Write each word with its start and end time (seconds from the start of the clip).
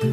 Hej 0.00 0.10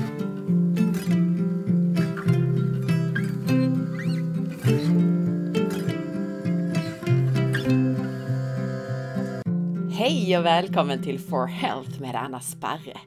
och 10.37 10.45
välkommen 10.45 11.03
till 11.03 11.19
For 11.19 11.45
Health 11.47 12.01
med 12.01 12.15
Anna 12.15 12.39
Sparre. 12.39 12.97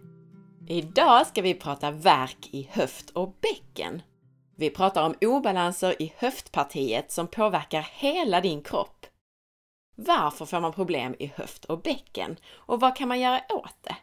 Idag 0.69 1.27
ska 1.27 1.43
vi 1.43 1.55
prata 1.55 1.91
värk 1.91 2.49
i 2.51 2.69
höft 2.73 3.11
och 3.11 3.37
bäcken. 3.41 4.03
Vi 4.57 4.71
pratar 4.71 5.07
om 5.07 5.15
obalanser 5.21 6.03
i 6.03 6.13
höftpartiet 6.17 7.13
som 7.13 7.27
påverkar 7.27 7.89
hela 7.93 8.41
din 8.41 8.63
kropp. 8.63 9.07
Varför 9.97 10.45
får 10.45 10.61
man 10.61 10.73
problem 10.73 11.15
i 11.19 11.27
höft 11.27 11.65
och 11.65 11.83
bäcken 11.83 12.37
och 12.55 12.81
vad 12.81 12.97
kan 12.97 13.09
man 13.09 13.21
göra 13.21 13.41
åt 13.49 13.77
det? 13.83 13.97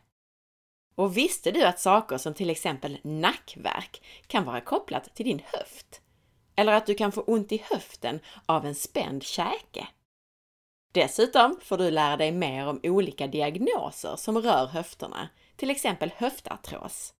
Och 0.96 1.18
visste 1.18 1.52
du 1.52 1.64
att 1.64 1.80
saker 1.80 2.18
som 2.18 2.34
till 2.34 2.50
exempel 2.50 2.98
nackvärk 3.04 4.02
kan 4.28 4.46
vara 4.46 4.62
kopplat 4.62 5.16
till 5.16 5.26
din 5.26 5.42
höft? 5.46 6.02
Eller 6.56 6.74
att 6.74 6.86
du 6.86 6.96
kan 6.96 7.12
få 7.12 7.22
ont 7.22 7.52
i 7.52 7.64
höften 7.72 8.20
av 8.46 8.66
en 8.66 8.76
spänd 8.76 9.24
käke? 9.24 9.88
Dessutom 10.94 11.60
får 11.64 11.78
du 11.78 11.92
lära 11.92 12.18
dig 12.18 12.32
mer 12.32 12.68
om 12.68 12.80
olika 12.84 13.28
diagnoser 13.28 14.16
som 14.16 14.38
rör 14.38 14.68
höfterna, 14.68 15.30
till 15.56 15.70
exempel 15.70 16.12
höftartros. 16.16 17.14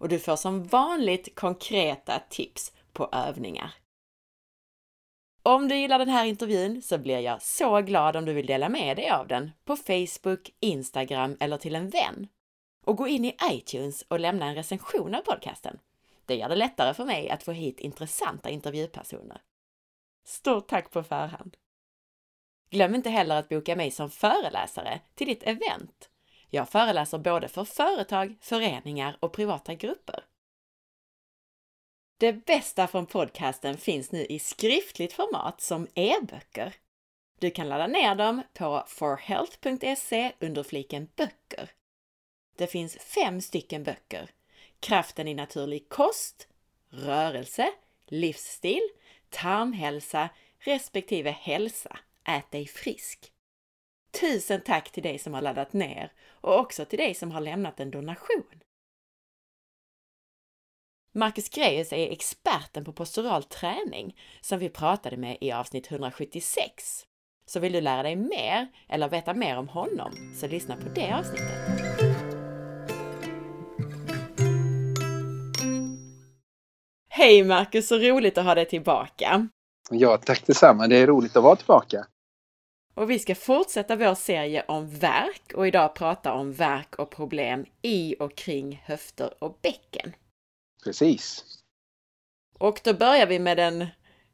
Och 0.00 0.08
du 0.08 0.18
får 0.18 0.36
som 0.36 0.64
vanligt 0.64 1.34
konkreta 1.34 2.22
tips 2.28 2.72
på 2.92 3.08
övningar. 3.12 3.74
Om 5.42 5.68
du 5.68 5.76
gillar 5.76 5.98
den 5.98 6.08
här 6.08 6.24
intervjun 6.24 6.82
så 6.82 6.98
blir 6.98 7.18
jag 7.18 7.42
så 7.42 7.80
glad 7.80 8.16
om 8.16 8.24
du 8.24 8.32
vill 8.32 8.46
dela 8.46 8.68
med 8.68 8.96
dig 8.96 9.10
av 9.10 9.28
den 9.28 9.50
på 9.64 9.76
Facebook, 9.76 10.50
Instagram 10.60 11.36
eller 11.40 11.56
till 11.56 11.74
en 11.74 11.90
vän. 11.90 12.28
Och 12.86 12.96
gå 12.96 13.08
in 13.08 13.24
i 13.24 13.36
iTunes 13.50 14.02
och 14.08 14.20
lämna 14.20 14.46
en 14.46 14.54
recension 14.54 15.14
av 15.14 15.20
podcasten. 15.20 15.78
Det 16.26 16.36
gör 16.36 16.48
det 16.48 16.56
lättare 16.56 16.94
för 16.94 17.04
mig 17.04 17.30
att 17.30 17.42
få 17.42 17.52
hit 17.52 17.80
intressanta 17.80 18.50
intervjupersoner. 18.50 19.42
Stort 20.24 20.68
tack 20.68 20.90
på 20.90 21.02
förhand! 21.02 21.56
Glöm 22.70 22.94
inte 22.94 23.10
heller 23.10 23.36
att 23.36 23.48
boka 23.48 23.76
mig 23.76 23.90
som 23.90 24.10
föreläsare 24.10 25.00
till 25.14 25.26
ditt 25.26 25.42
event. 25.42 26.10
Jag 26.50 26.68
föreläser 26.68 27.18
både 27.18 27.48
för 27.48 27.64
företag, 27.64 28.36
föreningar 28.40 29.16
och 29.20 29.32
privata 29.32 29.74
grupper. 29.74 30.24
Det 32.18 32.32
bästa 32.32 32.86
från 32.86 33.06
podcasten 33.06 33.76
finns 33.76 34.12
nu 34.12 34.24
i 34.24 34.38
skriftligt 34.38 35.12
format 35.12 35.60
som 35.60 35.86
e-böcker. 35.94 36.74
Du 37.38 37.50
kan 37.50 37.68
ladda 37.68 37.86
ner 37.86 38.14
dem 38.14 38.42
på 38.52 38.84
forhealth.se 38.86 40.32
under 40.40 40.62
fliken 40.62 41.08
böcker. 41.16 41.70
Det 42.60 42.66
finns 42.66 42.96
fem 42.96 43.40
stycken 43.40 43.82
böcker. 43.82 44.30
Kraften 44.80 45.28
i 45.28 45.34
naturlig 45.34 45.88
kost, 45.88 46.48
rörelse, 46.88 47.72
livsstil, 48.06 48.88
tarmhälsa 49.30 50.28
respektive 50.58 51.30
hälsa. 51.30 51.98
Ät 52.24 52.50
dig 52.50 52.66
frisk. 52.66 53.32
Tusen 54.20 54.60
tack 54.60 54.92
till 54.92 55.02
dig 55.02 55.18
som 55.18 55.34
har 55.34 55.42
laddat 55.42 55.72
ner 55.72 56.12
och 56.26 56.58
också 56.58 56.84
till 56.84 56.98
dig 56.98 57.14
som 57.14 57.30
har 57.30 57.40
lämnat 57.40 57.80
en 57.80 57.90
donation. 57.90 58.60
Marcus 61.12 61.48
Greus 61.48 61.92
är 61.92 62.12
experten 62.12 62.84
på 62.84 62.92
postural 62.92 63.44
träning 63.44 64.16
som 64.40 64.58
vi 64.58 64.68
pratade 64.68 65.16
med 65.16 65.38
i 65.40 65.52
avsnitt 65.52 65.90
176. 65.90 67.06
Så 67.46 67.60
vill 67.60 67.72
du 67.72 67.80
lära 67.80 68.02
dig 68.02 68.16
mer 68.16 68.68
eller 68.88 69.08
veta 69.08 69.34
mer 69.34 69.56
om 69.56 69.68
honom 69.68 70.34
så 70.40 70.46
lyssna 70.46 70.76
på 70.76 70.88
det 70.88 71.14
avsnittet. 71.14 71.89
Hej 77.20 77.44
Marcus, 77.44 77.88
så 77.88 77.98
roligt 77.98 78.38
att 78.38 78.44
ha 78.44 78.54
dig 78.54 78.66
tillbaka! 78.66 79.48
Ja, 79.90 80.16
tack 80.16 80.46
detsamma. 80.46 80.86
Det 80.86 80.96
är 80.96 81.06
roligt 81.06 81.36
att 81.36 81.42
vara 81.42 81.56
tillbaka. 81.56 82.06
Och 82.94 83.10
vi 83.10 83.18
ska 83.18 83.34
fortsätta 83.34 83.96
vår 83.96 84.14
serie 84.14 84.64
om 84.68 84.88
verk 84.88 85.52
och 85.54 85.66
idag 85.66 85.94
prata 85.94 86.32
om 86.32 86.52
verk 86.52 86.96
och 86.96 87.10
problem 87.10 87.64
i 87.82 88.16
och 88.18 88.34
kring 88.34 88.82
höfter 88.84 89.34
och 89.38 89.58
bäcken. 89.62 90.12
Precis. 90.84 91.44
Och 92.58 92.80
då 92.84 92.94
börjar 92.94 93.26
vi 93.26 93.38
med 93.38 93.56
den 93.56 93.86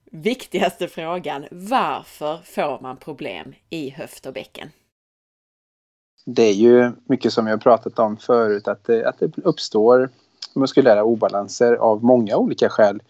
viktigaste 0.05 0.89
frågan. 0.89 1.47
Varför 1.51 2.39
får 2.45 2.81
man 2.83 2.97
problem 2.97 3.55
i 3.71 3.91
höft 3.91 4.27
och 4.27 4.33
bäcken? 4.33 4.71
Det 6.27 6.43
är 6.43 6.55
ju 6.55 6.93
mycket 7.09 7.33
som 7.33 7.47
jag 7.47 7.63
pratat 7.63 7.99
om 7.99 8.17
förut 8.17 8.69
att 8.69 8.85
det, 8.85 9.09
att 9.09 9.19
det 9.19 9.39
uppstår 9.39 10.11
muskulära 10.56 11.05
obalanser 11.05 11.75
av 11.75 12.05
många 12.05 12.37
olika 12.37 12.69
skäl 12.69 13.03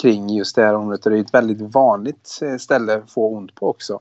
kring 0.00 0.28
just 0.28 0.56
det 0.56 0.62
här 0.62 0.74
området. 0.74 1.06
Och 1.06 1.12
det 1.12 1.18
är 1.18 1.20
ett 1.20 1.34
väldigt 1.34 1.74
vanligt 1.74 2.38
eh, 2.42 2.56
ställe 2.56 2.94
att 2.94 3.10
få 3.10 3.28
ont 3.28 3.54
på 3.54 3.68
också. 3.68 4.00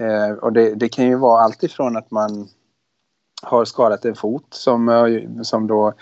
Eh, 0.00 0.32
och 0.32 0.52
det, 0.52 0.74
det, 0.74 0.88
kan 0.88 1.06
ju 1.06 1.16
vara 1.16 1.42
allt 1.42 1.62
ifrån 1.62 1.96
att 1.96 2.10
man 2.10 2.48
har 3.42 3.64
skadat 3.64 4.04
en 4.04 4.14
fot 4.14 4.46
som, 4.50 4.88
eh, 4.88 5.42
som 5.42 5.66
då 5.66 5.92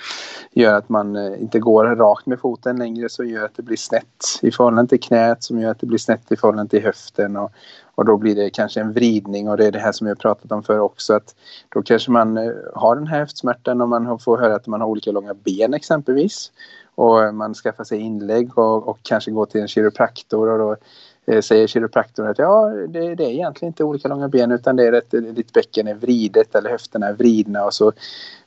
gör 0.53 0.75
att 0.75 0.89
man 0.89 1.17
eh, 1.17 1.43
inte 1.43 1.59
går 1.59 1.85
rakt 1.85 2.27
med 2.27 2.41
foten 2.41 2.77
längre 2.77 3.09
som 3.09 3.29
gör 3.29 3.45
att 3.45 3.57
det 3.57 3.63
blir 3.63 3.77
snett 3.77 4.25
i 4.43 4.51
förhållande 4.51 4.89
till 4.89 5.01
knät 5.01 5.43
som 5.43 5.61
gör 5.61 5.71
att 5.71 5.81
det 5.81 5.87
blir 5.87 5.99
snett 5.99 6.33
i 6.33 6.37
förhållande 6.37 6.71
till 6.71 6.83
höften 6.83 7.37
och, 7.37 7.53
och 8.01 8.07
då 8.07 8.17
blir 8.17 8.35
det 8.35 8.51
kanske 8.51 8.81
en 8.81 8.93
vridning 8.93 9.49
och 9.49 9.57
det 9.57 9.67
är 9.67 9.73
det 9.73 9.79
här 9.79 9.93
som 9.93 10.07
jag 10.07 10.19
pratat 10.19 10.53
om 10.53 10.63
förr 10.63 10.79
också 10.79 11.15
att 11.15 11.35
då 11.69 11.83
kanske 11.83 12.11
man 12.11 12.37
eh, 12.37 12.53
har 12.75 12.97
den 12.97 13.07
här 13.07 13.19
höftsmärtan 13.19 13.81
och 13.81 13.89
man 13.89 14.19
får 14.19 14.39
höra 14.39 14.55
att 14.55 14.67
man 14.67 14.81
har 14.81 14.89
olika 14.89 15.13
långa 15.13 15.35
ben 15.35 15.75
exempelvis. 15.75 16.53
Och 16.95 17.35
man 17.35 17.55
skaffar 17.55 17.85
sig 17.85 17.99
inlägg 17.99 18.59
och, 18.59 18.89
och 18.89 18.99
kanske 19.03 19.31
går 19.31 19.47
till 19.47 19.61
en 19.61 19.69
kiropraktor 19.69 20.49
och 20.49 20.59
då 20.59 20.77
Eh, 21.27 21.41
säger 21.41 21.67
kiropraktorn 21.67 22.27
att 22.27 22.39
ja, 22.39 22.71
det, 22.89 23.15
det, 23.15 23.25
är 23.25 23.31
egentligen 23.31 23.71
inte 23.71 23.85
olika 23.85 24.09
långa 24.09 24.29
ben 24.29 24.53
utan 24.53 24.77
det 24.77 24.87
är 24.87 24.93
att 24.93 25.11
ditt 25.11 25.53
bäcken 25.53 25.89
är 25.89 25.95
vridet 25.95 26.55
eller 26.55 26.71
höfterna 26.71 27.07
är 27.07 27.13
vridna 27.13 27.65
och 27.65 27.75
så 27.75 27.93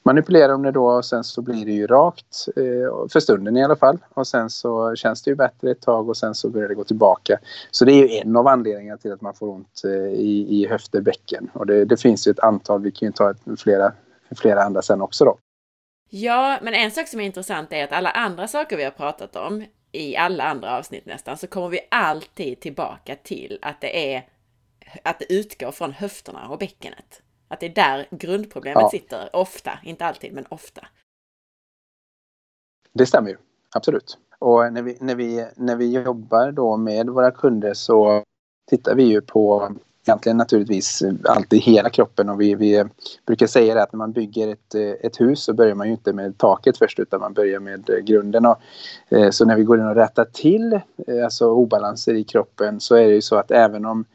manipulerar 0.03 0.47
de 0.47 0.63
det 0.63 0.71
då 0.71 0.85
och 0.85 1.05
sen 1.05 1.23
så 1.23 1.41
blir 1.41 1.65
det 1.65 1.71
ju 1.71 1.87
rakt 1.87 2.47
eh, 2.55 3.07
för 3.11 3.19
stunden 3.19 3.57
i 3.57 3.63
alla 3.63 3.75
fall 3.75 3.97
och 4.13 4.27
sen 4.27 4.49
så 4.49 4.95
känns 4.95 5.23
det 5.23 5.31
ju 5.31 5.35
bättre 5.35 5.71
ett 5.71 5.81
tag 5.81 6.09
och 6.09 6.17
sen 6.17 6.35
så 6.35 6.49
börjar 6.49 6.69
det 6.69 6.75
gå 6.75 6.83
tillbaka. 6.83 7.39
Så 7.71 7.85
det 7.85 7.91
är 7.91 8.07
ju 8.07 8.17
en 8.17 8.35
av 8.35 8.47
anledningarna 8.47 8.97
till 8.97 9.11
att 9.11 9.21
man 9.21 9.33
får 9.33 9.49
ont 9.49 9.81
eh, 9.85 10.13
i, 10.13 10.47
i 10.49 10.67
höfter, 10.67 11.01
bäcken 11.01 11.49
och 11.53 11.65
det, 11.65 11.85
det 11.85 11.97
finns 11.97 12.27
ju 12.27 12.31
ett 12.31 12.39
antal, 12.39 12.81
vi 12.81 12.91
kan 12.91 13.07
ju 13.07 13.11
ta 13.11 13.33
flera, 13.57 13.93
flera 14.35 14.63
andra 14.63 14.81
sen 14.81 15.01
också 15.01 15.25
då. 15.25 15.37
Ja, 16.09 16.59
men 16.61 16.73
en 16.73 16.91
sak 16.91 17.07
som 17.07 17.19
är 17.19 17.23
intressant 17.23 17.73
är 17.73 17.83
att 17.83 17.91
alla 17.91 18.09
andra 18.09 18.47
saker 18.47 18.77
vi 18.77 18.83
har 18.83 18.91
pratat 18.91 19.35
om 19.35 19.63
i 19.93 20.15
alla 20.15 20.43
andra 20.43 20.77
avsnitt 20.77 21.05
nästan, 21.05 21.37
så 21.37 21.47
kommer 21.47 21.69
vi 21.69 21.79
alltid 21.91 22.59
tillbaka 22.59 23.15
till 23.15 23.59
att 23.61 23.81
det 23.81 24.13
är 24.13 24.29
att 25.03 25.19
det 25.19 25.33
utgår 25.33 25.71
från 25.71 25.91
höfterna 25.91 26.49
och 26.49 26.57
bäckenet. 26.57 27.21
Att 27.47 27.59
det 27.59 27.65
är 27.65 27.75
där 27.75 28.07
grundproblemet 28.11 28.81
ja. 28.81 28.89
sitter, 28.89 29.35
ofta, 29.35 29.79
inte 29.83 30.05
alltid, 30.05 30.33
men 30.33 30.45
ofta. 30.49 30.87
Det 32.93 33.05
stämmer 33.05 33.29
ju, 33.29 33.37
absolut. 33.75 34.17
Och 34.39 34.73
när 34.73 34.81
vi, 34.81 34.97
när 35.01 35.15
vi, 35.15 35.47
när 35.55 35.75
vi 35.75 35.91
jobbar 35.91 36.51
då 36.51 36.77
med 36.77 37.09
våra 37.09 37.31
kunder 37.31 37.73
så 37.73 38.23
tittar 38.69 38.95
vi 38.95 39.03
ju 39.03 39.21
på 39.21 39.71
egentligen 40.05 40.37
naturligtvis 40.37 41.01
eh, 41.01 41.13
alltid 41.25 41.61
hela 41.61 41.89
kroppen 41.89 42.29
och 42.29 42.41
vi, 42.41 42.55
vi 42.55 42.77
eh, 42.77 42.85
brukar 43.25 43.47
säga 43.47 43.75
det 43.75 43.83
att 43.83 43.93
när 43.93 43.97
man 43.97 44.11
bygger 44.11 44.47
ett, 44.47 44.75
eh, 44.75 45.05
ett 45.05 45.21
hus 45.21 45.43
så 45.43 45.53
börjar 45.53 45.75
man 45.75 45.87
ju 45.87 45.93
inte 45.93 46.13
med 46.13 46.37
taket 46.37 46.77
först 46.77 46.99
utan 46.99 47.19
man 47.19 47.33
börjar 47.33 47.59
med 47.59 47.89
grunden. 48.05 48.45
Och, 48.45 48.57
så 49.31 49.45
när 49.45 49.55
vi 49.55 49.63
går 49.63 49.79
in 49.79 49.87
och 49.87 49.95
rättar 49.95 50.25
till 50.25 50.79
alltså 51.23 51.49
obalanser 51.49 52.13
i 52.13 52.23
kroppen 52.23 52.79
så 52.79 52.95
är 52.95 53.07
det 53.07 53.13
ju 53.13 53.21
så 53.21 53.35
att 53.35 53.51
även 53.51 53.85
om 53.85 54.05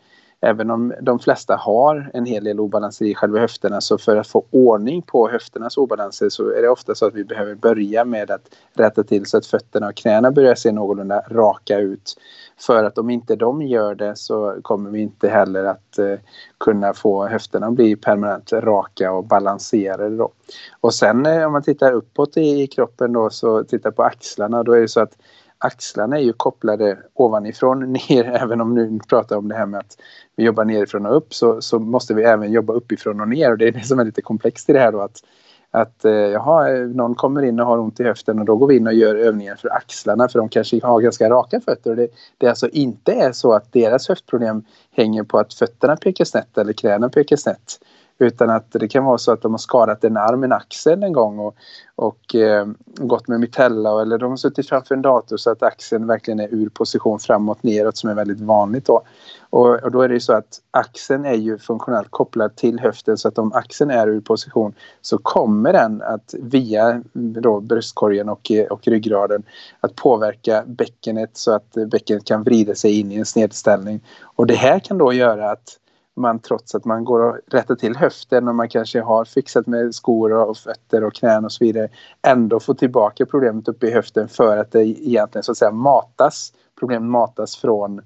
Även 0.41 0.71
om 0.71 0.95
de 1.01 1.19
flesta 1.19 1.57
har 1.57 2.11
en 2.15 2.27
hel 2.27 2.45
del 2.45 2.61
obalanser 2.61 3.05
i 3.05 3.15
själva 3.15 3.39
höfterna 3.39 3.81
så 3.81 3.99
för 3.99 4.17
att 4.17 4.27
få 4.27 4.45
ordning 4.51 5.03
på 5.03 5.29
höfternas 5.29 5.77
obalanser 5.77 6.29
så 6.29 6.51
är 6.51 6.63
det 6.63 6.69
ofta 6.69 6.95
så 6.95 7.07
att 7.07 7.15
vi 7.15 7.25
behöver 7.25 7.55
börja 7.55 8.05
med 8.05 8.31
att 8.31 8.55
rätta 8.75 9.05
till 9.05 9.27
så 9.27 9.39
att 9.39 9.47
fötterna 9.47 9.89
och 9.89 9.95
knäna 9.95 10.31
börjar 10.31 10.55
se 10.55 10.73
någorlunda 10.73 11.23
raka 11.31 11.79
ut. 11.79 12.15
För 12.59 12.85
att 12.85 12.99
om 12.99 13.11
inte 13.11 13.37
de 13.37 13.63
gör 13.63 13.95
det 13.95 14.17
så 14.17 14.57
kommer 14.63 14.91
vi 14.91 15.01
inte 15.01 15.29
heller 15.29 15.65
att 15.65 15.99
eh, 15.99 16.19
kunna 16.59 16.95
få 16.95 17.27
höfterna 17.27 17.67
att 17.67 17.73
bli 17.73 17.97
permanent 17.97 18.53
raka 18.53 19.13
och 19.13 19.25
balanserade. 19.25 20.17
Då. 20.17 20.33
Och 20.81 20.95
sen 20.95 21.27
eh, 21.27 21.47
om 21.47 21.53
man 21.53 21.63
tittar 21.63 21.93
uppåt 21.93 22.37
i, 22.37 22.63
i 22.63 22.67
kroppen 22.67 23.13
då 23.13 23.31
så 23.31 23.65
tittar 23.65 23.91
på 23.91 24.03
axlarna 24.03 24.63
då 24.63 24.73
är 24.73 24.81
det 24.81 24.89
så 24.89 25.01
att 25.01 25.17
axlarna 25.59 26.19
är 26.19 26.23
ju 26.23 26.33
kopplade 26.33 26.99
ovanifrån 27.15 27.93
ner. 28.09 28.25
Även 28.25 28.61
om 28.61 28.75
nu 28.75 28.99
pratar 29.09 29.37
om 29.37 29.49
det 29.49 29.55
här 29.55 29.67
med 29.67 29.81
att 29.81 29.99
vi 30.37 30.45
jobbar 30.45 30.65
nerifrån 30.65 31.07
och 31.07 31.17
upp 31.17 31.35
så, 31.35 31.61
så 31.61 31.79
måste 31.79 32.15
vi 32.15 32.23
även 32.23 32.53
jobba 32.53 32.73
uppifrån 32.73 33.21
och 33.21 33.29
ner. 33.29 33.51
Och 33.51 33.59
det 33.59 33.69
är 33.69 33.73
det 33.73 33.87
som 33.87 33.99
är 33.99 34.05
lite 34.05 34.23
komplext 34.23 34.71
i 34.71 34.73
det 34.73 34.81
här 34.81 34.93
då. 34.93 35.01
Att, 35.01 35.23
att 35.71 36.05
eh, 36.05 36.13
jaha, 36.13 36.73
eh, 36.73 36.81
någon 36.81 37.15
kommer 37.15 37.43
in 37.43 37.61
och 37.61 37.67
har 37.67 37.79
ont 37.79 38.01
i 38.01 38.05
höften 38.05 38.39
och 38.39 38.45
då 38.45 38.57
går 38.57 38.67
vi 38.67 38.77
in 38.77 38.87
och 38.87 38.95
gör 38.95 39.15
övningar 39.15 39.57
för 39.57 39.73
axlarna 39.73 40.29
för 40.29 40.39
de 40.39 40.49
kanske 40.49 40.87
har 40.87 41.01
ganska 41.01 41.31
raka 41.31 41.61
fötter. 41.61 41.91
Och 41.91 41.97
det, 41.97 42.09
det 42.39 42.49
alltså 42.49 42.69
inte 42.69 43.13
är 43.13 43.33
så 43.33 43.53
att 43.53 43.73
deras 43.73 44.09
höftproblem 44.09 44.63
hänger 44.91 45.23
på 45.23 45.39
att 45.39 45.55
fötterna 45.55 45.97
pekar 45.97 46.25
snett 46.25 46.59
eller 46.59 46.73
knäna 46.73 47.09
pekar 47.09 47.37
snett. 47.37 47.79
Utan 48.19 48.51
att 48.51 48.73
det 48.73 48.89
kan 48.89 49.05
vara 49.05 49.19
så 49.19 49.33
att 49.33 49.43
de 49.43 49.53
har 49.53 49.59
skadat 49.59 50.05
en 50.05 50.17
arm, 50.17 50.45
en 50.45 50.53
axel 50.53 51.03
en 51.03 51.13
gång 51.13 51.39
och, 51.39 51.57
och 51.95 52.35
eh, 52.35 52.67
gått 52.97 53.29
med 53.29 53.41
mitella 53.41 54.03
eller 54.03 54.19
de 54.19 54.31
har 54.31 54.37
suttit 54.37 54.69
framför 54.69 54.95
en 54.95 55.03
dator 55.03 55.37
så 55.37 55.51
att 55.51 55.63
axeln 55.63 56.07
verkligen 56.07 56.41
är 56.41 56.49
ur 56.55 56.69
position 56.69 57.19
framåt 57.19 57.63
neråt 57.63 57.97
som 57.97 58.11
är 58.11 58.15
väldigt 58.15 58.41
vanligt 58.41 58.87
då. 58.87 59.03
Och, 59.51 59.83
och, 59.83 59.91
då 59.91 60.03
är 60.03 60.09
det 60.09 60.15
ju 60.15 60.21
så 60.21 60.33
att 60.33 60.61
axeln 60.71 61.25
är 61.25 61.35
ju 61.35 61.59
funktionellt 61.59 62.11
kopplad 62.11 62.57
till 62.57 62.81
höften 62.81 63.19
så 63.19 63.29
att 63.29 63.39
om 63.39 63.53
axeln 63.53 63.91
är 63.91 64.09
ur 64.09 64.21
position 64.21 64.75
så 65.01 65.19
kommer 65.19 65.73
den 65.73 66.03
att 66.03 66.35
via 66.39 66.91
mm, 66.91 67.03
då 67.15 67.61
bröstkorgen 67.61 68.29
och, 68.29 68.51
eh, 68.51 68.67
och 68.67 68.89
ryggraden 68.89 69.43
att 69.81 69.95
påverka 69.95 70.65
bäckenet 70.67 71.31
så 71.33 71.53
att 71.53 71.77
bäckenet 71.87 72.25
kan 72.25 72.43
vrida 72.43 72.75
sig 72.75 73.01
in 73.01 73.13
i 73.13 73.17
en 73.17 73.27
snedställning. 73.27 74.01
Och 74.23 74.47
det 74.47 74.55
här 74.55 74.79
kan 74.79 74.99
då 74.99 75.13
göra 75.13 75.51
att 75.51 75.79
man 76.19 76.39
trots 76.39 76.75
att 76.75 76.85
man 76.85 77.05
går 77.05 77.21
och 77.21 77.39
rättar 77.47 77.75
till 77.75 77.97
höften 77.97 78.49
och 78.49 78.55
man 78.55 78.69
kanske 78.69 79.01
har 79.01 79.25
fixat 79.25 79.67
med 79.67 79.95
skor 79.95 80.33
och 80.33 80.57
fötter 80.57 81.05
och 81.05 81.15
knän 81.15 81.45
och 81.45 81.53
så 81.53 81.65
vidare 81.65 81.89
ändå 82.27 82.61
får 82.61 82.75
tillbaka 82.75 83.27
problemet 83.27 83.69
uppe 83.69 83.87
i 83.87 83.91
höften 83.91 84.29
för 84.29 84.57
att 84.57 84.73
det 84.73 84.85
egentligen 84.85 85.43
så 85.43 85.53
att 85.53 85.59
säga 85.59 85.71
matas, 85.71 86.53
problemet 86.79 87.11
matas 87.11 87.57
från, 87.57 88.01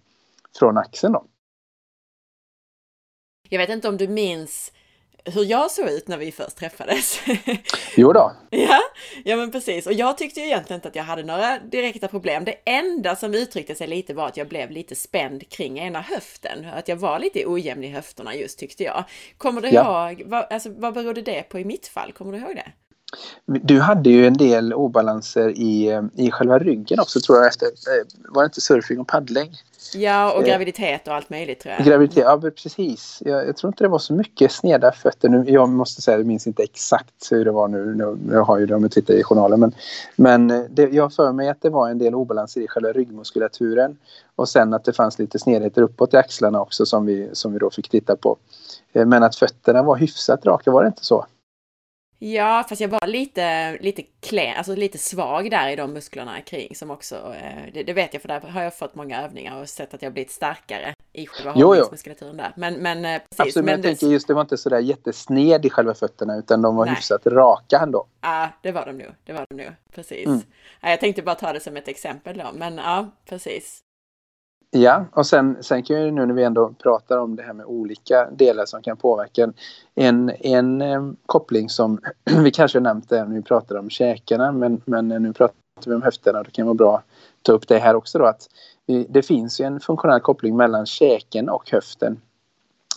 från 0.59 0.79
axeln 0.79 1.12
då. 1.12 1.25
Jag 3.49 3.59
vet 3.59 3.70
inte 3.70 3.88
om 3.88 3.97
du 3.97 4.09
minns 4.09 4.73
hur 5.24 5.44
jag 5.44 5.70
såg 5.70 5.88
ut 5.88 6.08
när 6.08 6.19
vi 6.19 6.32
först 6.32 6.56
träffades. 6.56 7.20
Jo 7.96 8.12
då. 8.12 8.32
ja, 8.50 8.80
ja 9.24 9.36
men 9.36 9.50
precis. 9.50 9.86
Och 9.86 9.92
jag 9.92 10.19
tyckte 10.19 10.40
ju 10.40 10.46
egentligen 10.46 10.78
inte 10.78 10.88
att 10.88 10.96
jag 10.96 11.04
hade 11.04 11.22
några 11.22 11.58
direkta 11.58 12.08
problem. 12.08 12.44
Det 12.44 12.54
enda 12.64 13.16
som 13.16 13.34
uttryckte 13.34 13.74
sig 13.74 13.86
lite 13.86 14.14
var 14.14 14.26
att 14.26 14.36
jag 14.36 14.48
blev 14.48 14.70
lite 14.70 14.94
spänd 14.94 15.48
kring 15.48 15.78
ena 15.78 16.00
höften. 16.00 16.66
Att 16.74 16.88
jag 16.88 16.96
var 16.96 17.19
lite 17.19 17.46
ojämn 17.46 17.84
i 17.84 17.88
höfterna 17.88 18.34
just 18.34 18.58
tyckte 18.58 18.84
jag. 18.84 19.04
Kommer 19.38 19.60
du 19.60 19.69
ja. 19.69 20.10
ihåg, 20.10 20.22
vad, 20.26 20.46
alltså, 20.50 20.70
vad 20.76 20.94
berodde 20.94 21.22
det 21.22 21.42
på 21.42 21.58
i 21.58 21.64
mitt 21.64 21.86
fall? 21.86 22.12
Kommer 22.12 22.32
du 22.32 22.38
ihåg 22.38 22.56
det? 22.56 22.72
Du 23.46 23.80
hade 23.80 24.10
ju 24.10 24.26
en 24.26 24.36
del 24.36 24.75
obalanser 24.75 25.48
i, 25.48 26.00
i 26.16 26.30
själva 26.30 26.58
ryggen 26.58 27.00
också 27.00 27.20
tror 27.20 27.38
jag. 27.38 27.48
Efter, 27.48 27.66
eh, 27.66 28.06
var 28.28 28.42
det 28.42 28.46
inte 28.46 28.60
surfing 28.60 29.00
och 29.00 29.08
paddling? 29.08 29.50
Ja, 29.94 30.32
och 30.32 30.42
eh, 30.42 30.46
graviditet 30.46 31.08
och 31.08 31.14
allt 31.14 31.30
möjligt 31.30 31.60
tror 31.60 31.74
jag. 31.74 31.86
Graviditet, 31.86 32.24
ja 32.24 32.40
precis. 32.40 33.22
Jag, 33.24 33.48
jag, 33.48 33.56
tror 33.56 33.68
inte 33.68 33.84
det 33.84 33.88
var 33.88 33.98
så 33.98 34.14
mycket 34.14 34.52
sneda 34.52 34.92
fötter. 34.92 35.28
Nu, 35.28 35.44
jag 35.46 35.68
måste 35.68 36.02
säga, 36.02 36.16
jag 36.16 36.26
minns 36.26 36.46
inte 36.46 36.62
exakt 36.62 37.28
hur 37.30 37.44
det 37.44 37.50
var 37.50 37.68
nu. 37.68 38.14
Jag 38.32 38.44
har 38.44 38.58
ju 38.58 38.66
det 38.66 38.74
om 38.74 38.82
jag 38.82 38.92
tittar 38.92 39.14
i 39.14 39.22
journalen. 39.22 39.60
Men, 39.60 39.72
men 40.16 40.66
det, 40.70 40.82
jag 40.82 41.12
för 41.12 41.32
mig 41.32 41.48
att 41.48 41.62
det 41.62 41.70
var 41.70 41.88
en 41.88 41.98
del 41.98 42.14
obalanser 42.14 42.60
i 42.60 42.68
själva 42.68 42.92
ryggmuskulaturen. 42.92 43.96
Och 44.36 44.48
sen 44.48 44.74
att 44.74 44.84
det 44.84 44.92
fanns 44.92 45.18
lite 45.18 45.38
snedheter 45.38 45.82
uppåt 45.82 46.14
i 46.14 46.16
axlarna 46.16 46.60
också 46.60 46.86
som 46.86 47.06
vi, 47.06 47.28
som 47.32 47.52
vi 47.52 47.58
då 47.58 47.70
fick 47.70 47.88
titta 47.88 48.16
på. 48.16 48.36
Eh, 48.92 49.06
men 49.06 49.22
att 49.22 49.36
fötterna 49.36 49.82
var 49.82 49.96
hyfsat 49.96 50.46
raka, 50.46 50.70
var 50.70 50.82
det 50.82 50.86
inte 50.86 51.04
så? 51.04 51.26
Ja, 52.24 52.64
fast 52.69 52.80
jag 52.80 52.88
var 52.88 53.06
lite, 53.06 53.78
lite 53.80 54.02
klä, 54.20 54.54
alltså 54.54 54.74
lite 54.74 54.98
svag 54.98 55.50
där 55.50 55.69
i 55.69 55.76
de 55.76 55.92
musklerna 55.92 56.40
kring 56.40 56.74
som 56.74 56.90
också, 56.90 57.14
eh, 57.14 57.72
det, 57.74 57.82
det, 57.82 57.92
vet 57.92 58.12
jag 58.12 58.22
för 58.22 58.28
där 58.28 58.40
har 58.40 58.62
jag 58.62 58.78
fått 58.78 58.94
många 58.94 59.22
övningar 59.22 59.60
och 59.60 59.69
sett 59.69 59.94
att 59.94 60.02
jag 60.02 60.12
blivit 60.12 60.30
starkare 60.30 60.94
i 61.12 61.26
själva 61.26 61.52
hållningsmuskulaturen 61.52 62.36
där. 62.36 62.52
Men, 62.56 62.74
men 62.74 63.04
eh, 63.04 63.19
precis. 63.19 63.40
Absolut, 63.40 63.64
men 63.64 63.74
jag 63.74 63.82
tänker 63.82 64.06
just 64.06 64.26
det 64.26 64.34
var 64.34 64.40
inte 64.40 64.56
sådär 64.56 64.78
jättesned 64.78 65.66
i 65.66 65.70
själva 65.70 65.94
fötterna 65.94 66.36
utan 66.36 66.62
de 66.62 66.76
var 66.76 66.86
Nej. 66.86 66.94
hyfsat 66.94 67.26
raka 67.26 67.78
ändå. 67.78 68.06
Ja, 68.20 68.48
det 68.62 68.72
var 68.72 68.86
de 68.86 68.92
nog, 68.92 69.14
det 69.25 69.32
var 69.32 69.46
de 69.48 69.62
nog, 69.64 69.72
precis. 69.94 70.26
Mm. 70.26 70.40
Ja, 70.80 70.90
jag 70.90 71.00
tänkte 71.00 71.22
bara 71.22 71.34
ta 71.34 71.52
det 71.52 71.60
som 71.60 71.76
ett 71.76 71.88
exempel 71.88 72.38
då, 72.38 72.50
men 72.54 72.76
ja, 72.76 73.10
precis. 73.28 73.82
Ja, 74.74 75.04
och 75.12 75.26
sen, 75.26 75.56
sen 75.60 75.82
kan 75.82 76.02
ju 76.02 76.10
nu 76.10 76.26
när 76.26 76.34
vi 76.34 76.42
ändå 76.42 76.74
pratar 76.82 77.19
om 77.19 77.36
det 77.36 77.42
här 77.42 77.52
med 77.52 77.66
olika 77.66 78.30
delar 78.30 78.66
som 78.66 78.82
kan 78.82 78.96
påverka 78.96 79.52
en, 79.94 80.30
en 80.40 80.82
eh, 80.82 81.02
koppling 81.26 81.69
som 81.69 81.98
vi 82.44 82.50
kanske 82.50 82.78
har 82.78 82.82
nämnt 82.82 83.10
när 83.10 83.26
vi 83.26 83.42
pratar 83.42 83.76
om 83.76 83.90
käkarna 83.90 84.52
men, 84.52 84.82
men 84.84 85.08
nu 85.08 85.32
pratar 85.32 85.56
vi 85.86 85.94
om 85.94 86.02
höfterna. 86.02 86.38
och 86.38 86.44
Det 86.44 86.50
kan 86.50 86.66
vara 86.66 86.74
bra 86.74 86.96
att 86.96 87.04
ta 87.42 87.52
upp 87.52 87.69
det 87.69 87.78
här 87.78 87.94
också 87.94 88.19
då 88.19 88.24
att 88.24 88.48
vi, 88.86 89.06
det 89.10 89.22
finns 89.22 89.60
ju 89.60 89.64
en 89.64 89.80
funktionell 89.80 90.20
koppling 90.20 90.56
mellan 90.56 90.86
käken 90.86 91.48
och 91.48 91.70
höften. 91.70 92.20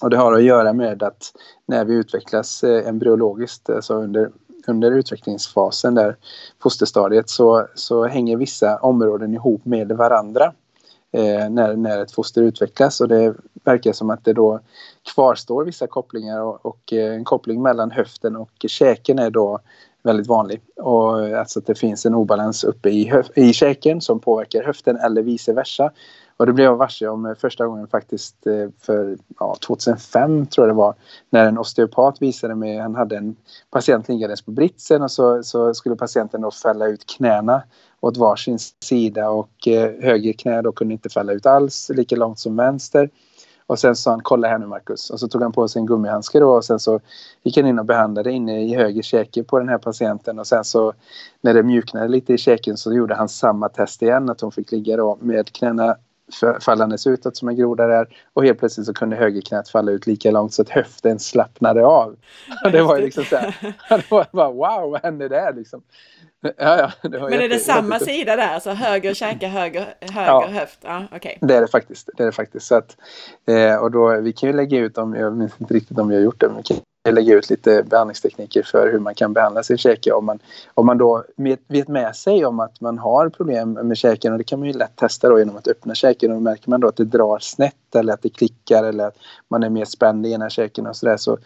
Och 0.02 0.10
det 0.10 0.18
har 0.18 0.34
att 0.34 0.44
göra 0.44 0.74
med 0.74 1.04
att 1.04 1.32
när 1.66 1.86
vi 1.86 1.94
utvecklas 1.94 2.64
eh, 2.64 2.88
embryologiskt, 2.88 3.70
alltså 3.70 3.94
under, 3.94 4.32
under 4.68 4.92
utvecklingsfasen 4.92 5.96
där 5.96 6.18
fosterstadiet 6.62 7.30
så, 7.30 7.68
så 7.76 8.06
hänger 8.06 8.38
vissa 8.38 8.78
områden 8.78 9.34
ihop 9.34 9.66
med 9.66 9.92
varandra 9.92 10.54
eh, 11.16 11.50
när, 11.50 11.76
när 11.76 12.02
ett 12.02 12.12
foster 12.12 12.42
utvecklas 12.42 13.02
och 13.02 13.08
det 13.08 13.36
verkar 13.64 13.94
som 13.94 14.10
att 14.10 14.26
det 14.26 14.34
då 14.34 14.60
kvarstår 15.14 15.66
vissa 15.66 15.88
kopplingar 15.88 16.42
och, 16.42 16.66
och 16.66 16.94
eh, 16.94 17.16
en 17.16 17.24
koppling 17.24 17.62
mellan 17.62 17.92
höften 17.92 18.36
och 18.36 18.66
käken 18.68 19.20
är 19.20 19.30
då 19.30 19.60
väldigt 20.04 20.28
vanlig. 20.28 20.62
Och 20.76 21.28
eh, 21.28 21.40
alltså 21.40 21.60
att 21.60 21.66
det 21.66 21.76
finns 21.76 22.06
en 22.06 22.16
obalans 22.16 22.64
uppe 22.64 22.90
i, 22.90 23.24
i 23.36 23.54
käken 23.54 24.02
som 24.02 24.20
påverkar 24.20 24.64
höften 24.64 24.98
eller 24.98 25.22
vice 25.22 25.54
versa. 25.54 25.92
Och 26.38 26.46
det 26.46 26.54
blev 26.54 26.66
jag 26.66 26.76
varse 26.76 27.08
om 27.08 27.26
eh, 27.26 27.36
första 27.36 27.68
gången 27.68 27.88
faktiskt 27.88 28.36
för 28.80 29.18
ja, 29.40 29.56
2005 29.68 30.46
tror 30.46 30.68
jag 30.68 30.76
det 30.76 30.78
var. 30.78 30.96
När 31.30 31.46
en 31.46 31.58
osteopat 31.58 32.22
visade 32.22 32.56
mig, 32.56 32.78
han 32.78 32.96
hade 32.96 33.18
en 33.18 33.36
patient 33.72 34.10
liggandes 34.10 34.42
på 34.42 34.52
britsen 34.52 35.02
och 35.02 35.12
så, 35.12 35.44
så 35.44 35.74
skulle 35.74 35.96
patienten 35.96 36.42
då 36.42 36.52
fälla 36.52 36.88
ut 36.88 37.06
knäna 37.06 37.64
åt 38.06 38.18
varsin 38.18 38.60
sida 38.84 39.30
och 39.30 39.68
eh, 39.68 39.92
höger 40.02 40.34
knä 40.34 40.62
då 40.62 40.72
kunde 40.72 40.94
inte 40.94 41.10
falla 41.10 41.34
ut 41.34 41.46
alls 41.46 41.92
lika 41.94 42.16
långt 42.16 42.40
som 42.40 42.56
vänster. 42.56 43.10
Och 43.68 43.80
sen 43.80 43.96
sa 43.96 44.12
han 44.12 44.22
kolla 44.24 44.48
här 44.48 44.58
nu 44.58 44.66
Marcus 44.66 45.10
och 45.10 45.20
så 45.20 45.28
tog 45.28 45.42
han 45.42 45.52
på 45.52 45.68
sig 45.68 45.80
en 45.80 45.86
gummihandske 45.86 46.40
då 46.40 46.50
och 46.50 46.66
sen 46.66 46.80
så 46.80 47.00
gick 47.44 47.58
han 47.58 47.66
in 47.66 47.80
och 47.80 47.86
behandlade 47.86 48.32
inne 48.32 48.62
i 48.62 48.76
höger 48.76 49.02
käke 49.02 49.44
på 49.44 49.60
den 49.60 49.70
här 49.70 49.78
patienten 49.78 50.40
och 50.40 50.48
sen 50.48 50.64
så 50.64 50.94
när 51.42 51.54
det 51.54 51.64
mjuknade 51.64 52.08
lite 52.08 52.34
i 52.34 52.38
käken 52.38 52.78
så 52.78 52.94
gjorde 52.94 53.16
han 53.16 53.30
samma 53.30 53.70
test 53.70 54.02
igen 54.02 54.30
att 54.30 54.42
hon 54.42 54.52
fick 54.52 54.72
ligga 54.72 54.98
då 54.98 55.18
med 55.22 55.52
knäna 55.54 55.96
fallandes 56.62 57.08
utåt 57.08 57.38
som 57.38 57.50
en 57.50 57.56
groda 57.56 57.88
där 57.88 58.08
och 58.34 58.46
helt 58.46 58.60
plötsligt 58.60 58.88
så 58.88 58.94
kunde 58.94 59.16
högerknät 59.16 59.70
falla 59.70 59.92
ut 59.92 60.08
lika 60.08 60.32
långt 60.32 60.54
så 60.54 60.62
att 60.62 60.70
höften 60.70 61.20
slappnade 61.20 61.86
av. 61.86 62.16
Och 62.66 62.72
det 62.72 62.84
var 62.84 62.98
ju 62.98 63.06
liksom 63.06 63.24
så 63.24 63.36
här, 63.36 63.76
det 63.90 64.12
var 64.12 64.28
bara 64.32 64.52
wow 64.52 64.92
vad 64.92 65.02
hände 65.02 65.28
där 65.28 65.54
liksom? 65.54 65.82
Ja, 66.58 66.92
ja, 67.04 67.10
Men 67.12 67.34
är 67.34 67.50
det 67.50 67.60
samma 67.60 68.00
sida 68.00 68.36
där? 68.36 68.54
Alltså 68.54 68.72
höger 68.72 69.14
käke, 69.14 69.48
höger, 69.48 69.96
höger 70.02 70.26
ja, 70.26 70.48
höft? 70.48 70.80
Ja, 70.82 71.04
okay. 71.16 71.36
Det 71.42 71.56
är 71.56 71.62
det 71.62 71.68
faktiskt. 71.68 72.10
Det 72.18 72.24
är 72.24 72.26
det 72.26 72.32
faktiskt. 72.32 72.68
Så 72.68 72.76
att, 72.76 72.98
eh, 73.48 73.76
och 73.76 73.92
då, 73.92 74.22
vi 74.22 74.34
kan 74.34 74.50
ju 74.50 74.56
lägga 74.56 74.80
ut, 74.80 74.98
om, 74.98 75.16
jag 75.16 75.38
minns 75.38 75.54
inte 75.62 75.74
riktigt 75.74 76.00
om 76.00 76.08
vi 76.08 76.16
har 76.16 76.22
gjort 76.22 76.40
det, 76.40 76.48
men 76.48 76.58
vi 76.58 76.64
kan 76.64 76.78
lägga 77.12 77.36
ut 77.36 77.50
lite 77.50 77.84
behandlingstekniker 77.84 78.64
för 78.64 78.92
hur 78.92 79.00
man 79.00 79.16
kan 79.16 79.34
behandla 79.34 79.64
sin 79.64 79.78
käke. 79.78 80.12
Om 80.12 80.26
man, 80.26 80.40
om 80.74 80.86
man 80.86 80.98
då 80.98 81.24
vet 81.68 81.88
med 81.88 82.16
sig 82.16 82.46
om 82.46 82.60
att 82.60 82.82
man 82.82 82.98
har 82.98 83.30
problem 83.30 83.72
med 83.72 83.98
käken 83.98 84.32
och 84.32 84.38
det 84.38 84.44
kan 84.44 84.60
man 84.60 84.68
ju 84.68 84.74
lätt 84.74 84.96
testa 84.96 85.30
då 85.30 85.40
genom 85.40 85.58
att 85.58 85.68
öppna 85.68 85.96
käken 85.96 86.32
och 86.32 86.42
märker 86.42 86.70
man 86.70 86.80
då 86.80 86.88
att 86.88 86.98
det 86.98 87.06
drar 87.06 87.40
snett 87.40 87.96
eller 87.96 88.14
att 88.14 88.22
det 88.22 88.30
klickar 88.30 88.84
eller 88.84 89.08
att 89.08 89.18
man 89.48 89.64
är 89.64 89.70
mer 89.70 89.86
spänd 89.86 90.26
i 90.26 90.32
ena 90.32 90.50
käken 90.50 90.88
och 90.88 90.96
sådär 90.96 91.18
så, 91.18 91.38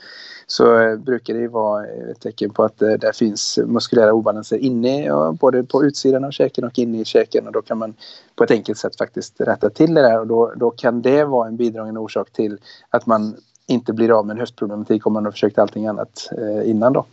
så 0.47 0.79
eh, 0.79 0.97
brukar 0.97 1.33
det 1.33 1.39
ju 1.39 1.47
vara 1.47 1.85
ett 1.85 2.19
tecken 2.19 2.49
på 2.49 2.63
att 2.63 2.79
det, 2.79 2.97
där 2.97 3.11
finns 3.11 3.59
muskulära 3.65 4.13
obalanser 4.13 4.57
inne 4.57 5.11
både 5.39 5.63
på 5.63 5.85
utsidan 5.85 6.23
av 6.23 6.31
käken 6.31 6.63
och 6.63 6.79
inne 6.79 7.01
i 7.01 7.05
käken 7.05 7.47
och 7.47 7.53
då 7.53 7.61
kan 7.61 7.77
man 7.77 7.93
på 8.35 8.43
ett 8.43 8.51
enkelt 8.51 8.77
sätt 8.77 8.97
faktiskt 8.97 9.41
rätta 9.41 9.69
till 9.69 9.93
det 9.93 10.01
där 10.01 10.19
och 10.19 10.27
då, 10.27 10.53
då 10.55 10.71
kan 10.71 11.01
det 11.01 11.23
vara 11.23 11.47
en 11.47 11.57
bidragande 11.57 11.99
orsak 11.99 12.31
till 12.31 12.57
att 12.89 13.05
man 13.05 13.35
inte 13.69 13.93
blir 13.93 14.19
av 14.19 14.25
med 14.25 14.33
en 14.33 14.39
höftproblematik 14.39 15.07
om 15.07 15.13
man 15.13 15.25
har 15.25 15.31
försökt 15.31 15.57
allting 15.57 15.87
annat 15.87 16.29
eh, 16.37 16.69
innan 16.69 16.93
då. 16.93 17.05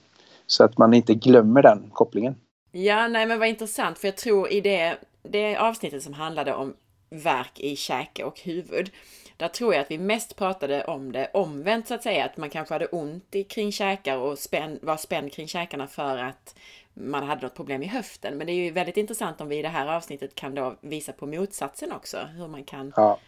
Så 0.46 0.64
att 0.64 0.78
man 0.78 0.94
inte 0.94 1.14
glömmer 1.14 1.62
den 1.62 1.90
kopplingen. 1.92 2.34
Ja, 2.72 3.08
nej 3.08 3.26
men 3.26 3.38
vad 3.38 3.48
intressant 3.48 3.98
för 3.98 4.08
jag 4.08 4.16
tror 4.16 4.52
i 4.52 4.60
det, 4.60 4.96
det 5.22 5.56
avsnittet 5.56 6.02
som 6.02 6.12
handlade 6.12 6.54
om 6.54 6.74
verk 7.10 7.60
i 7.60 7.76
käke 7.76 8.24
och 8.24 8.40
huvud. 8.40 8.90
Där 9.36 9.48
tror 9.48 9.74
jag 9.74 9.80
att 9.80 9.90
vi 9.90 9.98
mest 9.98 10.36
pratade 10.36 10.84
om 10.84 11.12
det 11.12 11.30
omvänt 11.34 11.88
så 11.88 11.94
att 11.94 12.02
säga, 12.02 12.24
att 12.24 12.36
man 12.36 12.50
kanske 12.50 12.74
hade 12.74 12.86
ont 12.86 13.34
i, 13.34 13.44
kring 13.44 13.72
käkar 13.72 14.16
och 14.16 14.38
spänn, 14.38 14.78
var 14.82 14.96
spänd 14.96 15.32
kring 15.32 15.48
käkarna 15.48 15.86
för 15.86 16.18
att 16.18 16.54
man 16.94 17.26
hade 17.26 17.42
något 17.42 17.54
problem 17.54 17.82
i 17.82 17.86
höften. 17.86 18.38
Men 18.38 18.46
det 18.46 18.52
är 18.52 18.64
ju 18.64 18.70
väldigt 18.70 18.96
intressant 18.96 19.40
om 19.40 19.48
vi 19.48 19.58
i 19.58 19.62
det 19.62 19.68
här 19.68 19.86
avsnittet 19.86 20.34
kan 20.34 20.54
då 20.54 20.74
visa 20.80 21.12
på 21.12 21.26
motsatsen 21.26 21.92
också, 21.92 22.18
hur 22.36 22.48
man 22.48 22.64
kan 22.64 22.92
ja. 22.96 23.18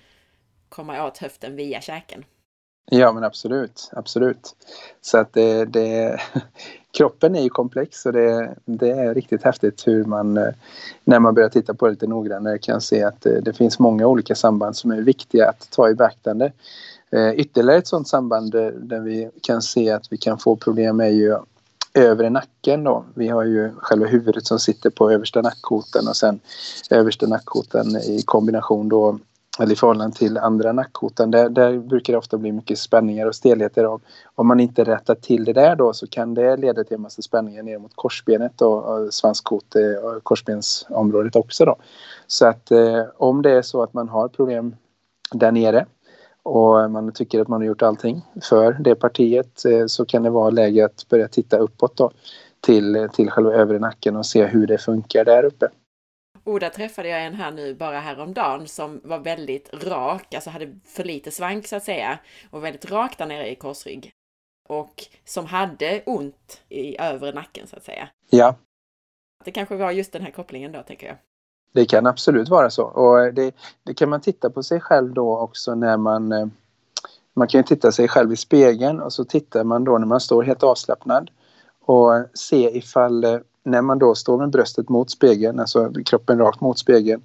komma 0.68 1.06
åt 1.06 1.18
höften 1.18 1.56
via 1.56 1.80
käken. 1.80 2.25
Ja 2.90 3.12
men 3.12 3.25
absolut, 3.25 3.90
absolut. 3.92 4.54
Så 5.00 5.18
att 5.18 5.33
det, 5.33 5.64
det, 5.64 6.21
kroppen 6.99 7.37
är 7.37 7.42
ju 7.42 7.49
komplex 7.49 8.07
och 8.07 8.12
det, 8.12 8.54
det, 8.64 8.90
är 8.90 9.14
riktigt 9.14 9.42
häftigt 9.42 9.87
hur 9.87 10.04
man 10.04 10.37
eh, 10.37 10.49
när 11.04 11.18
man 11.18 11.35
börjar 11.35 11.49
titta 11.49 11.75
på 11.75 11.87
det 11.87 11.90
lite 11.90 12.07
noggrannare 12.07 12.59
kan 12.59 12.80
se 12.80 13.02
att 13.02 13.21
det, 13.21 13.40
det 13.40 13.52
finns 13.52 13.78
många 13.78 14.07
olika 14.07 14.35
samband 14.35 14.76
som 14.76 14.90
är 14.90 15.00
viktiga 15.00 15.49
att 15.49 15.71
ta 15.71 15.88
i 15.88 15.95
beaktande. 15.95 16.52
Eh, 17.11 17.30
ytterligare 17.30 17.78
ett 17.78 17.87
sådant 17.87 18.09
samband 18.09 18.52
där 18.52 19.00
vi 19.00 19.30
kan 19.42 19.62
se 19.62 19.90
att 19.90 20.12
vi 20.12 20.16
kan 20.16 20.38
få 20.38 20.57
problem 20.57 21.00
är 21.00 21.09
ju 21.09 21.37
övre 21.95 22.30
nacken 22.30 22.85
då. 22.85 23.04
Vi 23.14 23.28
har 23.28 23.45
ju 23.45 23.71
själva 23.76 24.07
huvudet 24.07 24.47
som 24.47 24.59
sitter 24.59 24.90
på 24.90 25.11
översta 25.11 25.42
nackkotan 25.42 26.09
och 26.09 26.16
sen 26.16 26.40
översta 26.90 27.26
nackkotan 27.26 27.97
i 27.97 28.23
kombination 28.25 28.88
då 28.88 29.18
eller 29.58 29.72
i 29.72 29.76
förhållande 29.76 30.16
till 30.16 30.38
andra 30.38 30.72
nackkotan, 30.72 31.30
där, 31.30 31.48
där 31.48 31.78
brukar 31.78 32.12
det 32.12 32.18
ofta 32.18 32.38
bli 32.38 32.52
mycket 32.52 32.78
spänningar 32.78 33.26
och 33.26 33.34
stelheter. 33.34 33.86
Och 33.86 34.02
om 34.34 34.46
man 34.46 34.60
inte 34.60 34.84
rättar 34.84 35.14
till 35.14 35.44
det 35.44 35.52
där 35.52 35.76
då 35.76 35.92
så 35.92 36.06
kan 36.06 36.34
det 36.34 36.56
leda 36.56 36.84
till 36.84 36.94
en 36.94 37.00
massa 37.00 37.22
spänningar 37.22 37.62
ner 37.62 37.78
mot 37.78 37.92
korsbenet 37.94 38.62
och, 38.62 38.84
och 38.84 39.14
svanskot 39.14 39.76
eh, 39.76 40.04
och 40.04 40.24
korsbensområdet 40.24 41.36
också. 41.36 41.64
Då. 41.64 41.76
Så 42.26 42.46
att 42.46 42.70
eh, 42.70 43.02
om 43.16 43.42
det 43.42 43.50
är 43.50 43.62
så 43.62 43.82
att 43.82 43.94
man 43.94 44.08
har 44.08 44.28
problem 44.28 44.76
där 45.32 45.52
nere 45.52 45.86
och 46.42 46.90
man 46.90 47.12
tycker 47.12 47.40
att 47.40 47.48
man 47.48 47.60
har 47.60 47.66
gjort 47.66 47.82
allting 47.82 48.26
för 48.42 48.72
det 48.72 48.94
partiet 48.94 49.64
eh, 49.64 49.86
så 49.86 50.04
kan 50.04 50.22
det 50.22 50.30
vara 50.30 50.50
läge 50.50 50.84
att 50.84 51.08
börja 51.08 51.28
titta 51.28 51.58
uppåt 51.58 51.96
då 51.96 52.10
till, 52.60 53.08
till 53.12 53.30
själva 53.30 53.52
övre 53.52 53.78
nacken 53.78 54.16
och 54.16 54.26
se 54.26 54.44
hur 54.44 54.66
det 54.66 54.78
funkar 54.78 55.24
där 55.24 55.44
uppe. 55.44 55.68
Och 56.48 56.60
där 56.60 56.70
träffade 56.70 57.08
jag 57.08 57.26
en 57.26 57.34
här 57.34 57.50
nu 57.50 57.74
bara 57.74 58.00
häromdagen 58.00 58.68
som 58.68 59.00
var 59.04 59.18
väldigt 59.18 59.84
rak, 59.84 60.34
alltså 60.34 60.50
hade 60.50 60.78
för 60.84 61.04
lite 61.04 61.30
svank 61.30 61.66
så 61.66 61.76
att 61.76 61.84
säga 61.84 62.18
och 62.50 62.64
väldigt 62.64 62.90
rak 62.90 63.18
där 63.18 63.26
nere 63.26 63.50
i 63.50 63.54
korsrygg. 63.54 64.12
Och 64.68 65.04
som 65.24 65.46
hade 65.46 66.02
ont 66.06 66.60
i 66.68 67.00
övre 67.00 67.32
nacken 67.32 67.66
så 67.66 67.76
att 67.76 67.84
säga. 67.84 68.08
Ja. 68.30 68.54
Det 69.44 69.50
kanske 69.50 69.76
var 69.76 69.90
just 69.90 70.12
den 70.12 70.22
här 70.22 70.30
kopplingen 70.30 70.72
då, 70.72 70.82
tänker 70.82 71.06
jag. 71.06 71.16
Det 71.72 71.86
kan 71.86 72.06
absolut 72.06 72.48
vara 72.48 72.70
så. 72.70 72.84
Och 72.84 73.34
det, 73.34 73.54
det 73.82 73.94
kan 73.94 74.08
man 74.08 74.20
titta 74.20 74.50
på 74.50 74.62
sig 74.62 74.80
själv 74.80 75.14
då 75.14 75.38
också 75.38 75.74
när 75.74 75.96
man... 75.96 76.32
Eh, 76.32 76.46
man 77.34 77.48
kan 77.48 77.58
ju 77.58 77.62
titta 77.62 77.92
sig 77.92 78.08
själv 78.08 78.32
i 78.32 78.36
spegeln 78.36 79.00
och 79.00 79.12
så 79.12 79.24
tittar 79.24 79.64
man 79.64 79.84
då 79.84 79.98
när 79.98 80.06
man 80.06 80.20
står 80.20 80.42
helt 80.42 80.62
avslappnad 80.62 81.30
och 81.84 82.12
se 82.34 82.76
ifall 82.78 83.24
eh, 83.24 83.38
när 83.70 83.82
man 83.82 83.98
då 83.98 84.14
står 84.14 84.38
med 84.38 84.50
bröstet 84.50 84.88
mot 84.88 85.10
spegeln, 85.10 85.60
alltså 85.60 85.92
kroppen 86.04 86.38
rakt 86.38 86.60
mot 86.60 86.78
spegeln. 86.78 87.22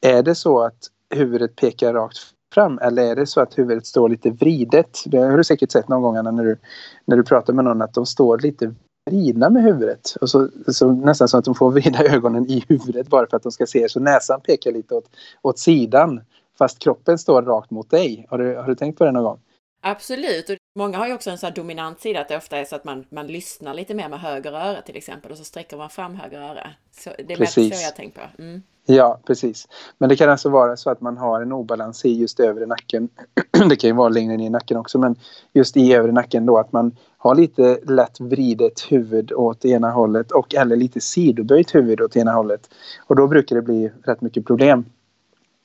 Är 0.00 0.22
det 0.22 0.34
så 0.34 0.60
att 0.60 0.78
huvudet 1.14 1.56
pekar 1.56 1.92
rakt 1.94 2.18
fram 2.54 2.78
eller 2.78 3.02
är 3.02 3.16
det 3.16 3.26
så 3.26 3.40
att 3.40 3.58
huvudet 3.58 3.86
står 3.86 4.08
lite 4.08 4.30
vridet? 4.30 5.02
Det 5.06 5.18
har 5.18 5.36
du 5.36 5.44
säkert 5.44 5.70
sett 5.70 5.88
någon 5.88 6.02
gång 6.02 6.14
när 6.14 6.44
du, 6.44 6.56
när 7.04 7.16
du 7.16 7.22
pratar 7.22 7.52
med 7.52 7.64
någon 7.64 7.82
att 7.82 7.94
de 7.94 8.06
står 8.06 8.38
lite 8.38 8.74
vridna 9.10 9.50
med 9.50 9.62
huvudet. 9.62 10.14
Och 10.20 10.30
så, 10.30 10.48
så 10.68 10.92
nästan 10.92 11.28
så 11.28 11.38
att 11.38 11.44
de 11.44 11.54
får 11.54 11.70
vrida 11.70 12.04
ögonen 12.04 12.50
i 12.50 12.64
huvudet 12.68 13.08
bara 13.08 13.26
för 13.26 13.36
att 13.36 13.42
de 13.42 13.52
ska 13.52 13.66
se. 13.66 13.88
Så 13.88 14.00
näsan 14.00 14.40
pekar 14.40 14.72
lite 14.72 14.94
åt, 14.94 15.10
åt 15.42 15.58
sidan 15.58 16.20
fast 16.58 16.78
kroppen 16.78 17.18
står 17.18 17.42
rakt 17.42 17.70
mot 17.70 17.90
dig. 17.90 18.26
Har 18.30 18.38
du, 18.38 18.56
har 18.56 18.66
du 18.66 18.74
tänkt 18.74 18.98
på 18.98 19.04
det 19.04 19.12
någon 19.12 19.24
gång? 19.24 19.40
Absolut, 19.82 20.50
och 20.50 20.56
många 20.76 20.98
har 20.98 21.06
ju 21.06 21.14
också 21.14 21.30
en 21.30 21.38
sån 21.38 21.46
här 21.46 21.54
dominant 21.54 22.00
sida 22.00 22.20
att 22.20 22.28
det 22.28 22.36
ofta 22.36 22.56
är 22.56 22.64
så 22.64 22.76
att 22.76 22.84
man, 22.84 23.04
man 23.08 23.26
lyssnar 23.26 23.74
lite 23.74 23.94
mer 23.94 24.08
med 24.08 24.20
höger 24.20 24.52
öra 24.52 24.82
till 24.82 24.96
exempel 24.96 25.32
och 25.32 25.38
så 25.38 25.44
sträcker 25.44 25.76
man 25.76 25.90
fram 25.90 26.14
höger 26.14 26.40
öra. 26.40 26.70
Så 26.92 27.10
det 27.26 27.32
är 27.32 27.36
precis. 27.36 27.80
så 27.80 27.84
jag 27.84 27.96
tänker 27.96 28.20
på. 28.20 28.42
Mm. 28.42 28.62
Ja, 28.86 29.20
precis. 29.26 29.68
Men 29.98 30.08
det 30.08 30.16
kan 30.16 30.30
alltså 30.30 30.48
vara 30.48 30.76
så 30.76 30.90
att 30.90 31.00
man 31.00 31.16
har 31.16 31.40
en 31.40 31.52
obalans 31.52 32.04
i 32.04 32.20
just 32.20 32.40
övre 32.40 32.66
nacken. 32.66 33.08
det 33.68 33.76
kan 33.76 33.90
ju 33.90 33.96
vara 33.96 34.08
längre 34.08 34.36
ner 34.36 34.46
i 34.46 34.50
nacken 34.50 34.76
också, 34.76 34.98
men 34.98 35.16
just 35.52 35.76
i 35.76 35.92
övre 35.94 36.12
nacken 36.12 36.46
då 36.46 36.58
att 36.58 36.72
man 36.72 36.96
har 37.18 37.34
lite 37.34 37.80
lätt 37.86 38.20
vridet 38.20 38.80
huvud 38.88 39.32
åt 39.32 39.64
ena 39.64 39.90
hållet 39.90 40.32
och 40.32 40.54
eller 40.54 40.76
lite 40.76 41.00
sidoböjt 41.00 41.74
huvud 41.74 42.00
åt 42.00 42.16
ena 42.16 42.32
hållet. 42.32 42.68
Och 43.06 43.16
då 43.16 43.26
brukar 43.26 43.56
det 43.56 43.62
bli 43.62 43.92
rätt 44.04 44.20
mycket 44.20 44.46
problem 44.46 44.84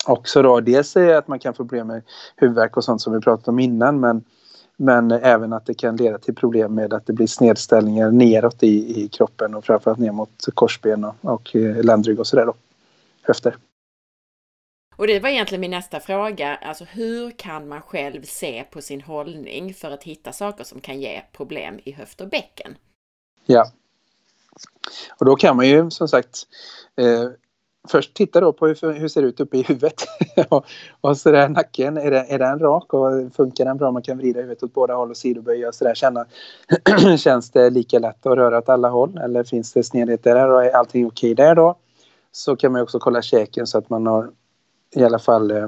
också 0.05 0.41
då. 0.41 0.59
Dels 0.59 0.95
är 0.95 1.15
att 1.15 1.27
man 1.27 1.39
kan 1.39 1.53
få 1.53 1.57
problem 1.57 1.87
med 1.87 2.01
huvudvärk 2.35 2.77
och 2.77 2.83
sånt 2.83 3.01
som 3.01 3.13
vi 3.13 3.19
pratat 3.19 3.47
om 3.47 3.59
innan 3.59 3.99
men, 3.99 4.23
men 4.81 5.11
även 5.11 5.53
att 5.53 5.65
det 5.65 5.73
kan 5.73 5.95
leda 5.95 6.17
till 6.17 6.35
problem 6.35 6.75
med 6.75 6.93
att 6.93 7.05
det 7.05 7.13
blir 7.13 7.27
snedställningar 7.27 8.11
neråt 8.11 8.63
i, 8.63 9.03
i 9.03 9.07
kroppen 9.07 9.55
och 9.55 9.65
framförallt 9.65 9.99
ner 9.99 10.11
mot 10.11 10.45
korsben 10.53 11.03
och, 11.03 11.15
och 11.21 11.55
eh, 11.55 11.83
ländrygg 11.83 12.19
och 12.19 12.27
sådär 12.27 12.45
då. 12.45 12.53
Höfter. 13.21 13.57
Och 14.95 15.07
det 15.07 15.19
var 15.19 15.29
egentligen 15.29 15.61
min 15.61 15.71
nästa 15.71 15.99
fråga. 15.99 16.55
Alltså 16.55 16.83
hur 16.83 17.31
kan 17.31 17.67
man 17.67 17.81
själv 17.81 18.23
se 18.23 18.63
på 18.71 18.81
sin 18.81 19.01
hållning 19.01 19.73
för 19.73 19.91
att 19.91 20.03
hitta 20.03 20.31
saker 20.31 20.63
som 20.63 20.81
kan 20.81 21.01
ge 21.01 21.21
problem 21.31 21.79
i 21.83 21.91
höft 21.91 22.21
och 22.21 22.29
bäcken? 22.29 22.75
Ja. 23.45 23.71
Och 25.19 25.25
då 25.25 25.35
kan 25.35 25.55
man 25.55 25.67
ju 25.67 25.91
som 25.91 26.07
sagt 26.07 26.47
eh, 26.95 27.29
först 27.87 28.13
titta 28.13 28.39
då 28.41 28.53
på 28.53 28.67
hur, 28.67 28.93
hur 28.93 29.07
ser 29.07 29.21
det 29.21 29.27
ut 29.27 29.39
uppe 29.39 29.57
i 29.57 29.61
huvudet. 29.61 30.03
och 31.01 31.17
så 31.17 31.31
där 31.31 31.49
nacken, 31.49 31.97
är, 31.97 32.11
det, 32.11 32.25
är 32.29 32.39
den 32.39 32.59
rak 32.59 32.93
och 32.93 33.35
funkar 33.35 33.65
den 33.65 33.77
bra? 33.77 33.91
Man 33.91 34.01
kan 34.01 34.17
vrida 34.17 34.39
huvudet 34.39 34.63
åt 34.63 34.73
båda 34.73 34.95
håll 34.95 35.09
och 35.09 35.17
sidoböja 35.17 35.67
och 35.67 35.75
sådär. 35.75 35.95
Känna, 35.95 36.25
känns 37.17 37.51
det 37.51 37.69
lika 37.69 37.99
lätt 37.99 38.25
att 38.25 38.37
röra 38.37 38.57
åt 38.57 38.69
alla 38.69 38.89
håll 38.89 39.17
eller 39.17 39.43
finns 39.43 39.73
det 39.73 39.83
snedheter 39.83 40.35
där 40.35 40.49
och 40.49 40.65
är 40.65 40.71
allting 40.71 41.07
okej 41.07 41.33
okay 41.33 41.45
där 41.45 41.55
då? 41.55 41.75
Så 42.31 42.55
kan 42.55 42.71
man 42.71 42.81
också 42.81 42.99
kolla 42.99 43.21
käken 43.21 43.67
så 43.67 43.77
att 43.77 43.89
man 43.89 44.07
har 44.07 44.31
i 44.95 45.03
alla 45.03 45.19
fall 45.19 45.51
eh, 45.51 45.67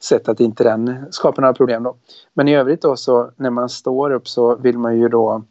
sett 0.00 0.28
att 0.28 0.40
inte 0.40 0.64
den 0.64 1.06
skapar 1.10 1.42
några 1.42 1.54
problem 1.54 1.82
då. 1.82 1.96
Men 2.34 2.48
i 2.48 2.56
övrigt 2.56 2.82
då 2.82 2.96
så 2.96 3.30
när 3.36 3.50
man 3.50 3.68
står 3.68 4.10
upp 4.10 4.28
så 4.28 4.56
vill 4.56 4.78
man 4.78 4.98
ju 4.98 5.08
då 5.08 5.42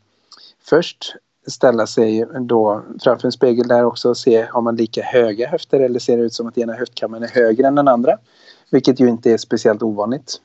först 0.64 1.16
ställa 1.48 1.88
sig 1.88 2.26
då 2.40 2.82
framför 3.04 3.28
en 3.28 3.32
spegel 3.32 3.68
där 3.68 3.86
också 3.86 4.10
och 4.10 4.18
se 4.18 4.48
om 4.54 4.64
man 4.64 4.76
lika 4.76 5.02
höga 5.02 5.48
höfter 5.48 5.80
eller 5.80 6.00
ser 6.00 6.18
det 6.18 6.24
ut 6.24 6.34
som 6.34 6.48
att 6.48 6.58
ena 6.58 6.74
höftkammaren 6.74 7.24
är 7.24 7.28
högre 7.28 7.68
än 7.68 7.76
den 7.76 7.88
andra. 7.88 8.18
Vilket 8.70 9.00
ju 9.00 9.10
inte 9.10 9.32
är 9.32 9.38
speciellt 9.38 9.84
ovanligt. 9.84 10.42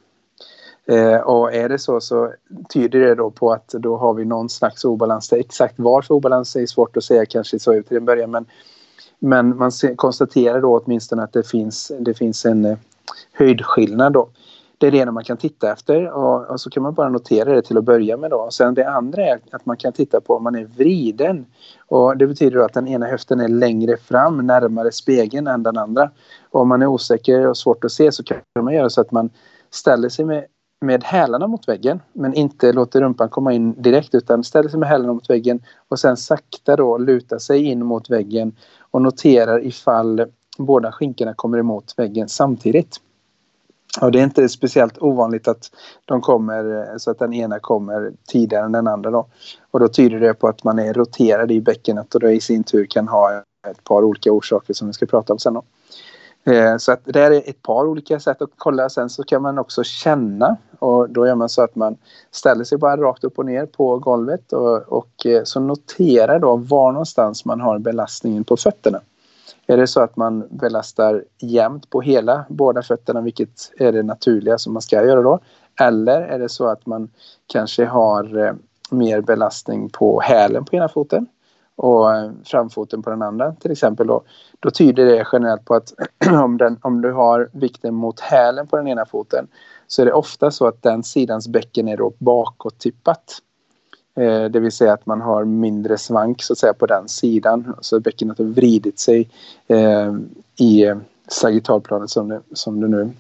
Eh, 0.87 1.17
och 1.17 1.55
är 1.55 1.69
det 1.69 1.78
så 1.78 2.00
så 2.00 2.33
tyder 2.75 3.00
det 3.00 3.14
då 3.14 3.31
på 3.31 3.52
att 3.52 3.69
då 3.69 3.97
har 3.97 4.14
vi 4.14 4.25
någon 4.25 4.49
slags 4.49 4.85
obalans. 4.85 5.33
Exakt 5.33 5.75
varför 5.76 6.14
obalans 6.14 6.57
är 6.57 6.67
svårt 6.67 6.97
att 6.97 7.05
säga 7.05 7.26
kanske 7.26 7.59
så 7.59 7.75
ut 7.75 7.88
till 7.88 7.97
en 7.97 8.05
början 8.05 8.31
men, 8.31 8.47
men 9.19 9.57
man 9.57 9.71
konstaterar 9.97 10.61
då 10.61 10.78
åtminstone 10.78 11.23
att 11.23 11.33
det 11.33 11.49
finns, 11.49 11.93
det 12.00 12.14
finns 12.14 12.47
en 12.47 12.64
eh, 12.64 12.78
höjdskillnad 13.33 14.12
då 14.12 14.28
det 14.78 14.87
är 14.87 14.90
det 14.90 14.99
ena 14.99 15.12
man 15.12 15.25
kan 15.25 15.37
titta 15.37 15.73
efter 15.73 16.11
och, 16.11 16.50
och, 16.50 16.61
så 16.61 16.70
kan 16.70 16.82
man 16.82 16.94
bara 16.94 17.08
notera 17.08 17.54
det 17.54 17.62
till 17.62 17.78
att 17.78 17.85
börja 17.85 18.16
med. 18.16 18.30
Då. 18.30 18.37
Och 18.37 18.54
sen 18.54 18.75
det 18.75 18.90
andra 18.90 19.26
är 19.26 19.40
att 19.50 19.66
man 19.66 19.76
kan 19.76 19.92
titta 19.92 20.20
på 20.20 20.37
om 20.37 20.42
man 20.42 20.54
är 20.54 20.64
vriden. 20.64 21.47
Och 21.87 22.16
det 22.16 22.26
betyder 22.26 22.58
att 22.58 22.75
den 22.75 22.88
ena 22.88 23.06
höften 23.06 23.40
är 23.40 23.49
längre 23.49 23.97
fram, 23.97 24.47
närmare 24.47 24.92
spegeln 24.92 25.47
än 25.47 25.62
den 25.62 25.78
andra. 25.78 26.11
Och 26.50 26.61
om 26.61 26.68
man 26.68 26.82
är 26.82 26.87
osäker 26.87 27.47
och 27.47 27.56
svårt 27.56 27.85
att 27.85 27.92
se 27.92 28.12
så 28.12 28.23
kan 28.23 28.38
man 28.61 28.75
göra 28.75 28.90
så 28.90 29.00
att 29.00 29.12
man 29.12 29.30
ställer 29.70 30.08
sig 30.08 30.25
med, 30.25 30.44
med 30.80 31.04
hälarna 31.04 31.47
mot 31.47 31.68
väggen 31.68 32.00
men 32.12 32.35
inte 32.35 32.73
låter 32.73 33.00
rumpan 33.00 33.28
komma 33.28 33.52
in 33.52 33.82
direkt 33.82 34.14
utan 34.14 34.44
ställer 34.44 34.68
sig 34.68 34.80
med 34.80 34.88
hälarna 34.88 35.12
mot 35.12 35.30
väggen 35.30 35.61
och 35.88 35.99
sen 35.99 36.16
sakta 36.16 36.76
då 36.76 36.99
lutar 36.99 37.38
sig 37.38 37.64
in 37.64 37.85
mot 37.87 38.11
väggen 38.11 38.56
och 38.90 39.02
noterar 39.02 39.64
ifall 39.64 40.25
båda 40.58 40.92
skinkorna 40.92 41.35
kommer 41.35 41.58
emot 41.58 41.94
väggen 41.97 42.28
samtidigt. 42.28 43.00
Och 44.00 44.12
det 44.12 44.19
är 44.21 44.25
inte 44.25 44.49
speciellt 44.49 44.99
ovanligt 44.99 45.49
att 45.49 45.71
de 46.05 46.21
kommer 46.21 46.90
eh, 46.93 46.97
så 46.97 47.11
att 47.11 47.19
den 47.19 47.33
ena 47.33 47.59
kommer 47.59 48.12
tidigare 48.28 48.64
än 48.64 48.73
den 48.73 48.87
andra. 48.87 49.11
Då. 49.11 49.26
Och 49.71 49.81
då 49.81 49.88
tyder 49.88 50.21
det 50.21 50.35
på 50.35 50.49
att 50.49 50.64
man 50.64 50.78
är 50.78 50.95
roterad 50.95 51.52
i 51.52 51.61
bäckenet 51.61 52.14
och 52.14 52.21
det 52.21 52.33
i 52.33 52.40
sin 52.40 52.64
tur 52.64 52.85
kan 52.85 53.09
ha 53.09 53.43
ett 53.71 53.85
par 53.85 54.02
olika 54.02 54.33
orsaker 54.33 54.75
som 54.75 54.87
vi 54.87 54.93
ska 54.93 55.07
prata 55.07 55.33
om 55.33 55.38
sen. 55.38 55.55
Då. 55.55 55.62
Eh, 56.52 56.76
så 56.76 56.93
att 56.93 57.00
det 57.05 57.21
är 57.21 57.31
ett 57.31 57.62
par 57.62 57.87
olika 57.87 58.21
sätt 58.21 58.43
att 58.43 58.50
kolla. 58.57 58.88
Sen 58.88 59.11
så 59.11 59.23
kan 59.23 59.43
man 59.43 59.59
också 59.59 59.85
känna 59.85 60.57
och 60.78 61.11
då 61.11 61.26
gör 61.26 61.35
man 61.35 61.49
så 61.49 61.62
att 61.62 61.75
man 61.75 61.97
ställer 62.31 62.64
sig 62.64 62.78
bara 62.78 62.97
rakt 62.97 63.25
upp 63.25 63.38
och 63.38 63.47
ner 63.47 63.67
på 63.67 63.99
golvet 63.99 64.52
och, 64.52 64.76
och 64.76 65.26
eh, 65.26 65.43
så 65.45 65.61
noterar 65.61 66.38
då 66.38 66.57
var 66.57 66.93
någonstans 66.93 67.45
man 67.45 67.61
har 67.61 67.78
belastningen 67.78 68.45
på 68.45 68.57
fötterna. 68.57 69.00
Är 69.67 69.76
det 69.76 69.87
så 69.87 70.00
att 70.00 70.17
man 70.17 70.49
belastar 70.50 71.25
jämnt 71.38 71.90
på 71.90 72.00
hela 72.00 72.45
båda 72.49 72.83
fötterna, 72.83 73.21
vilket 73.21 73.73
är 73.78 73.93
det 73.93 74.02
naturliga 74.02 74.59
som 74.59 74.73
man 74.73 74.83
ska 74.83 75.05
göra 75.05 75.23
då? 75.23 75.40
Eller 75.81 76.21
är 76.21 76.38
det 76.38 76.49
så 76.49 76.67
att 76.67 76.87
man 76.87 77.11
kanske 77.47 77.85
har 77.85 78.38
eh, 78.38 78.52
mer 78.90 79.21
belastning 79.21 79.90
på 79.90 80.21
hälen 80.21 80.64
på 80.64 80.76
ena 80.76 80.88
foten 80.88 81.26
och 81.76 82.14
eh, 82.14 82.31
framfoten 82.45 83.02
på 83.02 83.11
den 83.11 83.23
andra 83.23 83.52
till 83.52 83.71
exempel 83.71 84.07
då, 84.07 84.23
då 84.61 84.71
tyder 84.71 85.05
det 85.05 85.26
generellt 85.33 85.64
på 85.64 85.75
att 85.75 85.93
om, 86.43 86.57
den, 86.57 86.78
om 86.83 87.02
du 87.02 87.12
har 87.12 87.50
vikten 87.52 87.95
mot 87.95 88.21
hälen 88.21 88.67
på 88.67 88.76
den 88.76 88.88
ena 88.88 89.07
foten 89.07 89.47
så 89.87 90.02
är 90.02 90.07
det 90.07 90.12
ofta 90.12 90.50
så 90.50 90.67
att 90.67 90.83
den 90.83 91.02
sidans 91.02 91.49
bäcken 91.49 91.88
är 91.88 91.97
då 91.97 92.12
bakåttippat 92.19 93.38
det 94.25 94.60
vill 94.60 94.72
säga 94.72 94.92
att 94.92 95.06
man 95.06 95.20
har 95.20 95.44
mindre 95.44 95.98
svank 95.98 96.42
så 96.42 96.52
att 96.52 96.58
säga 96.58 96.75
på 96.75 96.87
den 96.87 97.08
sidan. 97.08 97.75
Så 97.80 98.00
bäckenet 98.00 98.38
har 98.38 98.44
vridit 98.44 98.98
sig 98.98 99.28
eh, 99.66 100.14
i 100.56 100.94
sagittalplanet 101.28 102.10
som 102.10 102.28
det, 102.28 102.40
som 102.52 102.80
det 102.80 102.88
nu 102.88 103.10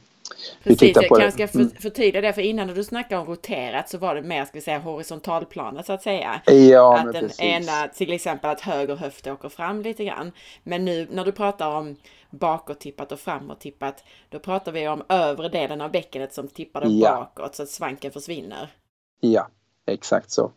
Precis, 0.62 0.96
jag 0.96 1.08
kanske 1.08 1.48
ska 1.48 1.58
mm. 1.58 1.70
förtydliga 1.70 2.20
det, 2.20 2.32
för 2.32 2.42
innan 2.42 2.66
när 2.66 2.74
du 2.74 2.84
snackade 2.84 3.20
om 3.20 3.26
roterat 3.26 3.88
så 3.88 3.98
var 3.98 4.14
det 4.14 4.22
mer, 4.22 4.44
ska 4.44 4.52
vi 4.54 4.60
säga, 4.60 4.78
horisontalplanet 4.78 5.86
så 5.86 5.92
att 5.92 6.02
säga. 6.02 6.40
Ja, 6.46 6.98
att 6.98 7.12
den 7.12 7.22
precis. 7.22 7.40
ena, 7.40 7.88
till 7.88 8.12
exempel 8.12 8.50
att 8.50 8.60
höger 8.60 8.96
höft 8.96 9.26
åker 9.26 9.48
fram 9.48 9.82
lite 9.82 10.04
grann. 10.04 10.32
Men 10.62 10.84
nu 10.84 11.06
när 11.10 11.24
du 11.24 11.32
pratar 11.32 11.68
om 11.68 11.96
bakåttippat 12.30 13.12
och 13.12 13.20
framåttippat, 13.20 14.04
då 14.28 14.38
pratar 14.38 14.72
vi 14.72 14.88
om 14.88 15.02
övre 15.08 15.48
delen 15.48 15.80
av 15.80 15.90
bäckenet 15.90 16.34
som 16.34 16.48
tippar 16.48 16.82
ja. 16.86 17.10
bakåt 17.10 17.54
så 17.54 17.62
att 17.62 17.68
svanken 17.68 18.12
försvinner. 18.12 18.72
Ja, 19.20 19.48
exakt 19.86 20.30
så. 20.30 20.52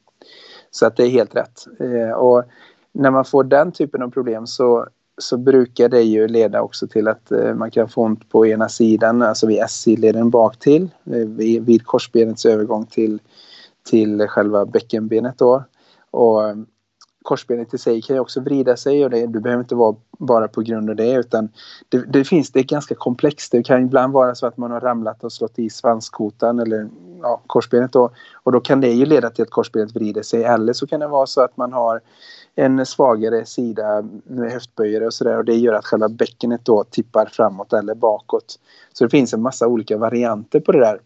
Så 0.71 0.85
att 0.85 0.97
det 0.97 1.03
är 1.03 1.09
helt 1.09 1.35
rätt. 1.35 1.65
Eh, 1.79 2.11
och 2.11 2.43
när 2.91 3.11
man 3.11 3.25
får 3.25 3.43
den 3.43 3.71
typen 3.71 4.01
av 4.01 4.09
problem 4.09 4.47
så 4.47 4.87
så 5.17 5.37
brukar 5.37 5.89
det 5.89 6.01
ju 6.01 6.27
leda 6.27 6.61
också 6.61 6.87
till 6.87 7.07
att 7.07 7.31
eh, 7.31 7.53
man 7.53 7.71
kan 7.71 7.89
få 7.89 8.01
ont 8.01 8.29
på 8.29 8.47
ena 8.47 8.69
sidan, 8.69 9.21
alltså 9.21 9.47
vid 9.47 9.63
SI-leden 9.69 10.29
bak 10.29 10.59
till, 10.59 10.89
eh, 11.05 11.27
vid, 11.27 11.65
vid 11.65 11.85
korsbenets 11.85 12.45
övergång 12.45 12.85
till, 12.85 13.19
till 13.89 14.27
själva 14.27 14.65
bäckenbenet 14.65 15.37
då. 15.37 15.63
Och 16.11 16.41
korsbenet 17.23 17.73
i 17.73 17.77
sig 17.77 18.01
kan 18.01 18.15
ju 18.15 18.19
också 18.19 18.41
vrida 18.41 18.77
sig 18.77 19.03
och 19.03 19.09
det, 19.09 19.27
du 19.27 19.39
behöver 19.39 19.63
inte 19.63 19.75
vara 19.75 19.95
bara 20.17 20.47
på 20.47 20.61
grund 20.61 20.89
av 20.89 20.95
det 20.95 21.13
utan 21.13 21.49
det, 21.89 21.97
det, 21.97 22.23
finns, 22.23 22.51
det 22.51 22.59
är 22.59 22.63
ganska 22.63 22.95
komplext. 22.95 23.51
Det 23.51 23.63
kan 23.63 23.85
ibland 23.85 24.13
vara 24.13 24.35
så 24.35 24.47
att 24.47 24.57
man 24.57 24.71
har 24.71 24.79
ramlat 24.79 25.23
och 25.23 25.33
slått 25.33 25.59
i 25.59 25.69
svanskotan 25.69 26.59
eller 26.59 26.89
ja, 27.21 27.41
korsbenet 27.47 27.93
då 27.93 28.11
och 28.43 28.51
då 28.51 28.59
kan 28.59 28.81
det 28.81 28.91
ju 28.91 29.05
leda 29.05 29.29
till 29.29 29.43
att 29.43 29.49
korsbenet 29.49 29.95
vrider 29.95 30.21
sig 30.21 30.43
eller 30.43 30.73
så 30.73 30.87
kan 30.87 30.99
det 30.99 31.07
vara 31.07 31.25
så 31.25 31.41
att 31.41 31.57
man 31.57 31.73
har 31.73 32.01
en 32.55 32.85
svagare 32.85 33.45
sida 33.45 34.03
med 34.23 34.51
höftböjare 34.51 35.05
och 35.05 35.13
sådär 35.13 35.37
och 35.37 35.45
det 35.45 35.55
gör 35.55 35.73
att 35.73 35.85
själva 35.85 36.09
bäckenet 36.09 36.65
då 36.65 36.83
tippar 36.83 37.25
framåt 37.25 37.73
eller 37.73 37.95
bakåt. 37.95 38.59
Så 38.93 39.03
det 39.03 39.09
finns 39.09 39.33
en 39.33 39.41
massa 39.41 39.67
olika 39.67 39.97
varianter 39.97 40.59
på 40.59 40.71
det 40.71 40.79
där. 40.79 40.99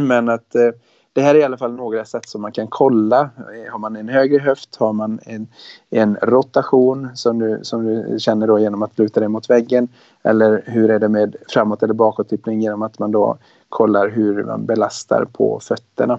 Men 0.00 0.28
att 0.28 0.54
eh, 0.54 0.70
det 1.14 1.22
här 1.22 1.34
är 1.34 1.38
i 1.38 1.42
alla 1.42 1.56
fall 1.56 1.72
några 1.72 2.04
sätt 2.04 2.28
som 2.28 2.42
man 2.42 2.52
kan 2.52 2.66
kolla. 2.66 3.20
Eh, 3.20 3.72
har 3.72 3.78
man 3.78 3.96
en 3.96 4.08
högre 4.08 4.38
höft, 4.38 4.76
har 4.76 4.92
man 4.92 5.20
en, 5.22 5.46
en 5.90 6.16
rotation 6.22 7.10
som 7.14 7.38
du, 7.38 7.60
som 7.62 7.84
du 7.84 8.18
känner 8.18 8.46
då 8.46 8.58
genom 8.58 8.82
att 8.82 8.98
luta 8.98 9.20
dig 9.20 9.28
mot 9.28 9.50
väggen. 9.50 9.88
Eller 10.22 10.62
hur 10.66 10.90
är 10.90 10.98
det 10.98 11.08
med 11.08 11.36
framåt 11.48 11.82
eller 11.82 11.94
bakåttippning 11.94 12.60
genom 12.60 12.82
att 12.82 12.98
man 12.98 13.12
då 13.12 13.38
kollar 13.68 14.08
hur 14.08 14.44
man 14.44 14.66
belastar 14.66 15.24
på 15.24 15.60
fötterna. 15.60 16.18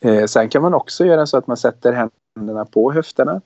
Eh, 0.00 0.24
sen 0.24 0.48
kan 0.48 0.62
man 0.62 0.74
också 0.74 1.04
göra 1.04 1.26
så 1.26 1.36
att 1.36 1.46
man 1.46 1.56
sätter 1.56 2.08
händerna 2.36 2.64
på 2.64 2.92
höfterna 2.92 3.40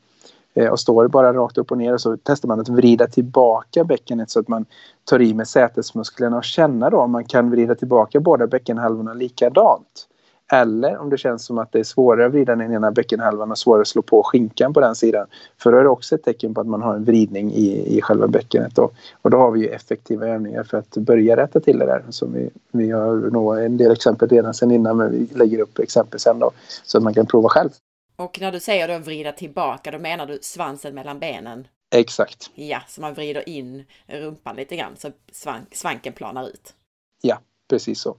eh, 0.55 0.69
och 0.69 0.81
står 0.81 1.09
bara 1.09 1.33
rakt 1.33 1.59
upp 1.59 1.71
och 1.71 1.79
ner 1.79 1.93
och 1.93 2.01
så 2.01 2.17
testar 2.23 2.49
man 2.49 2.61
att 2.61 2.69
vrida 2.69 3.07
tillbaka 3.07 3.85
bäckenet 3.85 4.31
så 4.31 4.41
att 4.41 4.49
man 4.49 4.65
tar 5.05 5.21
i 5.23 5.35
med 5.35 5.49
sätesmusklerna 5.49 6.37
och 6.37 6.45
känna 6.45 6.91
då 6.91 7.01
om 7.01 7.11
man 7.11 7.25
kan 7.25 7.51
vrida 7.51 7.75
tillbaka 7.75 8.21
båda 8.21 8.47
bäckenhalvorna 8.47 9.15
likadant. 9.15 10.07
Eller 10.53 10.99
om 10.99 11.11
det 11.11 11.19
känns 11.19 11.45
som 11.45 11.59
att 11.59 11.73
det 11.73 11.79
är 11.79 11.85
svårare 11.85 12.27
att 12.27 12.33
vrida 12.33 12.57
den 12.57 12.73
ena 12.73 12.91
bäckenhalvan 12.91 13.51
och 13.51 13.59
svårare 13.59 13.81
att 13.81 13.89
slå 13.89 14.03
på 14.03 14.23
skinkan 14.23 14.75
på 14.75 14.81
den 14.81 14.95
sidan. 14.95 15.27
För 15.59 15.73
då 15.73 15.79
är 15.79 15.83
det 15.83 15.89
också 15.89 16.15
ett 16.15 16.25
tecken 16.25 16.55
på 16.55 16.61
att 16.61 16.67
man 16.67 16.83
har 16.83 16.95
en 16.95 17.05
vridning 17.05 17.53
i, 17.53 17.97
i 17.97 18.03
själva 18.03 18.29
bäckenet. 18.29 18.75
Då. 18.75 18.91
Och 19.23 19.31
då 19.31 19.37
har 19.37 19.51
vi 19.51 19.61
ju 19.61 19.69
effektiva 19.69 20.27
övningar 20.27 20.63
för 20.63 20.79
att 20.79 20.97
börja 20.97 21.37
rätta 21.37 21.61
till 21.61 21.79
det 21.79 21.87
där. 21.87 22.05
Så 22.11 22.27
vi, 22.27 22.51
vi 22.73 22.91
har 22.91 23.17
nog 23.17 23.59
en 23.59 23.77
del 23.77 23.93
exempel 23.93 24.29
redan 24.29 24.55
sen 24.55 24.71
innan 24.71 24.97
men 24.97 25.11
vi 25.11 25.29
lägger 25.35 25.61
upp 25.61 25.79
exempel 25.79 26.21
sen 26.21 26.39
då. 26.39 26.51
Så 26.85 26.99
att 26.99 27.05
man 27.05 27.15
kan 27.15 27.27
prova 27.27 27.49
själv. 27.49 27.71
Och 28.17 28.41
när 28.41 28.53
du 28.53 28.61
säger 28.61 28.89
då 28.89 28.99
vrida 28.99 29.33
tillbaka, 29.33 29.91
då 29.91 29.99
menar 29.99 30.27
du 30.27 30.39
svansen 30.43 30.95
mellan 30.95 31.19
benen? 31.19 31.67
Exakt. 31.95 32.51
Ja, 32.55 32.81
så 32.89 33.01
man 33.01 33.15
vrider 33.15 33.49
in 33.49 33.85
rumpan 34.07 34.57
lite 34.57 34.77
grann 34.77 34.97
så 34.97 35.11
svank, 35.33 35.75
svanken 35.75 36.13
planar 36.13 36.49
ut? 36.49 36.75
Ja, 37.23 37.39
precis 37.69 38.01
så. 38.01 38.17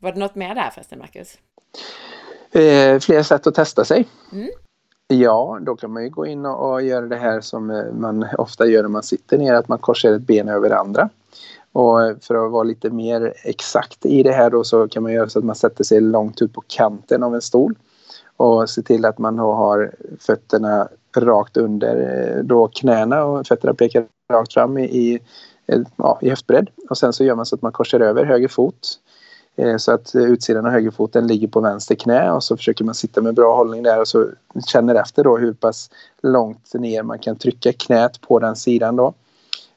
Var 0.00 0.12
det 0.12 0.18
något 0.18 0.34
mer 0.34 0.54
där 0.54 0.70
förresten, 0.70 0.98
Marcus? 0.98 1.38
Eh, 2.52 3.00
fler 3.00 3.22
sätt 3.22 3.46
att 3.46 3.54
testa 3.54 3.84
sig. 3.84 4.08
Mm. 4.32 4.48
Ja, 5.08 5.58
då 5.62 5.76
kan 5.76 5.92
man 5.92 6.02
ju 6.02 6.10
gå 6.10 6.26
in 6.26 6.46
och, 6.46 6.72
och, 6.72 6.82
göra 6.82 7.06
det 7.06 7.16
här 7.16 7.40
som 7.40 7.70
eh, 7.70 7.92
man 7.92 8.26
ofta 8.38 8.66
gör 8.66 8.82
när 8.82 8.88
man 8.88 9.02
sitter 9.02 9.38
ner, 9.38 9.54
att 9.54 9.68
man 9.68 9.78
korsar 9.78 10.12
ett 10.12 10.22
ben 10.22 10.48
över 10.48 10.70
andra. 10.70 11.08
Och 11.72 11.98
för 12.20 12.46
att 12.46 12.52
vara 12.52 12.62
lite 12.62 12.90
mer 12.90 13.34
exakt 13.44 14.06
i 14.06 14.22
det 14.22 14.32
här 14.32 14.50
då 14.50 14.64
så 14.64 14.88
kan 14.88 15.02
man 15.02 15.12
göra 15.12 15.28
så 15.28 15.38
att 15.38 15.44
man 15.44 15.56
sätter 15.56 15.84
sig 15.84 16.00
långt 16.00 16.42
ut 16.42 16.52
på 16.52 16.62
kanten 16.66 17.22
av 17.22 17.34
en 17.34 17.42
stol 17.42 17.74
och 18.36 18.70
se 18.70 18.82
till 18.82 19.04
att 19.04 19.18
man 19.18 19.38
har 19.38 19.94
fötterna 20.20 20.88
rakt 21.16 21.56
under 21.56 21.96
eh, 22.36 22.44
då 22.44 22.68
knäna 22.68 23.24
och 23.24 23.46
fötterna 23.46 23.74
pekar 23.74 24.04
rakt 24.32 24.52
fram 24.52 24.78
i, 24.78 24.84
i, 24.84 25.20
ja, 25.96 26.18
i 26.22 26.28
höftbredd. 26.28 26.70
Och 26.90 26.98
sen 26.98 27.12
så 27.12 27.24
gör 27.24 27.34
man 27.34 27.46
så 27.46 27.54
att 27.54 27.62
man 27.62 27.72
korsar 27.72 28.00
över 28.00 28.24
höger 28.24 28.48
fot 28.48 28.98
Eh, 29.05 29.05
Eh, 29.56 29.76
så 29.76 29.92
att 29.92 30.14
eh, 30.14 30.22
utsidan 30.22 30.66
av 30.66 30.72
högerfoten 30.72 31.26
ligger 31.26 31.48
på 31.48 31.60
vänster 31.60 31.94
knä 31.94 32.30
och 32.30 32.44
så 32.44 32.56
försöker 32.56 32.84
man 32.84 32.94
sitta 32.94 33.20
med 33.20 33.34
bra 33.34 33.56
hållning 33.56 33.82
där 33.82 34.00
och 34.00 34.08
så 34.08 34.28
känner 34.66 34.94
efter 34.94 35.24
då 35.24 35.36
hur 35.36 35.52
pass 35.52 35.90
långt 36.22 36.74
ner 36.74 37.02
man 37.02 37.18
kan 37.18 37.36
trycka 37.36 37.72
knät 37.72 38.20
på 38.20 38.38
den 38.38 38.56
sidan 38.56 38.96
då. 38.96 39.14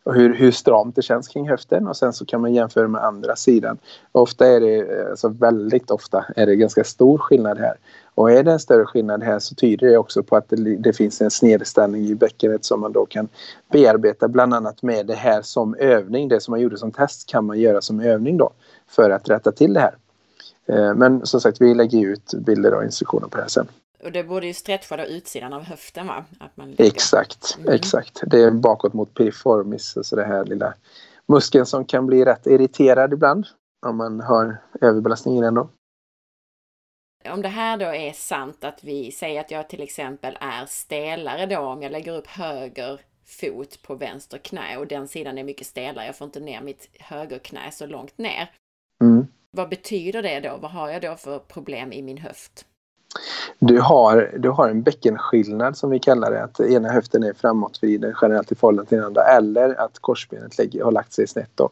Och 0.03 0.15
hur, 0.15 0.35
hur 0.35 0.51
stramt 0.51 0.95
det 0.95 1.01
känns 1.01 1.27
kring 1.27 1.49
höften 1.49 1.87
och 1.87 1.97
sen 1.97 2.13
så 2.13 2.25
kan 2.25 2.41
man 2.41 2.53
jämföra 2.53 2.87
med 2.87 3.03
andra 3.03 3.35
sidan. 3.35 3.77
Ofta 4.11 4.47
är 4.47 4.59
det, 4.59 5.09
alltså 5.09 5.29
väldigt 5.29 5.91
ofta, 5.91 6.25
är 6.35 6.45
det 6.45 6.55
ganska 6.55 6.83
stor 6.83 7.17
skillnad 7.17 7.57
här. 7.57 7.75
Och 8.15 8.31
är 8.31 8.43
det 8.43 8.51
en 8.51 8.59
större 8.59 8.85
skillnad 8.85 9.23
här 9.23 9.39
så 9.39 9.55
tyder 9.55 9.87
det 9.87 9.97
också 9.97 10.23
på 10.23 10.35
att 10.35 10.49
det, 10.49 10.75
det 10.75 10.93
finns 10.93 11.21
en 11.21 11.31
snedställning 11.31 12.05
i 12.05 12.15
bäckenet 12.15 12.65
som 12.65 12.81
man 12.81 12.91
då 12.91 13.05
kan 13.05 13.27
bearbeta 13.71 14.27
bland 14.27 14.53
annat 14.53 14.83
med 14.83 15.05
det 15.05 15.15
här 15.15 15.41
som 15.41 15.75
övning. 15.75 16.27
Det 16.27 16.41
som 16.41 16.51
man 16.51 16.61
gjorde 16.61 16.77
som 16.77 16.91
test 16.91 17.29
kan 17.29 17.45
man 17.45 17.59
göra 17.59 17.81
som 17.81 17.99
övning 17.99 18.37
då 18.37 18.49
för 18.87 19.09
att 19.09 19.29
rätta 19.29 19.51
till 19.51 19.73
det 19.73 19.79
här. 19.79 19.95
Eh, 20.65 20.95
men 20.95 21.25
som 21.25 21.41
sagt, 21.41 21.61
vi 21.61 21.73
lägger 21.73 21.99
ut 21.99 22.33
bilder 22.33 22.73
och 22.73 22.83
instruktioner 22.83 23.27
på 23.27 23.37
det 23.37 23.41
här 23.41 23.49
sen. 23.49 23.67
Och 24.03 24.11
det 24.11 24.23
borde 24.23 24.47
ju 24.47 24.53
stretcha 24.53 24.97
då 24.97 25.03
utsidan 25.03 25.53
av 25.53 25.63
höften 25.63 26.07
va? 26.07 26.25
Att 26.39 26.57
man 26.57 26.69
ligger... 26.69 26.85
Exakt, 26.85 27.57
mm. 27.59 27.73
exakt. 27.73 28.21
Det 28.27 28.43
är 28.43 28.51
bakåt 28.51 28.93
mot 28.93 29.13
piriformis, 29.13 29.97
alltså 29.97 30.15
det 30.15 30.25
här 30.25 30.45
lilla 30.45 30.73
muskeln 31.27 31.65
som 31.65 31.85
kan 31.85 32.05
bli 32.05 32.25
rätt 32.25 32.47
irriterad 32.47 33.13
ibland 33.13 33.47
om 33.85 33.97
man 33.97 34.19
har 34.19 34.57
överbelastning 34.81 35.37
i 35.37 35.41
den 35.41 35.53
då. 35.53 35.69
Om 37.29 37.41
det 37.41 37.47
här 37.47 37.77
då 37.77 37.85
är 37.85 38.11
sant 38.11 38.63
att 38.63 38.83
vi 38.83 39.11
säger 39.11 39.41
att 39.41 39.51
jag 39.51 39.69
till 39.69 39.81
exempel 39.81 40.37
är 40.41 40.65
stelare 40.65 41.45
då 41.45 41.59
om 41.59 41.81
jag 41.81 41.91
lägger 41.91 42.17
upp 42.17 42.27
höger 42.27 43.01
fot 43.25 43.81
på 43.81 43.95
vänster 43.95 44.37
knä 44.37 44.77
och 44.77 44.87
den 44.87 45.07
sidan 45.07 45.37
är 45.37 45.43
mycket 45.43 45.67
stelare. 45.67 46.05
Jag 46.05 46.15
får 46.15 46.25
inte 46.25 46.39
ner 46.39 46.61
mitt 46.61 46.89
högerknä 46.99 47.71
så 47.71 47.85
långt 47.85 48.17
ner. 48.17 48.51
Mm. 49.01 49.27
Vad 49.51 49.69
betyder 49.69 50.21
det 50.21 50.39
då? 50.39 50.57
Vad 50.57 50.71
har 50.71 50.89
jag 50.89 51.01
då 51.01 51.15
för 51.15 51.39
problem 51.39 51.93
i 51.93 52.01
min 52.01 52.17
höft? 52.17 52.65
Du 53.59 53.79
har, 53.79 54.35
du 54.37 54.49
har 54.49 54.69
en 54.69 54.81
bäckenskillnad 54.81 55.77
som 55.77 55.89
vi 55.89 55.99
kallar 55.99 56.31
det. 56.31 56.43
Att 56.43 56.59
ena 56.59 56.89
höften 56.89 57.23
är 57.23 57.33
framåtvriden 57.33 58.15
generellt 58.21 58.51
i 58.51 58.55
förhållande 58.55 58.89
till 58.89 58.97
den 58.97 59.05
andra. 59.05 59.23
Eller 59.23 59.81
att 59.81 59.99
korsbenet 59.99 60.57
lägger, 60.57 60.83
har 60.83 60.91
lagt 60.91 61.13
sig 61.13 61.27
snett 61.27 61.51
då. 61.55 61.69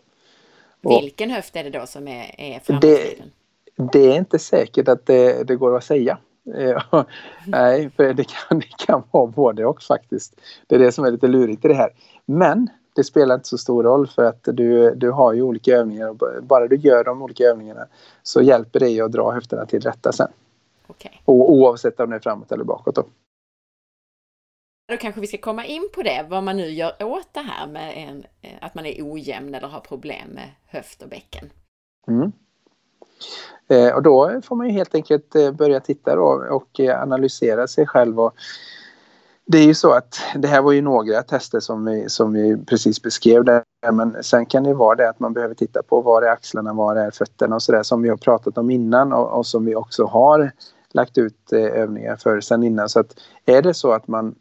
Och 0.83 1.01
Vilken 1.03 1.29
höft 1.29 1.55
är 1.55 1.63
det 1.63 1.69
då 1.79 1.85
som 1.85 2.07
är, 2.07 2.35
är 2.37 2.59
framåtvriden? 2.59 3.31
Det, 3.75 3.83
det 3.91 4.11
är 4.11 4.15
inte 4.15 4.39
säkert 4.39 4.87
att 4.87 5.05
det, 5.05 5.47
det 5.47 5.55
går 5.55 5.77
att 5.77 5.83
säga. 5.83 6.17
Nej, 7.45 7.89
för 7.95 8.13
det 8.13 8.23
kan, 8.23 8.59
det 8.59 8.85
kan 8.85 9.03
vara 9.11 9.27
både 9.27 9.65
och 9.65 9.81
faktiskt. 9.81 10.41
Det 10.67 10.75
är 10.75 10.79
det 10.79 10.91
som 10.91 11.05
är 11.05 11.11
lite 11.11 11.27
lurigt 11.27 11.65
i 11.65 11.67
det 11.67 11.73
här. 11.73 11.89
Men 12.25 12.69
det 12.95 13.03
spelar 13.03 13.35
inte 13.35 13.47
så 13.47 13.57
stor 13.57 13.83
roll 13.83 14.07
för 14.07 14.23
att 14.23 14.43
du, 14.43 14.95
du 14.95 15.11
har 15.11 15.33
ju 15.33 15.41
olika 15.41 15.77
övningar 15.77 16.09
och 16.09 16.43
bara 16.43 16.67
du 16.67 16.75
gör 16.75 17.03
de 17.03 17.21
olika 17.21 17.43
övningarna 17.43 17.85
så 18.23 18.41
hjälper 18.41 18.79
det 18.79 19.01
att 19.01 19.11
dra 19.11 19.31
höfterna 19.31 19.65
till 19.65 19.81
rätta 19.81 20.11
sen. 20.11 20.27
Okay. 20.87 21.11
Och, 21.25 21.51
oavsett 21.51 21.99
om 21.99 22.09
det 22.09 22.15
är 22.15 22.19
framåt 22.19 22.51
eller 22.51 22.63
bakåt 22.63 22.95
då. 22.95 23.05
Då 24.91 24.97
kanske 24.97 25.21
vi 25.21 25.27
ska 25.27 25.37
komma 25.37 25.65
in 25.65 25.89
på 25.95 26.03
det, 26.03 26.25
vad 26.29 26.43
man 26.43 26.57
nu 26.57 26.69
gör 26.69 27.03
åt 27.03 27.27
det 27.31 27.39
här 27.39 27.67
med 27.67 27.93
en, 27.95 28.25
att 28.61 28.75
man 28.75 28.85
är 28.85 29.13
ojämn 29.13 29.55
eller 29.55 29.67
har 29.67 29.79
problem 29.79 30.29
med 30.29 30.49
höft 30.65 31.01
och 31.01 31.09
bäcken. 31.09 31.49
Mm. 32.07 32.31
Eh, 33.69 33.95
och 33.95 34.03
då 34.03 34.41
får 34.43 34.55
man 34.55 34.67
ju 34.67 34.73
helt 34.73 34.95
enkelt 34.95 35.35
eh, 35.35 35.51
börja 35.51 35.79
titta 35.79 36.15
då 36.15 36.45
och 36.49 36.79
eh, 36.79 37.01
analysera 37.01 37.67
sig 37.67 37.87
själv. 37.87 38.19
Och 38.19 38.33
det 39.45 39.57
är 39.57 39.65
ju 39.65 39.73
så 39.73 39.91
att 39.91 40.19
det 40.35 40.47
här 40.47 40.61
var 40.61 40.71
ju 40.71 40.81
några 40.81 41.23
tester 41.23 41.59
som 41.59 41.85
vi, 41.85 42.09
som 42.09 42.33
vi 42.33 42.57
precis 42.65 43.01
beskrev 43.01 43.45
där. 43.45 43.63
Men 43.91 44.23
sen 44.23 44.45
kan 44.45 44.63
det 44.63 44.73
vara 44.73 44.95
det 44.95 45.09
att 45.09 45.19
man 45.19 45.33
behöver 45.33 45.55
titta 45.55 45.83
på 45.83 46.01
var 46.01 46.21
är 46.21 46.29
axlarna, 46.29 46.73
var 46.73 46.95
är 46.95 47.11
fötterna 47.11 47.55
och 47.55 47.63
sådär 47.63 47.83
som 47.83 48.01
vi 48.01 48.09
har 48.09 48.17
pratat 48.17 48.57
om 48.57 48.69
innan 48.69 49.13
och, 49.13 49.37
och 49.37 49.45
som 49.45 49.65
vi 49.65 49.75
också 49.75 50.05
har 50.05 50.51
lagt 50.97 51.17
ut 51.17 51.53
eh, 51.53 51.81
övningar 51.81 52.15
för 52.15 52.41
sen 52.41 52.63
innan. 52.63 52.89
Så 52.89 52.99
att 52.99 53.15
är 53.45 53.61
det 53.61 53.73
så 53.73 53.91
att 53.91 54.07
man 54.07 54.35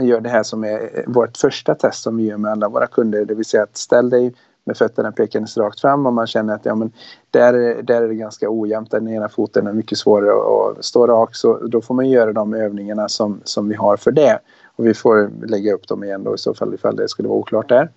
gör 0.00 0.20
det 0.20 0.28
här 0.28 0.42
som 0.42 0.64
är 0.64 0.98
eh, 0.98 1.04
vårt 1.06 1.36
första 1.36 1.74
test 1.74 2.02
som 2.02 2.16
vi 2.16 2.24
gör 2.24 2.36
med 2.36 2.50
alla 2.50 2.68
våra 2.68 2.86
kunder, 2.86 3.24
det 3.24 3.34
vill 3.34 3.44
säga 3.44 3.62
att 3.62 3.76
ställ 3.76 4.10
dig 4.10 4.34
med 4.64 4.76
fötterna 4.76 5.12
pekandes 5.12 5.56
rakt 5.56 5.80
fram 5.80 6.06
och 6.06 6.12
man 6.12 6.26
känner 6.26 6.54
att 6.54 6.64
ja, 6.64 6.74
men 6.74 6.92
där, 7.30 7.82
där 7.82 8.02
är 8.02 8.08
det 8.08 8.14
ganska 8.14 8.46
ojämnt. 8.50 8.90
Den 8.90 9.08
ena 9.08 9.28
foten 9.28 9.66
är 9.66 9.72
mycket 9.72 9.98
svårare 9.98 10.32
att 10.32 10.84
stå 10.84 11.06
rak 11.06 11.34
så 11.34 11.58
då 11.66 11.80
får 11.80 11.94
man 11.94 12.08
göra 12.08 12.32
de 12.32 12.54
övningarna 12.54 13.08
som, 13.08 13.40
som 13.44 13.68
vi 13.68 13.74
har 13.74 13.96
för 13.96 14.12
det. 14.12 14.38
Och 14.76 14.86
vi 14.86 14.94
får 14.94 15.30
lägga 15.46 15.74
upp 15.74 15.88
dem 15.88 16.04
igen 16.04 16.24
då 16.24 16.34
i 16.34 16.38
så 16.38 16.54
fall 16.54 16.74
ifall 16.74 16.96
det 16.96 17.08
skulle 17.08 17.28
vara 17.28 17.38
oklart 17.38 17.68
där. 17.68 17.90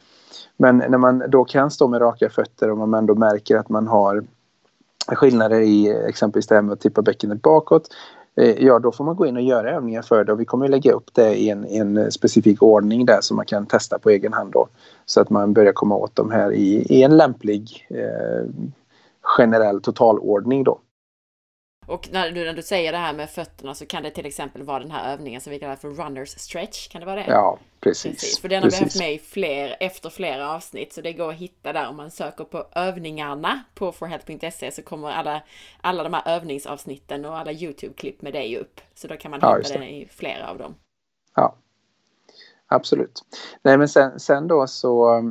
Men 0.57 0.77
när 0.77 0.97
man 0.97 1.23
då 1.27 1.43
kan 1.43 1.71
stå 1.71 1.87
med 1.87 2.01
raka 2.01 2.29
fötter 2.29 2.71
och 2.71 2.77
man 2.77 2.93
ändå 2.93 3.15
märker 3.15 3.57
att 3.57 3.69
man 3.69 3.87
har 3.87 4.23
skillnader 5.07 5.59
i 5.59 5.89
eh, 5.89 6.05
exempelvis 6.05 6.47
det 6.47 6.55
här 6.55 6.61
med 6.61 6.73
att 6.73 6.79
tippa 6.79 7.01
bäckenet 7.01 7.41
bakåt 7.41 7.87
eh, 8.35 8.65
ja, 8.65 8.79
då 8.79 8.91
får 8.91 9.03
man 9.03 9.15
gå 9.15 9.25
in 9.25 9.35
och 9.35 9.41
göra 9.41 9.71
övningar 9.71 10.01
för 10.01 10.23
det 10.23 10.31
och 10.31 10.39
vi 10.39 10.45
kommer 10.45 10.67
lägga 10.67 10.91
upp 10.91 11.09
det 11.13 11.35
i 11.35 11.49
en, 11.49 11.65
en 11.65 11.97
eh, 11.97 12.07
specifik 12.07 12.61
ordning 12.61 13.05
där 13.05 13.21
som 13.21 13.37
man 13.37 13.45
kan 13.45 13.65
testa 13.65 13.99
på 13.99 14.09
egen 14.09 14.33
hand 14.33 14.51
då. 14.51 14.67
Så 15.05 15.21
att 15.21 15.29
man 15.29 15.53
börjar 15.53 15.73
komma 15.73 15.95
åt 15.95 16.15
de 16.15 16.31
här 16.31 16.51
i, 16.51 16.85
i 16.89 17.03
en 17.03 17.17
lämplig 17.17 17.87
eh, 17.89 18.49
generell 19.21 19.81
totalordning 19.81 20.63
då. 20.63 20.79
Och 21.87 22.09
när 22.11 22.31
du, 22.31 22.45
när 22.45 22.53
du 22.53 22.61
säger 22.61 22.91
det 22.91 22.97
här 22.97 23.13
med 23.13 23.29
fötterna 23.29 23.75
så 23.75 23.85
kan 23.85 24.03
det 24.03 24.11
till 24.11 24.25
exempel 24.25 24.63
vara 24.63 24.79
den 24.79 24.91
här 24.91 25.13
övningen 25.13 25.41
som 25.41 25.51
vi 25.51 25.59
kallar 25.59 25.75
för 25.75 25.89
runners 25.89 26.29
stretch. 26.29 26.87
Kan 26.87 26.99
det 26.99 27.05
vara 27.05 27.15
det? 27.15 27.25
Ja, 27.27 27.59
precis. 27.79 28.11
precis. 28.11 28.39
För 28.39 28.49
den 28.49 28.63
har 28.63 28.69
vi 28.69 28.77
haft 28.77 28.99
med 28.99 29.13
i 29.13 29.19
fler, 29.19 29.77
efter 29.79 30.09
flera 30.09 30.51
avsnitt. 30.55 30.93
Så 30.93 31.01
det 31.01 31.13
går 31.13 31.29
att 31.29 31.35
hitta 31.35 31.73
där 31.73 31.89
om 31.89 31.95
man 31.95 32.11
söker 32.11 32.43
på 32.43 32.65
övningarna 32.75 33.63
på 33.75 33.91
forhealth.se 33.91 34.71
så 34.71 34.81
kommer 34.81 35.11
alla, 35.11 35.41
alla 35.81 36.03
de 36.03 36.13
här 36.13 36.35
övningsavsnitten 36.35 37.25
och 37.25 37.37
alla 37.37 37.51
YouTube-klipp 37.51 38.21
med 38.21 38.33
dig 38.33 38.57
upp. 38.57 38.81
Så 38.95 39.07
då 39.07 39.17
kan 39.17 39.31
man 39.31 39.39
ja, 39.43 39.57
hitta 39.57 39.73
den 39.73 39.83
i 39.83 40.07
flera 40.11 40.49
av 40.49 40.57
dem. 40.57 40.75
Ja, 41.35 41.55
absolut. 42.67 43.23
Nej, 43.61 43.77
men 43.77 43.89
sen, 43.89 44.19
sen 44.19 44.47
då 44.47 44.67
så 44.67 45.21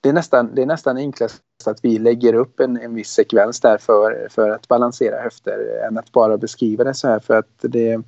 det 0.00 0.08
är 0.08 0.12
nästan, 0.12 0.54
det 0.54 0.62
är 0.62 0.66
nästan 0.66 0.96
enklast 0.96 1.42
att 1.64 1.84
vi 1.84 1.98
lägger 1.98 2.34
upp 2.34 2.60
en, 2.60 2.76
en 2.76 2.94
viss 2.94 3.10
sekvens 3.10 3.60
där 3.60 3.78
för, 3.78 4.28
för 4.30 4.50
att 4.50 4.68
balansera 4.68 5.22
höfter 5.22 5.86
än 5.88 5.98
att 5.98 6.12
bara 6.12 6.38
beskriva 6.38 6.84
det 6.84 6.94
så 6.94 7.08
här 7.08 7.18
för 7.18 7.38
att 7.38 7.58
det, 7.60 8.00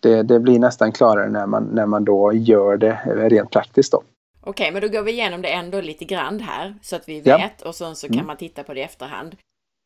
det, 0.00 0.22
det 0.22 0.40
blir 0.40 0.58
nästan 0.58 0.92
klarare 0.92 1.30
när 1.30 1.46
man, 1.46 1.64
när 1.64 1.86
man 1.86 2.04
då 2.04 2.32
gör 2.32 2.76
det 2.76 3.00
rent 3.06 3.50
praktiskt 3.50 3.92
då. 3.92 4.02
Okej, 4.40 4.72
men 4.72 4.82
då 4.82 4.88
går 4.88 5.02
vi 5.02 5.12
igenom 5.12 5.42
det 5.42 5.48
ändå 5.48 5.80
lite 5.80 6.04
grann 6.04 6.40
här 6.40 6.74
så 6.82 6.96
att 6.96 7.08
vi 7.08 7.20
vet 7.20 7.52
ja. 7.62 7.68
och 7.68 7.74
sen 7.74 7.96
så 7.96 8.06
kan 8.06 8.14
mm. 8.14 8.26
man 8.26 8.36
titta 8.36 8.62
på 8.62 8.74
det 8.74 8.80
i 8.80 8.82
efterhand. 8.82 9.36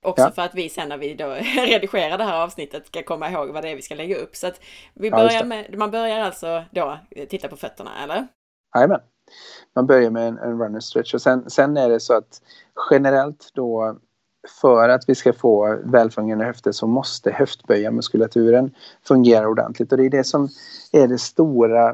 Också 0.06 0.24
ja. 0.24 0.30
för 0.30 0.42
att 0.42 0.54
vi 0.54 0.68
sen 0.68 0.88
när 0.88 0.98
vi 0.98 1.14
då 1.14 1.26
redigerar 1.56 2.18
det 2.18 2.24
här 2.24 2.42
avsnittet 2.42 2.86
ska 2.86 3.02
komma 3.02 3.30
ihåg 3.30 3.48
vad 3.48 3.64
det 3.64 3.70
är 3.70 3.76
vi 3.76 3.82
ska 3.82 3.94
lägga 3.94 4.16
upp. 4.16 4.36
Så 4.36 4.46
att 4.46 4.60
vi 4.94 5.10
börjar 5.10 5.32
ja, 5.32 5.44
med, 5.44 5.78
man 5.78 5.90
börjar 5.90 6.20
alltså 6.20 6.64
då 6.70 6.98
titta 7.28 7.48
på 7.48 7.56
fötterna, 7.56 7.90
eller? 8.04 8.26
Jajamän 8.76 9.00
man 9.74 9.86
börjar 9.86 10.10
med 10.10 10.28
en, 10.28 10.38
en 10.38 10.58
runner 10.62 10.80
stretch 10.80 11.14
och 11.14 11.22
sen, 11.22 11.50
sen 11.50 11.76
är 11.76 11.88
det 11.88 12.00
så 12.00 12.14
att 12.14 12.42
generellt 12.90 13.50
då 13.54 13.96
för 14.62 14.88
att 14.88 15.08
vi 15.08 15.14
ska 15.14 15.32
få 15.32 15.78
välfungerande 15.84 16.44
höfter 16.44 16.72
så 16.72 16.86
måste 16.86 17.30
höftböjarmuskulaturen 17.30 18.70
fungera 19.08 19.48
ordentligt 19.48 19.92
och 19.92 19.98
det 19.98 20.04
är 20.04 20.10
det 20.10 20.24
som 20.24 20.48
är 20.92 21.08
det 21.08 21.18
stora 21.18 21.88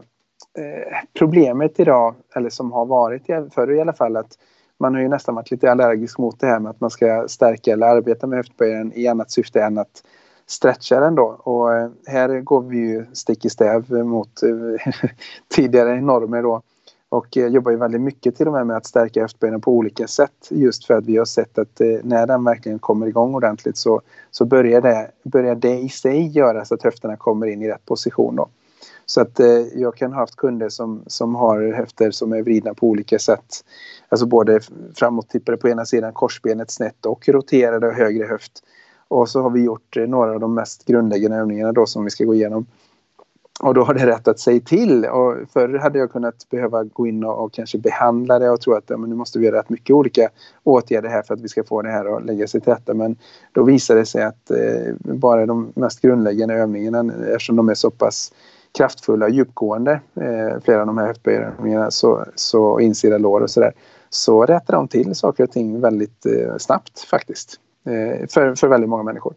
eh, 0.59 0.97
problemet 1.19 1.81
idag, 1.81 2.15
eller 2.35 2.51
som 2.51 2.73
har 2.73 2.87
varit 2.87 3.27
förr 3.55 3.73
i 3.73 3.81
alla 3.81 3.93
fall, 3.93 4.17
att 4.17 4.39
man 4.79 4.95
har 4.95 5.03
ju 5.03 5.09
nästan 5.09 5.35
varit 5.35 5.51
lite 5.51 5.71
allergisk 5.71 6.19
mot 6.19 6.41
det 6.41 6.47
här 6.47 6.61
med 6.61 6.71
att 6.71 6.81
man 6.81 6.91
ska 6.91 7.29
stärka 7.29 7.73
eller 7.73 7.87
arbeta 7.87 8.27
med 8.27 8.37
höftböjaren 8.37 8.93
i 8.93 9.07
annat 9.07 9.31
syfte 9.31 9.63
än 9.63 9.79
att 9.79 10.03
stretcha 10.47 11.01
den 11.01 11.15
då. 11.15 11.25
Och 11.25 11.75
eh, 11.75 11.91
här 12.07 12.41
går 12.41 12.63
vi 12.63 12.79
ju 12.79 13.07
stick 13.13 13.45
i 13.45 13.51
stäv 13.51 13.93
mot 13.93 14.43
eh, 14.43 14.93
tidigare 15.49 16.01
normer 16.01 16.43
då. 16.43 16.63
Och 17.11 17.37
eh, 17.37 17.47
jobbar 17.47 17.71
ju 17.71 17.77
väldigt 17.77 18.01
mycket 18.01 18.37
till 18.37 18.47
och 18.47 18.53
med 18.53 18.67
med 18.67 18.77
att 18.77 18.87
stärka 18.87 19.21
höftbenen 19.21 19.61
på 19.61 19.73
olika 19.73 20.07
sätt. 20.07 20.49
Just 20.51 20.85
för 20.85 20.95
att 20.95 21.07
vi 21.07 21.17
har 21.17 21.25
sett 21.25 21.59
att 21.59 21.81
eh, 21.81 21.89
när 22.03 22.27
den 22.27 22.45
verkligen 22.45 22.79
kommer 22.79 23.07
igång 23.07 23.35
ordentligt 23.35 23.77
så, 23.77 24.01
så 24.31 24.45
börjar, 24.45 24.81
det, 24.81 25.11
börjar 25.23 25.55
det 25.55 25.79
i 25.79 25.89
sig 25.89 26.27
göra 26.27 26.65
så 26.65 26.75
att 26.75 26.83
höfterna 26.83 27.17
kommer 27.17 27.47
in 27.47 27.63
i 27.63 27.69
rätt 27.69 27.87
position. 27.87 28.37
Då. 28.37 28.49
Så 29.07 29.21
att 29.21 29.41
eh, 29.41 29.49
jag 29.75 29.97
kan 29.97 30.13
ha 30.13 30.21
haft 30.21 30.37
kunder 30.37 30.69
som, 30.69 31.03
som 31.07 31.35
har 31.35 31.73
höfter 31.73 32.11
som 32.11 32.33
är 32.33 32.43
vridna 32.43 32.75
på 32.75 32.87
olika 32.87 33.19
sätt. 33.19 33.65
Alltså 34.09 34.27
både 34.27 34.61
framåttippade 34.95 35.57
på 35.57 35.69
ena 35.69 35.87
sidan, 35.87 36.13
korsbenet 36.13 36.71
snett 36.71 37.07
och 37.07 37.29
roterade 37.29 37.87
och 37.87 37.95
högre 37.95 38.27
höft. 38.27 38.63
Och 39.09 39.29
så 39.29 39.43
har 39.43 39.51
vi 39.51 39.63
gjort 39.63 39.97
eh, 39.97 40.07
några 40.07 40.33
av 40.33 40.41
de 40.41 40.55
mest 40.55 40.87
grundläggande 40.87 41.37
övningarna 41.37 41.73
då 41.73 41.87
som 41.87 42.05
vi 42.05 42.11
ska 42.11 42.25
gå 42.25 42.35
igenom. 42.35 42.67
Och 43.63 43.75
då 43.75 43.85
har 43.85 43.95
det 43.95 44.07
rättat 44.07 44.39
sig 44.39 44.61
till. 44.61 45.05
Och 45.05 45.37
förr 45.53 45.79
hade 45.79 45.99
jag 45.99 46.13
kunnat 46.13 46.49
behöva 46.51 46.85
gå 46.85 47.07
in 47.07 47.25
och, 47.25 47.45
och 47.45 47.53
kanske 47.53 47.79
behandla 47.79 48.39
det 48.39 48.51
och 48.51 48.61
tro 48.61 48.75
att 48.75 48.85
ja, 48.87 48.97
men 48.97 49.11
nu 49.11 49.17
måste 49.17 49.39
vi 49.39 49.47
göra 49.47 49.59
rätt 49.59 49.69
mycket 49.69 49.95
olika 49.95 50.29
åtgärder 50.65 51.09
här 51.09 51.23
för 51.23 51.35
att 51.35 51.41
vi 51.41 51.49
ska 51.49 51.65
få 51.65 51.83
det 51.83 51.91
här 51.91 52.17
att 52.17 52.25
lägga 52.25 52.47
sig 52.47 52.61
till 52.61 52.73
rätta. 52.73 52.95
Men 52.95 53.17
då 53.53 53.63
visade 53.63 54.01
det 54.01 54.07
sig 54.07 54.23
att 54.23 54.51
eh, 54.51 54.95
bara 55.01 55.47
de 55.47 55.73
mest 55.77 56.01
grundläggande 56.01 56.55
övningarna, 56.55 57.15
eftersom 57.15 57.57
de 57.57 57.69
är 57.69 57.75
så 57.75 57.91
pass 57.91 58.33
kraftfulla 58.79 59.27
och 59.27 59.33
djupgående, 59.33 60.01
eh, 60.15 60.61
flera 60.65 60.81
av 60.81 60.87
de 60.87 60.99
här 60.99 61.07
höftböjövningarna, 61.07 61.91
så, 61.91 62.25
så 62.35 62.81
insida 62.81 63.19
lår 63.19 63.41
och 63.41 63.51
sådär, 63.51 63.73
så 64.11 64.47
rättar 64.47 64.75
de 64.75 64.89
till 64.89 65.15
saker 65.15 65.45
och 65.45 65.51
ting 65.51 65.81
väldigt 65.81 66.27
eh, 66.27 66.57
snabbt 66.59 67.01
faktiskt. 67.01 67.61
Eh, 67.87 68.27
för, 68.29 68.55
för 68.55 68.69
väldigt 68.69 68.91
många 68.91 69.03
människor. 69.03 69.35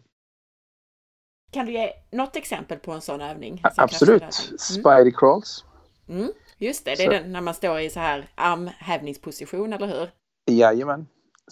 Kan 1.54 1.66
du 1.66 1.72
ge 1.72 1.90
något 2.12 2.36
exempel 2.36 2.78
på 2.78 2.92
en 2.92 3.02
sån 3.02 3.22
övning? 3.22 3.62
Absolut. 3.78 4.22
Mm. 4.22 4.58
Spidey 4.58 5.12
crawls. 5.12 5.66
Mm. 6.10 6.32
Just 6.58 6.86
det, 6.86 6.96
det 6.96 7.04
är 7.04 7.06
så. 7.06 7.12
den 7.12 7.32
när 7.32 7.42
man 7.42 7.54
står 7.54 7.80
i 7.80 7.90
så 7.90 8.00
här 8.00 8.30
armhävningsposition, 8.36 9.74
eller 9.74 9.88
hur? 9.88 10.10
Jajamän. 10.46 11.08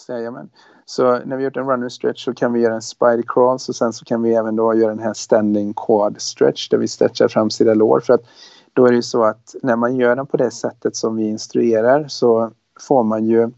Jajamän. 0.08 0.50
Så 0.86 1.20
när 1.26 1.38
vi 1.38 1.44
gjort 1.44 1.58
en 1.58 1.70
runner 1.70 1.90
stretch 1.90 2.26
så 2.26 2.34
kan 2.34 2.54
vi 2.54 2.60
göra 2.60 2.74
en 2.74 2.82
spidey 2.82 3.24
crawls 3.28 3.70
och 3.70 3.76
sen 3.76 3.94
så 3.94 4.06
kan 4.06 4.22
vi 4.22 4.34
även 4.34 4.56
då 4.56 4.76
göra 4.76 4.90
den 4.90 5.04
här 5.04 5.14
standing 5.14 5.74
quad 5.74 6.22
stretch 6.22 6.70
där 6.70 6.78
vi 6.78 6.88
stretchar 6.88 7.28
framsida 7.28 7.74
lår. 7.74 8.00
För 8.00 8.14
att 8.14 8.22
då 8.74 8.86
är 8.86 8.90
det 8.90 8.96
ju 8.96 9.02
så 9.02 9.24
att 9.24 9.56
när 9.64 9.76
man 9.76 9.96
gör 9.96 10.16
den 10.16 10.28
på 10.28 10.38
det 10.38 10.52
sättet 10.52 10.96
som 10.96 11.16
vi 11.16 11.24
instruerar 11.24 12.08
så 12.08 12.52
får 12.80 13.04
man 13.04 13.26
ju, 13.26 13.52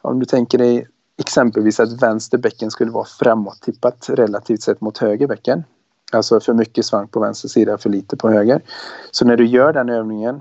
om 0.00 0.20
du 0.20 0.26
tänker 0.26 0.58
dig 0.58 0.88
exempelvis 1.20 1.80
att 1.80 2.02
vänster 2.02 2.38
bäcken 2.38 2.70
skulle 2.70 2.90
vara 2.90 3.04
framåttippat 3.04 4.06
relativt 4.10 4.62
sett 4.62 4.80
mot 4.80 4.98
höger 4.98 5.26
bäcken. 5.26 5.64
Alltså 6.12 6.40
för 6.40 6.54
mycket 6.54 6.86
svank 6.86 7.12
på 7.12 7.20
vänster 7.20 7.48
sida, 7.48 7.78
för 7.78 7.90
lite 7.90 8.16
på 8.16 8.30
höger. 8.30 8.62
Så 9.10 9.24
när 9.24 9.36
du 9.36 9.46
gör 9.46 9.72
den 9.72 9.88
övningen 9.88 10.40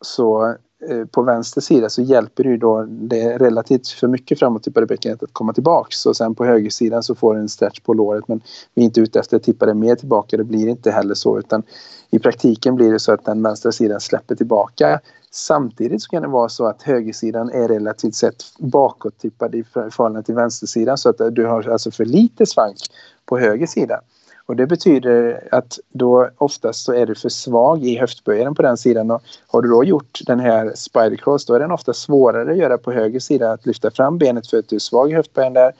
så 0.00 0.56
Eh, 0.88 1.04
på 1.04 1.22
vänster 1.22 1.60
sida 1.60 1.88
så 1.88 2.02
hjälper 2.02 2.44
du 2.44 2.56
då 2.56 2.86
det 2.88 3.38
relativt 3.38 3.88
för 3.88 4.08
mycket 4.08 4.38
framåttippade 4.38 4.86
bäckenet 4.86 5.22
att 5.22 5.32
komma 5.32 5.52
tillbaks. 5.52 6.06
Och 6.06 6.16
sen 6.16 6.34
på 6.34 6.44
högersidan 6.44 7.02
så 7.02 7.14
får 7.14 7.34
du 7.34 7.40
en 7.40 7.48
stretch 7.48 7.80
på 7.80 7.94
låret 7.94 8.28
men 8.28 8.40
vi 8.74 8.82
är 8.82 8.84
inte 8.84 9.00
ute 9.00 9.20
efter 9.20 9.36
att 9.36 9.42
tippa 9.42 9.66
det 9.66 9.74
mer 9.74 9.94
tillbaka, 9.94 10.36
det 10.36 10.44
blir 10.44 10.68
inte 10.68 10.90
heller 10.90 11.14
så 11.14 11.38
utan 11.38 11.62
i 12.10 12.18
praktiken 12.18 12.74
blir 12.74 12.92
det 12.92 12.98
så 12.98 13.12
att 13.12 13.24
den 13.24 13.42
vänstra 13.42 13.72
sidan 13.72 14.00
släpper 14.00 14.34
tillbaka. 14.34 15.00
Samtidigt 15.30 16.02
så 16.02 16.08
kan 16.08 16.22
det 16.22 16.28
vara 16.28 16.48
så 16.48 16.66
att 16.66 16.82
högersidan 16.82 17.50
är 17.50 17.68
relativt 17.68 18.14
sett 18.14 18.44
bakåttippad 18.58 19.54
i 19.54 19.64
förhållande 19.64 20.22
till 20.22 20.34
vänstersidan 20.34 20.98
så 20.98 21.08
att 21.08 21.34
du 21.34 21.46
har 21.46 21.68
alltså 21.68 21.90
för 21.90 22.04
lite 22.04 22.46
svank 22.46 22.76
på 23.24 23.38
höger 23.38 23.66
sida. 23.66 24.00
Och 24.50 24.56
det 24.56 24.66
betyder 24.66 25.48
att 25.50 25.78
då 25.92 26.30
oftast 26.38 26.84
så 26.84 26.92
är 26.92 27.06
du 27.06 27.14
för 27.14 27.28
svag 27.28 27.84
i 27.84 27.98
höftböjaren 27.98 28.54
på 28.54 28.62
den 28.62 28.76
sidan 28.76 29.10
och 29.10 29.22
har 29.46 29.62
du 29.62 29.68
då 29.68 29.84
gjort 29.84 30.20
den 30.26 30.40
här 30.40 30.72
spider 30.74 31.16
cross 31.16 31.46
då 31.46 31.54
är 31.54 31.60
den 31.60 31.70
ofta 31.70 31.92
svårare 31.92 32.50
att 32.50 32.56
göra 32.56 32.78
på 32.78 32.92
höger 32.92 33.20
sida 33.20 33.52
att 33.52 33.66
lyfta 33.66 33.90
fram 33.90 34.18
benet 34.18 34.46
för 34.46 34.58
att 34.58 34.68
du 34.68 34.76
är 34.76 34.80
svag 34.80 35.10
i 35.10 35.14
höftböjaren 35.14 35.52
där 35.52 35.72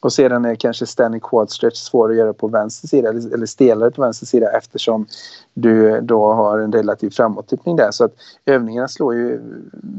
och 0.00 0.12
sedan 0.12 0.44
är 0.44 0.54
kanske 0.54 0.86
standing 0.86 1.20
quad 1.20 1.50
stretch 1.50 1.76
svår 1.76 2.10
att 2.10 2.16
göra 2.16 2.32
på 2.32 2.48
vänster 2.48 2.88
sida 2.88 3.08
eller, 3.08 3.34
eller 3.34 3.46
stelare 3.46 3.90
på 3.90 4.02
vänster 4.02 4.26
sida 4.26 4.50
eftersom 4.50 5.06
du 5.54 6.00
då 6.00 6.32
har 6.32 6.58
en 6.58 6.72
relativ 6.72 7.10
framåttippning 7.10 7.76
där. 7.76 7.90
Så 7.90 8.04
att 8.04 8.12
övningarna 8.46 8.88
slår 8.88 9.14
ju, 9.14 9.40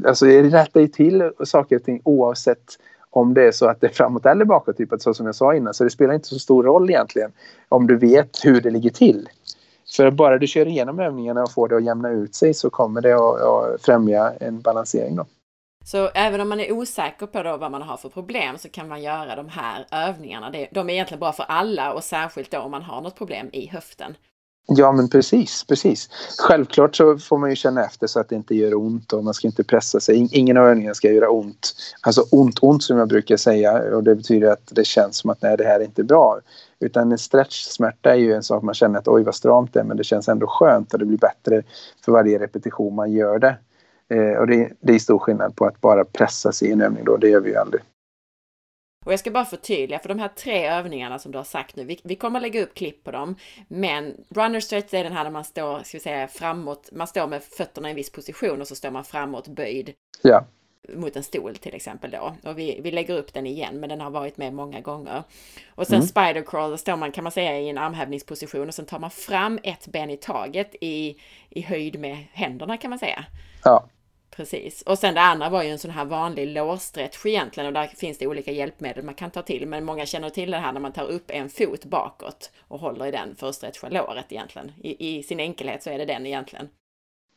alltså 0.06 0.24
det 0.24 0.42
rättar 0.42 0.80
ju 0.80 0.88
till 0.88 1.30
saker 1.44 1.76
och 1.76 1.84
ting 1.84 2.00
oavsett 2.04 2.78
om 3.18 3.34
det 3.34 3.42
är 3.42 3.52
så 3.52 3.66
att 3.66 3.80
det 3.80 3.86
är 3.86 3.92
framåt 3.92 4.26
eller 4.26 4.44
bakåttippat 4.44 5.02
så 5.02 5.14
som 5.14 5.26
jag 5.26 5.34
sa 5.34 5.54
innan. 5.54 5.74
Så 5.74 5.84
det 5.84 5.90
spelar 5.90 6.14
inte 6.14 6.28
så 6.28 6.38
stor 6.38 6.62
roll 6.62 6.90
egentligen 6.90 7.32
om 7.68 7.86
du 7.86 7.96
vet 7.96 8.44
hur 8.44 8.60
det 8.60 8.70
ligger 8.70 8.90
till. 8.90 9.28
För 9.96 10.10
bara 10.10 10.38
du 10.38 10.46
kör 10.46 10.66
igenom 10.66 11.00
övningarna 11.00 11.42
och 11.42 11.52
får 11.52 11.68
det 11.68 11.76
att 11.76 11.84
jämna 11.84 12.10
ut 12.10 12.34
sig 12.34 12.54
så 12.54 12.70
kommer 12.70 13.00
det 13.00 13.14
att, 13.14 13.40
att 13.40 13.82
främja 13.82 14.32
en 14.40 14.60
balansering. 14.60 15.16
Då. 15.16 15.26
Så 15.84 16.08
även 16.14 16.40
om 16.40 16.48
man 16.48 16.60
är 16.60 16.72
osäker 16.72 17.26
på 17.26 17.42
då 17.42 17.56
vad 17.56 17.70
man 17.70 17.82
har 17.82 17.96
för 17.96 18.08
problem 18.08 18.58
så 18.58 18.68
kan 18.68 18.88
man 18.88 19.02
göra 19.02 19.36
de 19.36 19.48
här 19.48 19.86
övningarna. 19.92 20.50
De 20.70 20.90
är 20.90 20.94
egentligen 20.94 21.20
bra 21.20 21.32
för 21.32 21.44
alla 21.48 21.92
och 21.92 22.04
särskilt 22.04 22.50
då 22.50 22.58
om 22.58 22.70
man 22.70 22.82
har 22.82 23.00
något 23.00 23.16
problem 23.16 23.50
i 23.52 23.68
höften. 23.68 24.16
Ja 24.70 24.92
men 24.92 25.08
precis, 25.08 25.64
precis. 25.64 26.08
Självklart 26.38 26.96
så 26.96 27.18
får 27.18 27.38
man 27.38 27.50
ju 27.50 27.56
känna 27.56 27.84
efter 27.84 28.06
så 28.06 28.20
att 28.20 28.28
det 28.28 28.34
inte 28.34 28.54
gör 28.54 28.74
ont 28.74 29.12
och 29.12 29.24
man 29.24 29.34
ska 29.34 29.46
inte 29.46 29.64
pressa 29.64 30.00
sig. 30.00 30.28
Ingen 30.32 30.56
av 30.56 30.66
övningarna 30.66 30.94
ska 30.94 31.12
göra 31.12 31.30
ont. 31.30 31.72
Alltså 32.00 32.24
ont, 32.30 32.58
ont 32.62 32.82
som 32.82 32.98
jag 32.98 33.08
brukar 33.08 33.36
säga 33.36 33.96
och 33.96 34.04
det 34.04 34.14
betyder 34.14 34.50
att 34.50 34.68
det 34.70 34.84
känns 34.84 35.16
som 35.16 35.30
att 35.30 35.42
nej 35.42 35.56
det 35.56 35.64
här 35.64 35.80
är 35.80 35.84
inte 35.84 36.04
bra. 36.04 36.40
Utan 36.80 37.12
en 37.12 37.18
stretchsmärta 37.18 38.10
är 38.10 38.18
ju 38.18 38.32
en 38.32 38.42
sak 38.42 38.62
man 38.62 38.74
känner 38.74 38.98
att 38.98 39.08
oj 39.08 39.22
vad 39.22 39.34
stramt 39.34 39.74
det 39.74 39.80
är 39.80 39.84
men 39.84 39.96
det 39.96 40.04
känns 40.04 40.28
ändå 40.28 40.46
skönt 40.46 40.92
och 40.92 40.98
det 40.98 41.04
blir 41.04 41.18
bättre 41.18 41.62
för 42.04 42.12
varje 42.12 42.38
repetition 42.38 42.94
man 42.94 43.12
gör 43.12 43.38
det. 43.38 43.56
Eh, 44.10 44.38
och 44.38 44.46
det, 44.46 44.72
det 44.80 44.94
är 44.94 44.98
stor 44.98 45.18
skillnad 45.18 45.56
på 45.56 45.66
att 45.66 45.80
bara 45.80 46.04
pressa 46.04 46.52
sig 46.52 46.68
i 46.68 46.72
en 46.72 46.80
övning 46.80 47.04
då, 47.04 47.16
det 47.16 47.28
gör 47.28 47.40
vi 47.40 47.50
ju 47.50 47.56
aldrig. 47.56 47.82
Och 49.08 49.12
jag 49.12 49.20
ska 49.20 49.30
bara 49.30 49.44
förtydliga, 49.44 49.98
för 49.98 50.08
de 50.08 50.18
här 50.18 50.28
tre 50.28 50.68
övningarna 50.68 51.18
som 51.18 51.32
du 51.32 51.38
har 51.38 51.44
sagt 51.44 51.76
nu, 51.76 51.84
vi, 51.84 52.00
vi 52.04 52.16
kommer 52.16 52.40
lägga 52.40 52.62
upp 52.62 52.74
klipp 52.74 53.04
på 53.04 53.10
dem, 53.10 53.36
men 53.68 54.24
runner 54.28 54.60
stretch 54.60 54.94
är 54.94 55.04
den 55.04 55.12
här 55.12 55.24
där 55.24 55.30
man 55.30 55.44
står, 55.44 55.82
ska 55.82 55.96
vi 55.96 56.02
säga 56.02 56.28
framåt, 56.28 56.88
man 56.92 57.06
står 57.06 57.26
med 57.26 57.42
fötterna 57.42 57.88
i 57.88 57.90
en 57.90 57.96
viss 57.96 58.12
position 58.12 58.60
och 58.60 58.68
så 58.68 58.74
står 58.74 58.90
man 58.90 59.04
framåt 59.04 59.48
böjd. 59.48 59.92
Ja. 60.22 60.44
Mot 60.94 61.16
en 61.16 61.22
stol 61.22 61.56
till 61.56 61.74
exempel 61.74 62.10
då. 62.10 62.34
Och 62.44 62.58
vi, 62.58 62.80
vi 62.82 62.90
lägger 62.90 63.18
upp 63.18 63.34
den 63.34 63.46
igen, 63.46 63.80
men 63.80 63.88
den 63.88 64.00
har 64.00 64.10
varit 64.10 64.36
med 64.36 64.54
många 64.54 64.80
gånger. 64.80 65.22
Och 65.74 65.86
sen 65.86 65.96
mm. 65.96 66.06
spider 66.06 66.42
crawl, 66.42 66.70
då 66.70 66.76
står 66.76 66.96
man 66.96 67.12
kan 67.12 67.24
man 67.24 67.32
säga 67.32 67.60
i 67.60 67.68
en 67.68 67.78
armhävningsposition 67.78 68.68
och 68.68 68.74
sen 68.74 68.86
tar 68.86 68.98
man 68.98 69.10
fram 69.10 69.58
ett 69.62 69.86
ben 69.86 70.10
i 70.10 70.16
taget 70.16 70.74
i, 70.80 71.20
i 71.50 71.60
höjd 71.60 72.00
med 72.00 72.16
händerna 72.32 72.76
kan 72.76 72.90
man 72.90 72.98
säga. 72.98 73.24
Ja. 73.64 73.88
Precis. 74.30 74.82
Och 74.82 74.98
sen 74.98 75.14
det 75.14 75.20
andra 75.20 75.48
var 75.48 75.62
ju 75.62 75.70
en 75.70 75.78
sån 75.78 75.90
här 75.90 76.04
vanlig 76.04 76.48
lårstretch 76.48 77.26
egentligen 77.26 77.66
och 77.66 77.72
där 77.72 77.86
finns 77.86 78.18
det 78.18 78.26
olika 78.26 78.52
hjälpmedel 78.52 79.04
man 79.04 79.14
kan 79.14 79.30
ta 79.30 79.42
till. 79.42 79.66
Men 79.66 79.84
många 79.84 80.06
känner 80.06 80.30
till 80.30 80.50
det 80.50 80.56
här 80.56 80.72
när 80.72 80.80
man 80.80 80.92
tar 80.92 81.10
upp 81.10 81.24
en 81.30 81.48
fot 81.48 81.84
bakåt 81.84 82.50
och 82.68 82.80
håller 82.80 83.06
i 83.06 83.10
den 83.10 83.36
för 83.36 83.48
att 83.48 83.54
stretcha 83.54 83.88
låret 83.88 84.26
egentligen. 84.28 84.72
I, 84.82 85.18
i 85.18 85.22
sin 85.22 85.40
enkelhet 85.40 85.82
så 85.82 85.90
är 85.90 85.98
det 85.98 86.04
den 86.04 86.26
egentligen. 86.26 86.68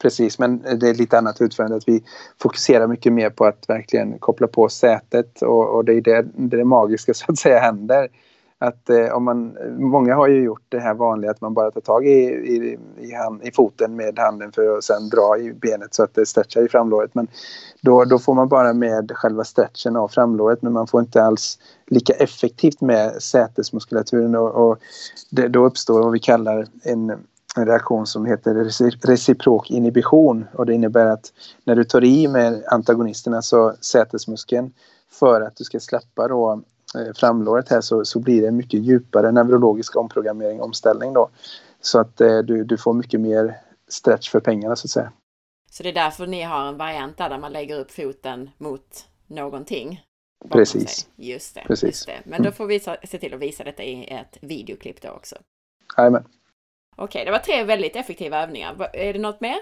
Precis, 0.02 0.40
men 0.40 0.80
det 0.80 0.90
är 0.90 0.94
lite 0.94 1.18
annat 1.18 1.42
utförande. 1.42 1.76
Att 1.76 1.88
vi 1.88 2.04
fokuserar 2.42 2.88
mycket 2.88 3.14
mer 3.14 3.30
på 3.30 3.46
att 3.46 3.66
verkligen 3.68 4.20
koppla 4.20 4.48
på 4.48 4.70
sätet 4.70 5.42
och, 5.42 5.76
och 5.76 5.86
det 5.86 5.94
är 5.94 6.02
det, 6.02 6.28
det 6.36 6.66
magiska 6.66 7.14
så 7.14 7.32
att 7.32 7.40
säga 7.40 7.60
händer 7.60 8.10
att 8.62 8.90
eh, 8.90 9.06
om 9.06 9.24
man, 9.24 9.58
många 9.78 10.16
har 10.16 10.28
ju 10.28 10.44
gjort 10.44 10.66
det 10.70 10.80
här 10.80 10.94
vanliga 10.94 11.32
att 11.32 11.42
man 11.42 11.54
bara 11.54 11.72
tar 11.72 11.82
tag 11.82 12.08
i, 12.08 12.10
i, 12.10 12.78
i, 12.98 13.14
hand, 13.14 13.44
i 13.44 13.52
foten 13.52 13.96
med 13.96 14.20
handen 14.20 14.52
för 14.52 14.78
att 14.78 14.84
sen 14.84 15.10
dra 15.10 15.38
i 15.38 15.54
benet 15.54 15.94
så 15.94 16.04
att 16.04 16.14
det 16.14 16.26
stretchar 16.26 16.66
i 16.66 16.70
framlåret. 16.70 17.16
Men 17.16 17.28
då, 17.82 18.06
då 18.06 18.20
får 18.20 18.34
man 18.34 18.48
bara 18.48 18.74
med 18.74 19.12
själva 19.16 19.44
stretchen 19.44 19.96
av 19.96 20.08
framlåret 20.08 20.62
men 20.62 20.74
man 20.74 20.88
får 20.88 21.02
inte 21.02 21.24
alls 21.24 21.58
lika 21.88 22.14
effektivt 22.14 22.82
med 22.82 23.24
sätesmuskulaturen 23.24 24.36
och, 24.36 24.70
och 24.70 24.78
det, 25.30 25.48
då 25.48 25.66
uppstår 25.66 26.04
vad 26.04 26.12
vi 26.12 26.20
kallar 26.20 26.68
en, 26.84 27.10
en 27.56 27.66
reaktion 27.66 28.08
som 28.08 28.26
heter 28.26 28.54
reciprok 29.08 29.72
inhibition 29.72 30.46
och 30.54 30.66
det 30.66 30.74
innebär 30.74 31.06
att 31.06 31.34
när 31.64 31.76
du 31.76 31.84
tar 31.84 32.04
i 32.04 32.28
med 32.28 32.64
antagonisterna, 32.68 33.38
alltså 33.38 33.76
sätesmuskeln, 33.82 34.74
för 35.20 35.42
att 35.42 35.56
du 35.56 35.64
ska 35.64 35.80
släppa 35.80 36.28
då 36.28 36.62
framlåret 37.16 37.70
här 37.70 37.82
så, 37.82 38.06
så 38.06 38.20
blir 38.20 38.42
det 38.42 38.48
en 38.48 38.58
mycket 38.58 38.80
djupare 38.80 39.32
neurologisk 39.32 39.96
omprogrammering, 39.96 40.62
omställning 40.62 41.14
då. 41.14 41.30
Så 41.82 42.00
att 42.00 42.22
eh, 42.22 42.38
du, 42.38 42.64
du 42.64 42.78
får 42.78 42.94
mycket 42.94 43.20
mer 43.20 43.58
stretch 43.88 44.30
för 44.30 44.40
pengarna 44.40 44.76
så 44.76 44.86
att 44.86 44.92
säga. 44.92 45.12
Så 45.72 45.84
det 45.84 45.90
är 45.90 45.94
därför 45.94 46.28
ni 46.28 46.42
har 46.42 46.68
en 46.68 46.78
variant 46.78 47.18
där, 47.18 47.30
där 47.30 47.38
man 47.38 47.52
lägger 47.52 47.80
upp 47.80 47.92
foten 47.92 48.50
mot 48.58 49.06
någonting? 49.28 50.06
Precis. 50.50 51.10
Just 51.16 51.56
det, 51.56 51.64
Precis. 51.68 51.88
Just 51.88 52.06
det. 52.06 52.22
Men 52.24 52.44
då 52.44 52.52
får 52.52 52.66
vi 52.66 52.80
se 52.80 53.18
till 53.18 53.34
att 53.34 53.40
visa 53.40 53.64
detta 53.64 53.84
i 53.84 54.14
ett 54.14 54.38
videoklipp 54.42 55.02
då 55.02 55.10
också. 55.10 55.36
Jajamän. 55.98 56.24
Okej, 56.96 57.26
det 57.26 57.32
var 57.32 57.40
tre 57.40 57.64
väldigt 57.64 57.96
effektiva 57.96 58.44
övningar. 58.44 58.90
Är 58.94 59.14
det 59.14 59.20
något 59.20 59.42
mer? 59.42 59.58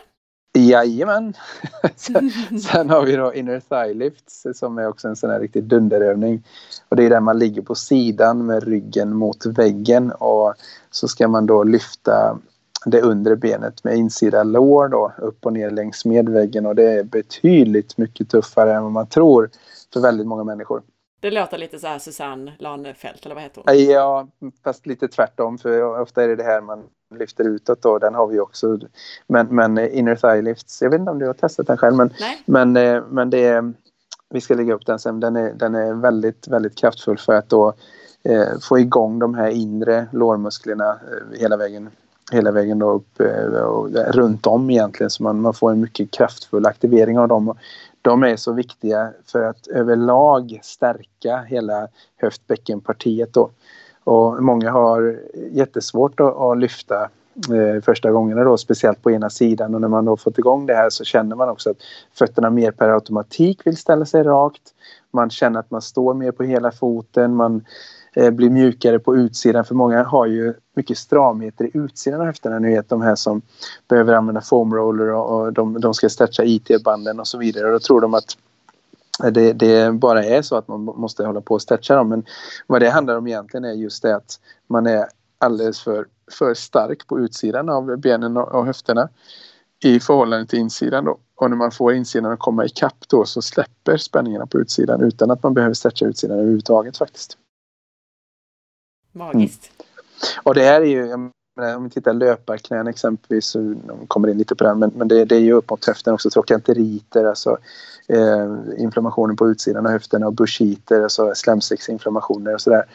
Jajamän. 0.53 1.33
sen, 1.95 2.31
sen 2.59 2.89
har 2.89 3.05
vi 3.05 3.15
då 3.15 3.33
inner 3.33 3.59
thigh 3.59 3.97
lifts 3.97 4.47
som 4.53 4.77
är 4.77 4.87
också 4.87 5.07
en 5.07 5.15
sån 5.15 5.29
här 5.29 5.39
riktig 5.39 5.63
dunderövning. 5.63 6.43
Och 6.89 6.95
det 6.95 7.05
är 7.05 7.09
där 7.09 7.19
man 7.19 7.39
ligger 7.39 7.61
på 7.61 7.75
sidan 7.75 8.45
med 8.45 8.63
ryggen 8.63 9.15
mot 9.15 9.45
väggen 9.45 10.11
och 10.11 10.53
så 10.91 11.07
ska 11.07 11.27
man 11.27 11.45
då 11.45 11.63
lyfta 11.63 12.39
det 12.85 13.01
undre 13.01 13.35
benet 13.35 13.83
med 13.83 13.95
insida 13.95 14.43
lår 14.43 14.87
då 14.87 15.13
upp 15.17 15.45
och 15.45 15.53
ner 15.53 15.71
längs 15.71 16.05
med 16.05 16.29
väggen 16.29 16.65
och 16.65 16.75
det 16.75 16.91
är 16.91 17.03
betydligt 17.03 17.97
mycket 17.97 18.29
tuffare 18.29 18.75
än 18.75 18.83
vad 18.83 18.91
man 18.91 19.07
tror 19.07 19.49
för 19.93 19.99
väldigt 19.99 20.27
många 20.27 20.43
människor. 20.43 20.81
Det 21.19 21.31
låter 21.31 21.57
lite 21.57 21.79
så 21.79 21.87
här 21.87 21.99
Susanne 21.99 22.53
Lanefelt 22.59 23.25
eller 23.25 23.35
vad 23.35 23.43
heter 23.43 23.63
hon? 23.65 23.89
Ja, 23.89 24.27
fast 24.63 24.85
lite 24.85 25.07
tvärtom 25.07 25.57
för 25.57 26.01
ofta 26.01 26.23
är 26.23 26.27
det 26.27 26.35
det 26.35 26.43
här 26.43 26.61
man 26.61 26.83
lyfter 27.15 27.43
utåt 27.43 27.81
då, 27.81 27.99
den 27.99 28.15
har 28.15 28.27
vi 28.27 28.39
också. 28.39 28.79
Men, 29.27 29.47
men 29.47 29.79
inner 29.79 30.15
thigh 30.15 30.41
lifts, 30.41 30.81
jag 30.81 30.89
vet 30.89 30.99
inte 30.99 31.11
om 31.11 31.19
du 31.19 31.27
har 31.27 31.33
testat 31.33 31.67
den 31.67 31.77
själv 31.77 31.95
men, 31.95 32.13
men, 32.45 32.77
eh, 32.77 33.03
men 33.09 33.29
det 33.29 33.45
är, 33.45 33.73
vi 34.29 34.41
ska 34.41 34.53
lägga 34.53 34.73
upp 34.73 34.85
den 34.85 34.99
sen, 34.99 35.19
den 35.19 35.35
är, 35.35 35.53
den 35.53 35.75
är 35.75 35.93
väldigt, 35.93 36.47
väldigt 36.47 36.77
kraftfull 36.77 37.17
för 37.17 37.33
att 37.33 37.49
då 37.49 37.73
eh, 38.23 38.59
få 38.61 38.79
igång 38.79 39.19
de 39.19 39.33
här 39.33 39.49
inre 39.49 40.07
lårmusklerna 40.11 40.89
eh, 40.89 41.39
hela 41.39 41.57
vägen 41.57 41.89
hela 42.31 42.51
vägen 42.51 42.79
då 42.79 42.91
upp 42.91 43.19
eh, 43.21 43.61
och 43.61 43.89
runt 43.89 44.47
om 44.47 44.69
egentligen 44.69 45.09
så 45.09 45.23
man, 45.23 45.41
man 45.41 45.53
får 45.53 45.71
en 45.71 45.81
mycket 45.81 46.11
kraftfull 46.11 46.65
aktivering 46.65 47.19
av 47.19 47.27
dem. 47.27 47.57
De 48.01 48.23
är 48.23 48.35
så 48.35 48.53
viktiga 48.53 49.13
för 49.25 49.43
att 49.43 49.67
överlag 49.67 50.59
stärka 50.63 51.37
hela 51.37 51.87
höftbäckenpartiet 52.17 53.33
då. 53.33 53.49
Och 54.03 54.43
många 54.43 54.71
har 54.71 55.19
jättesvårt 55.51 56.19
att, 56.19 56.37
att 56.37 56.57
lyfta 56.57 57.09
eh, 57.53 57.81
första 57.81 58.11
gångerna 58.11 58.43
då, 58.43 58.57
speciellt 58.57 59.03
på 59.03 59.11
ena 59.11 59.29
sidan 59.29 59.75
och 59.75 59.81
när 59.81 59.87
man 59.87 60.05
då 60.05 60.17
fått 60.17 60.37
igång 60.37 60.65
det 60.65 60.75
här 60.75 60.89
så 60.89 61.03
känner 61.03 61.35
man 61.35 61.49
också 61.49 61.69
att 61.69 61.77
fötterna 62.13 62.49
mer 62.49 62.71
per 62.71 62.89
automatik 62.89 63.67
vill 63.67 63.77
ställa 63.77 64.05
sig 64.05 64.23
rakt. 64.23 64.61
Man 65.11 65.29
känner 65.29 65.59
att 65.59 65.71
man 65.71 65.81
står 65.81 66.13
mer 66.13 66.31
på 66.31 66.43
hela 66.43 66.71
foten, 66.71 67.35
man 67.35 67.55
eh, 67.55 67.61
Eh, 68.19 68.31
blir 68.31 68.49
mjukare 68.49 68.99
på 68.99 69.15
utsidan 69.15 69.65
för 69.65 69.75
många 69.75 70.03
har 70.03 70.25
ju 70.25 70.53
mycket 70.75 70.97
stramheter 70.97 71.65
i 71.65 71.71
utsidan 71.73 72.19
av 72.19 72.25
höfterna. 72.25 72.59
Ni 72.59 72.75
vet 72.75 72.89
de 72.89 73.01
här 73.01 73.15
som 73.15 73.41
behöver 73.87 74.13
använda 74.13 74.41
foam 74.41 74.73
roller 74.73 75.13
och, 75.13 75.39
och 75.39 75.53
de, 75.53 75.81
de 75.81 75.93
ska 75.93 76.09
stretcha 76.09 76.43
IT-banden 76.43 77.19
och 77.19 77.27
så 77.27 77.37
vidare 77.37 77.65
och 77.65 77.71
då 77.71 77.79
tror 77.79 78.01
de 78.01 78.13
att 78.13 78.37
det, 79.31 79.53
det, 79.53 79.93
bara 79.93 80.23
är 80.25 80.41
så 80.41 80.55
att 80.55 80.67
man 80.67 80.81
måste 80.81 81.25
hålla 81.25 81.41
på 81.41 81.53
och 81.53 81.61
stretcha 81.61 81.95
dem. 81.95 82.09
Men 82.09 82.25
vad 82.67 82.81
det 82.81 82.89
handlar 82.89 83.17
om 83.17 83.27
egentligen 83.27 83.65
är 83.65 83.73
just 83.73 84.03
det 84.03 84.15
att 84.15 84.39
man 84.67 84.87
är 84.87 85.05
alldeles 85.37 85.81
för, 85.81 86.05
för 86.31 86.53
stark 86.53 87.07
på 87.07 87.19
utsidan 87.19 87.69
av 87.69 87.97
benen 87.97 88.37
och, 88.37 88.55
och 88.55 88.65
höfterna 88.65 89.09
i 89.83 89.99
förhållande 89.99 90.45
till 90.45 90.59
insidan 90.59 91.05
då. 91.05 91.17
Och 91.35 91.49
när 91.49 91.57
man 91.57 91.71
får 91.71 91.93
insidan 91.93 92.31
att 92.31 92.39
komma 92.39 92.65
ikapp 92.65 92.97
då 93.07 93.25
så 93.25 93.41
släpper 93.41 93.97
spänningarna 93.97 94.45
på 94.45 94.59
utsidan 94.59 95.01
utan 95.01 95.31
att 95.31 95.43
man 95.43 95.53
behöver 95.53 95.73
stretcha 95.73 96.05
utsidan 96.05 96.39
överhuvudtaget 96.39 96.97
faktiskt. 96.97 97.37
Magiskt. 99.11 99.71
Mm. 99.71 100.41
Och 100.43 100.55
det 100.55 100.63
här 100.63 100.81
är 100.81 100.85
ju, 100.85 101.13
om 101.13 101.83
vi 101.83 101.89
tittar 101.89 102.13
löparknän 102.13 102.87
exempelvis, 102.87 103.45
så 103.45 103.59
de 103.59 104.07
kommer 104.07 104.27
in 104.27 104.37
lite 104.37 104.55
på 104.55 104.63
den, 104.63 104.79
men, 104.79 104.91
men 104.95 105.07
det, 105.07 105.25
det 105.25 105.35
är 105.35 105.39
ju 105.39 105.53
upp 105.53 105.69
mot 105.69 105.85
höften 105.85 106.13
också, 106.13 106.29
trochanteriter, 106.29 107.25
alltså 107.25 107.57
eh, 108.07 108.55
inflammationen 108.77 109.35
på 109.35 109.49
utsidan 109.49 109.85
av 109.85 109.91
höften 109.91 110.23
och 110.23 110.33
bushiter, 110.33 111.01
alltså 111.01 111.31
slemsäcksinflammationer 111.35 112.53
och 112.53 112.61
sådär. 112.61 112.85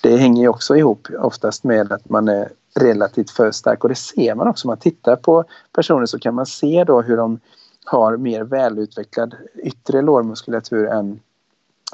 Det 0.00 0.16
hänger 0.16 0.42
ju 0.42 0.48
också 0.48 0.76
ihop 0.76 1.08
oftast 1.18 1.64
med 1.64 1.92
att 1.92 2.08
man 2.08 2.28
är 2.28 2.48
relativt 2.74 3.30
för 3.30 3.50
stark 3.50 3.84
och 3.84 3.88
det 3.88 3.94
ser 3.94 4.34
man 4.34 4.48
också 4.48 4.68
om 4.68 4.70
man 4.70 4.78
tittar 4.78 5.16
på 5.16 5.44
personer 5.72 6.06
så 6.06 6.18
kan 6.18 6.34
man 6.34 6.46
se 6.46 6.84
då 6.84 7.02
hur 7.02 7.16
de 7.16 7.40
har 7.84 8.16
mer 8.16 8.42
välutvecklad 8.44 9.34
yttre 9.54 10.02
lårmuskulatur 10.02 10.86
än, 10.86 11.20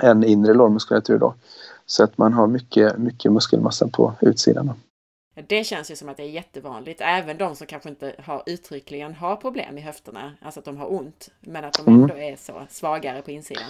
än 0.03 0.25
inre 0.25 0.55
lårmuskulatur 0.55 1.19
då. 1.19 1.35
Så 1.87 2.05
att 2.05 2.19
man 2.19 2.33
har 2.33 2.47
mycket, 2.47 2.99
mycket 2.99 3.33
muskelmassa 3.33 3.89
på 3.89 4.13
utsidan. 4.21 4.73
Det 5.49 5.65
känns 5.65 5.91
ju 5.91 5.97
som 5.97 6.09
att 6.09 6.17
det 6.17 6.23
är 6.23 6.31
jättevanligt, 6.31 7.01
även 7.05 7.39
de 7.39 7.57
som 7.57 7.67
kanske 7.67 7.89
inte 7.89 8.13
har 8.25 8.43
uttryckligen 8.47 9.15
har 9.15 9.37
problem 9.37 9.79
i 9.79 9.81
höfterna, 9.81 10.33
alltså 10.43 10.61
att 10.61 10.65
de 10.65 10.77
har 10.77 10.93
ont, 10.93 11.29
men 11.41 11.65
att 11.65 11.75
de 11.75 11.87
mm. 11.87 12.03
ändå 12.03 12.17
är 12.17 12.37
så 12.37 12.53
svagare 12.71 13.23
på 13.23 13.31
insidan. 13.31 13.65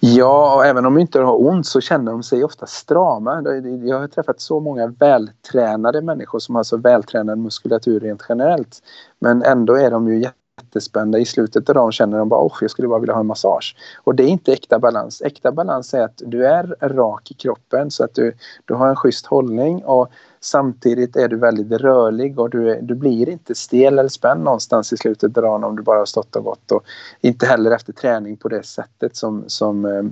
Ja, 0.00 0.54
och 0.54 0.66
även 0.66 0.86
om 0.86 0.94
de 0.94 1.00
inte 1.00 1.20
har 1.20 1.46
ont 1.46 1.66
så 1.66 1.80
känner 1.80 2.12
de 2.12 2.22
sig 2.22 2.44
ofta 2.44 2.66
strama. 2.66 3.42
Jag 3.84 3.98
har 3.98 4.08
träffat 4.08 4.40
så 4.40 4.60
många 4.60 4.86
vältränade 4.86 6.02
människor 6.02 6.38
som 6.38 6.54
har 6.54 6.62
så 6.62 6.76
vältränad 6.76 7.38
muskulatur 7.38 8.00
rent 8.00 8.22
generellt. 8.28 8.82
Men 9.18 9.42
ändå 9.42 9.74
är 9.74 9.90
de 9.90 10.08
ju 10.08 10.24
jättespända. 10.62 11.18
I 11.18 11.24
slutet 11.24 11.68
av 11.68 11.74
dagen 11.74 11.92
känner 11.92 12.18
de 12.18 12.28
bara 12.28 12.46
oh, 12.46 12.58
jag 12.60 12.70
skulle 12.70 12.88
bara 12.88 13.00
vilja 13.00 13.14
ha 13.14 13.20
en 13.20 13.26
massage. 13.26 13.76
Och 14.04 14.14
det 14.14 14.22
är 14.22 14.28
inte 14.28 14.52
äkta 14.52 14.78
balans. 14.78 15.22
Äkta 15.22 15.52
balans 15.52 15.94
är 15.94 16.02
att 16.02 16.22
du 16.26 16.46
är 16.46 16.76
rak 16.80 17.30
i 17.30 17.34
kroppen 17.34 17.90
så 17.90 18.04
att 18.04 18.14
du, 18.14 18.32
du 18.64 18.74
har 18.74 18.88
en 18.88 18.96
schysst 18.96 19.26
hållning 19.26 19.84
och 19.84 20.08
Samtidigt 20.40 21.16
är 21.16 21.28
du 21.28 21.36
väldigt 21.36 21.80
rörlig 21.80 22.38
och 22.38 22.50
du, 22.50 22.80
du 22.82 22.94
blir 22.94 23.28
inte 23.28 23.54
stel 23.54 23.98
eller 23.98 24.08
spänd 24.08 24.44
någonstans 24.44 24.92
i 24.92 24.96
slutet 24.96 25.36
av 25.36 25.42
dagen 25.42 25.64
om 25.64 25.76
du 25.76 25.82
bara 25.82 25.98
har 25.98 26.06
stått 26.06 26.36
och 26.36 26.44
gått. 26.44 26.72
Och 26.72 26.84
inte 27.20 27.46
heller 27.46 27.70
efter 27.70 27.92
träning 27.92 28.36
på 28.36 28.48
det 28.48 28.62
sättet 28.62 29.16
som, 29.16 29.44
som 29.46 29.84
eh, 29.84 30.02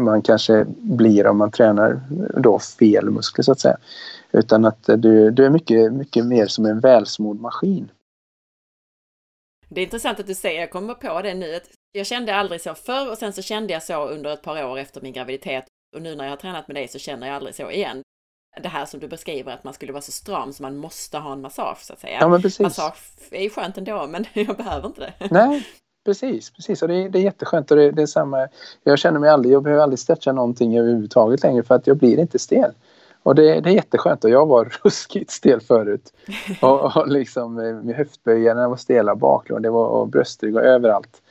man 0.00 0.22
kanske 0.22 0.66
blir 0.78 1.26
om 1.26 1.36
man 1.36 1.50
tränar 1.50 2.00
då 2.36 2.58
fel 2.58 3.10
muskler 3.10 3.42
så 3.42 3.52
att 3.52 3.60
säga. 3.60 3.76
Utan 4.32 4.64
att 4.64 4.90
du, 4.96 5.30
du 5.30 5.46
är 5.46 5.50
mycket, 5.50 5.92
mycket 5.92 6.26
mer 6.26 6.46
som 6.46 6.66
en 6.66 6.80
välsmord 6.80 7.40
maskin. 7.40 7.88
Det 9.68 9.80
är 9.80 9.84
intressant 9.84 10.20
att 10.20 10.26
du 10.26 10.34
säger, 10.34 10.60
jag 10.60 10.70
kommer 10.70 10.94
på 10.94 11.22
det 11.22 11.34
nu, 11.34 11.60
jag 11.92 12.06
kände 12.06 12.34
aldrig 12.34 12.60
så 12.60 12.74
förr 12.74 13.10
och 13.10 13.18
sen 13.18 13.32
så 13.32 13.42
kände 13.42 13.72
jag 13.72 13.82
så 13.82 14.08
under 14.08 14.32
ett 14.32 14.42
par 14.42 14.64
år 14.64 14.78
efter 14.78 15.00
min 15.00 15.12
graviditet. 15.12 15.64
Och 15.96 16.02
nu 16.02 16.14
när 16.14 16.24
jag 16.24 16.32
har 16.32 16.36
tränat 16.36 16.68
med 16.68 16.76
dig 16.76 16.88
så 16.88 16.98
känner 16.98 17.26
jag 17.26 17.36
aldrig 17.36 17.54
så 17.54 17.70
igen 17.70 18.02
det 18.62 18.68
här 18.68 18.86
som 18.86 19.00
du 19.00 19.08
beskriver, 19.08 19.52
att 19.52 19.64
man 19.64 19.74
skulle 19.74 19.92
vara 19.92 20.02
så 20.02 20.12
stram 20.12 20.52
så 20.52 20.62
man 20.62 20.76
måste 20.76 21.18
ha 21.18 21.32
en 21.32 21.40
massage 21.40 21.78
så 21.80 21.92
att 21.92 22.00
säga. 22.00 22.18
Ja, 22.20 22.28
men 22.28 22.42
precis. 22.42 22.60
Massage 22.60 22.98
är 23.30 23.42
ju 23.42 23.50
skönt 23.50 23.78
ändå, 23.78 24.06
men 24.06 24.24
jag 24.32 24.56
behöver 24.56 24.86
inte 24.86 25.00
det. 25.00 25.28
Nej, 25.30 25.66
precis, 26.04 26.50
precis. 26.50 26.82
Och 26.82 26.88
det 26.88 26.94
är, 26.94 27.08
det 27.08 27.18
är 27.18 27.22
jätteskönt 27.22 27.70
och 27.70 27.76
det, 27.76 27.90
det 27.90 28.02
är 28.02 28.06
samma. 28.06 28.48
Jag 28.84 28.98
känner 28.98 29.20
mig 29.20 29.30
aldrig, 29.30 29.54
jag 29.54 29.62
behöver 29.62 29.82
aldrig 29.82 29.98
stretcha 29.98 30.32
någonting 30.32 30.78
överhuvudtaget 30.78 31.42
längre 31.42 31.62
för 31.62 31.74
att 31.74 31.86
jag 31.86 31.96
blir 31.96 32.18
inte 32.18 32.38
stel. 32.38 32.72
Och 33.22 33.34
det, 33.34 33.60
det 33.60 33.70
är 33.70 33.74
jätteskönt 33.74 34.24
och 34.24 34.30
jag 34.30 34.46
var 34.46 34.64
ruskigt 34.82 35.30
stel 35.30 35.60
förut. 35.60 36.12
Och, 36.62 36.96
och 36.96 37.08
liksom 37.08 37.58
eh, 37.58 37.74
med 37.74 37.96
höftböjarna 37.96 38.68
var 38.68 38.76
stela 38.76 39.14
baklån, 39.14 39.62
det 39.62 39.70
var 39.70 39.86
och 39.86 40.08
bröstrygg 40.08 40.56
och 40.56 40.62
överallt. 40.62 41.22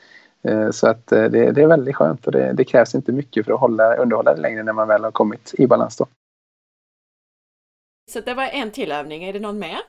Eh, 0.41 0.71
så 0.71 0.87
att 0.87 1.11
eh, 1.11 1.23
det, 1.23 1.51
det 1.51 1.61
är 1.61 1.67
väldigt 1.67 1.95
skönt 1.95 2.25
och 2.25 2.31
det, 2.31 2.53
det, 2.53 2.63
krävs 2.63 2.95
inte 2.95 3.11
mycket 3.11 3.45
för 3.45 3.53
att 3.53 3.59
hålla, 3.59 3.95
underhålla 3.95 4.35
det 4.35 4.41
längre 4.41 4.63
när 4.63 4.73
man 4.73 4.87
väl 4.87 5.03
har 5.03 5.11
kommit 5.11 5.53
i 5.57 5.67
balans 5.67 5.97
då. 5.97 6.07
Så 8.11 8.19
det 8.19 8.33
var 8.33 8.43
en 8.43 8.71
till 8.71 8.91
övning, 8.91 9.23
är 9.23 9.33
det 9.33 9.39
någon 9.39 9.59
mer? 9.59 9.79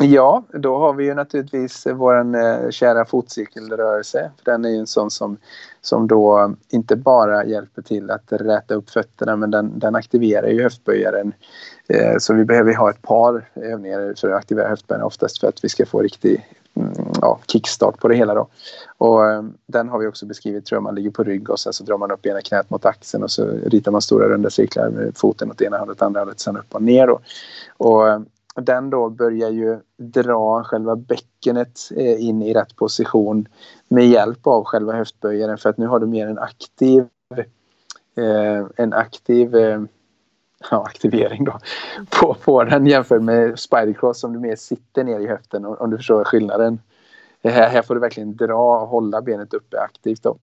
Ja, 0.00 0.44
då 0.52 0.78
har 0.78 0.92
vi 0.92 1.04
ju 1.04 1.14
naturligtvis 1.14 1.86
eh, 1.86 1.94
vår 1.94 2.36
eh, 2.36 2.70
kära 2.70 3.04
fotcirkelrörelse. 3.04 4.30
Den 4.44 4.64
är 4.64 4.68
ju 4.68 4.76
en 4.76 4.86
sån 4.86 5.10
som, 5.10 5.36
som 5.80 6.08
då 6.08 6.54
inte 6.68 6.96
bara 6.96 7.44
hjälper 7.44 7.82
till 7.82 8.10
att 8.10 8.32
räta 8.32 8.74
upp 8.74 8.90
fötterna 8.90 9.36
men 9.36 9.50
den, 9.50 9.78
den 9.78 9.94
aktiverar 9.94 10.48
ju 10.48 10.62
höftböjaren. 10.62 11.32
Eh, 11.88 12.18
så 12.18 12.34
vi 12.34 12.44
behöver 12.44 12.74
ha 12.74 12.90
ett 12.90 13.02
par 13.02 13.48
övningar 13.54 14.14
för 14.20 14.30
att 14.30 14.38
aktivera 14.38 14.68
höftböjaren 14.68 15.06
oftast 15.06 15.40
för 15.40 15.48
att 15.48 15.64
vi 15.64 15.68
ska 15.68 15.86
få 15.86 16.02
riktig 16.02 16.46
mm, 16.76 16.92
ja, 17.20 17.38
kickstart 17.46 17.98
på 17.98 18.08
det 18.08 18.14
hela. 18.14 18.34
Då. 18.34 18.48
Och, 18.98 19.30
eh, 19.30 19.42
den 19.66 19.88
har 19.88 19.98
vi 19.98 20.06
också 20.06 20.26
beskrivit, 20.26 20.66
tror 20.66 20.76
jag, 20.76 20.82
man 20.82 20.94
ligger 20.94 21.10
på 21.10 21.24
rygg 21.24 21.50
och 21.50 21.60
sen 21.60 21.72
så 21.72 21.84
drar 21.84 21.98
man 21.98 22.10
upp 22.10 22.26
ena 22.26 22.40
knät 22.40 22.70
mot 22.70 22.84
axeln 22.84 23.22
och 23.22 23.30
så 23.30 23.46
ritar 23.46 23.92
man 23.92 24.02
stora 24.02 24.28
runda 24.28 24.50
cirklar 24.50 24.90
med 24.90 25.12
foten 25.16 25.50
åt 25.50 25.60
ena 25.60 25.78
hållet, 25.78 26.02
andra 26.02 26.20
hållet, 26.20 26.40
sen 26.40 26.56
upp 26.56 26.74
och 26.74 26.82
ner. 26.82 27.06
Då. 27.06 27.20
Och, 27.76 28.08
eh, 28.08 28.20
den 28.54 28.90
då 28.90 29.10
börjar 29.10 29.50
ju 29.50 29.78
dra 29.96 30.64
själva 30.64 30.96
bäckenet 30.96 31.80
eh, 31.96 32.28
in 32.28 32.42
i 32.42 32.54
rätt 32.54 32.76
position 32.76 33.48
med 33.88 34.06
hjälp 34.06 34.46
av 34.46 34.64
själva 34.64 34.92
höftböjaren 34.92 35.58
för 35.58 35.70
att 35.70 35.78
nu 35.78 35.86
har 35.86 36.00
du 36.00 36.06
mer 36.06 36.26
en 36.26 36.38
aktiv 36.38 37.08
eh, 38.16 38.66
en 38.76 38.92
aktiv 38.92 39.54
eh, 39.56 39.82
ja, 40.70 40.84
aktivering 40.84 41.44
då 41.44 41.58
på, 42.10 42.34
på 42.34 42.64
den 42.64 42.86
jämfört 42.86 43.22
med 43.22 43.58
spidercross 43.58 44.20
som 44.20 44.32
du 44.32 44.38
mer 44.38 44.56
sitter 44.56 45.04
ner 45.04 45.20
i 45.20 45.26
höften 45.26 45.64
om 45.64 45.90
du 45.90 45.96
förstår 45.96 46.24
skillnaden. 46.24 46.80
Eh, 47.42 47.52
här, 47.52 47.68
här 47.68 47.82
får 47.82 47.94
du 47.94 48.00
verkligen 48.00 48.36
dra 48.36 48.80
och 48.80 48.88
hålla 48.88 49.22
benet 49.22 49.54
uppe 49.54 49.80
aktivt 49.80 50.22
då. 50.22 50.38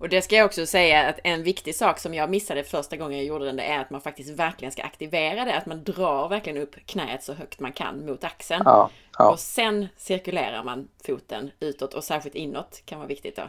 Och 0.00 0.08
det 0.08 0.22
ska 0.22 0.36
jag 0.36 0.46
också 0.46 0.66
säga 0.66 1.08
att 1.08 1.18
en 1.24 1.42
viktig 1.42 1.74
sak 1.74 1.98
som 1.98 2.14
jag 2.14 2.30
missade 2.30 2.64
första 2.64 2.96
gången 2.96 3.18
jag 3.18 3.26
gjorde 3.26 3.44
den, 3.44 3.56
det 3.56 3.62
är 3.62 3.80
att 3.80 3.90
man 3.90 4.00
faktiskt 4.00 4.30
verkligen 4.30 4.72
ska 4.72 4.82
aktivera 4.82 5.44
det. 5.44 5.56
Att 5.56 5.66
man 5.66 5.84
drar 5.84 6.28
verkligen 6.28 6.62
upp 6.62 6.74
knät 6.86 7.22
så 7.22 7.32
högt 7.32 7.60
man 7.60 7.72
kan 7.72 8.06
mot 8.06 8.24
axeln. 8.24 8.62
Ja, 8.64 8.90
ja. 9.18 9.30
Och 9.30 9.38
sen 9.38 9.88
cirkulerar 9.96 10.64
man 10.64 10.88
foten 11.06 11.50
utåt 11.60 11.94
och 11.94 12.04
särskilt 12.04 12.34
inåt 12.34 12.82
kan 12.84 12.98
vara 12.98 13.08
viktigt 13.08 13.36
då. 13.36 13.42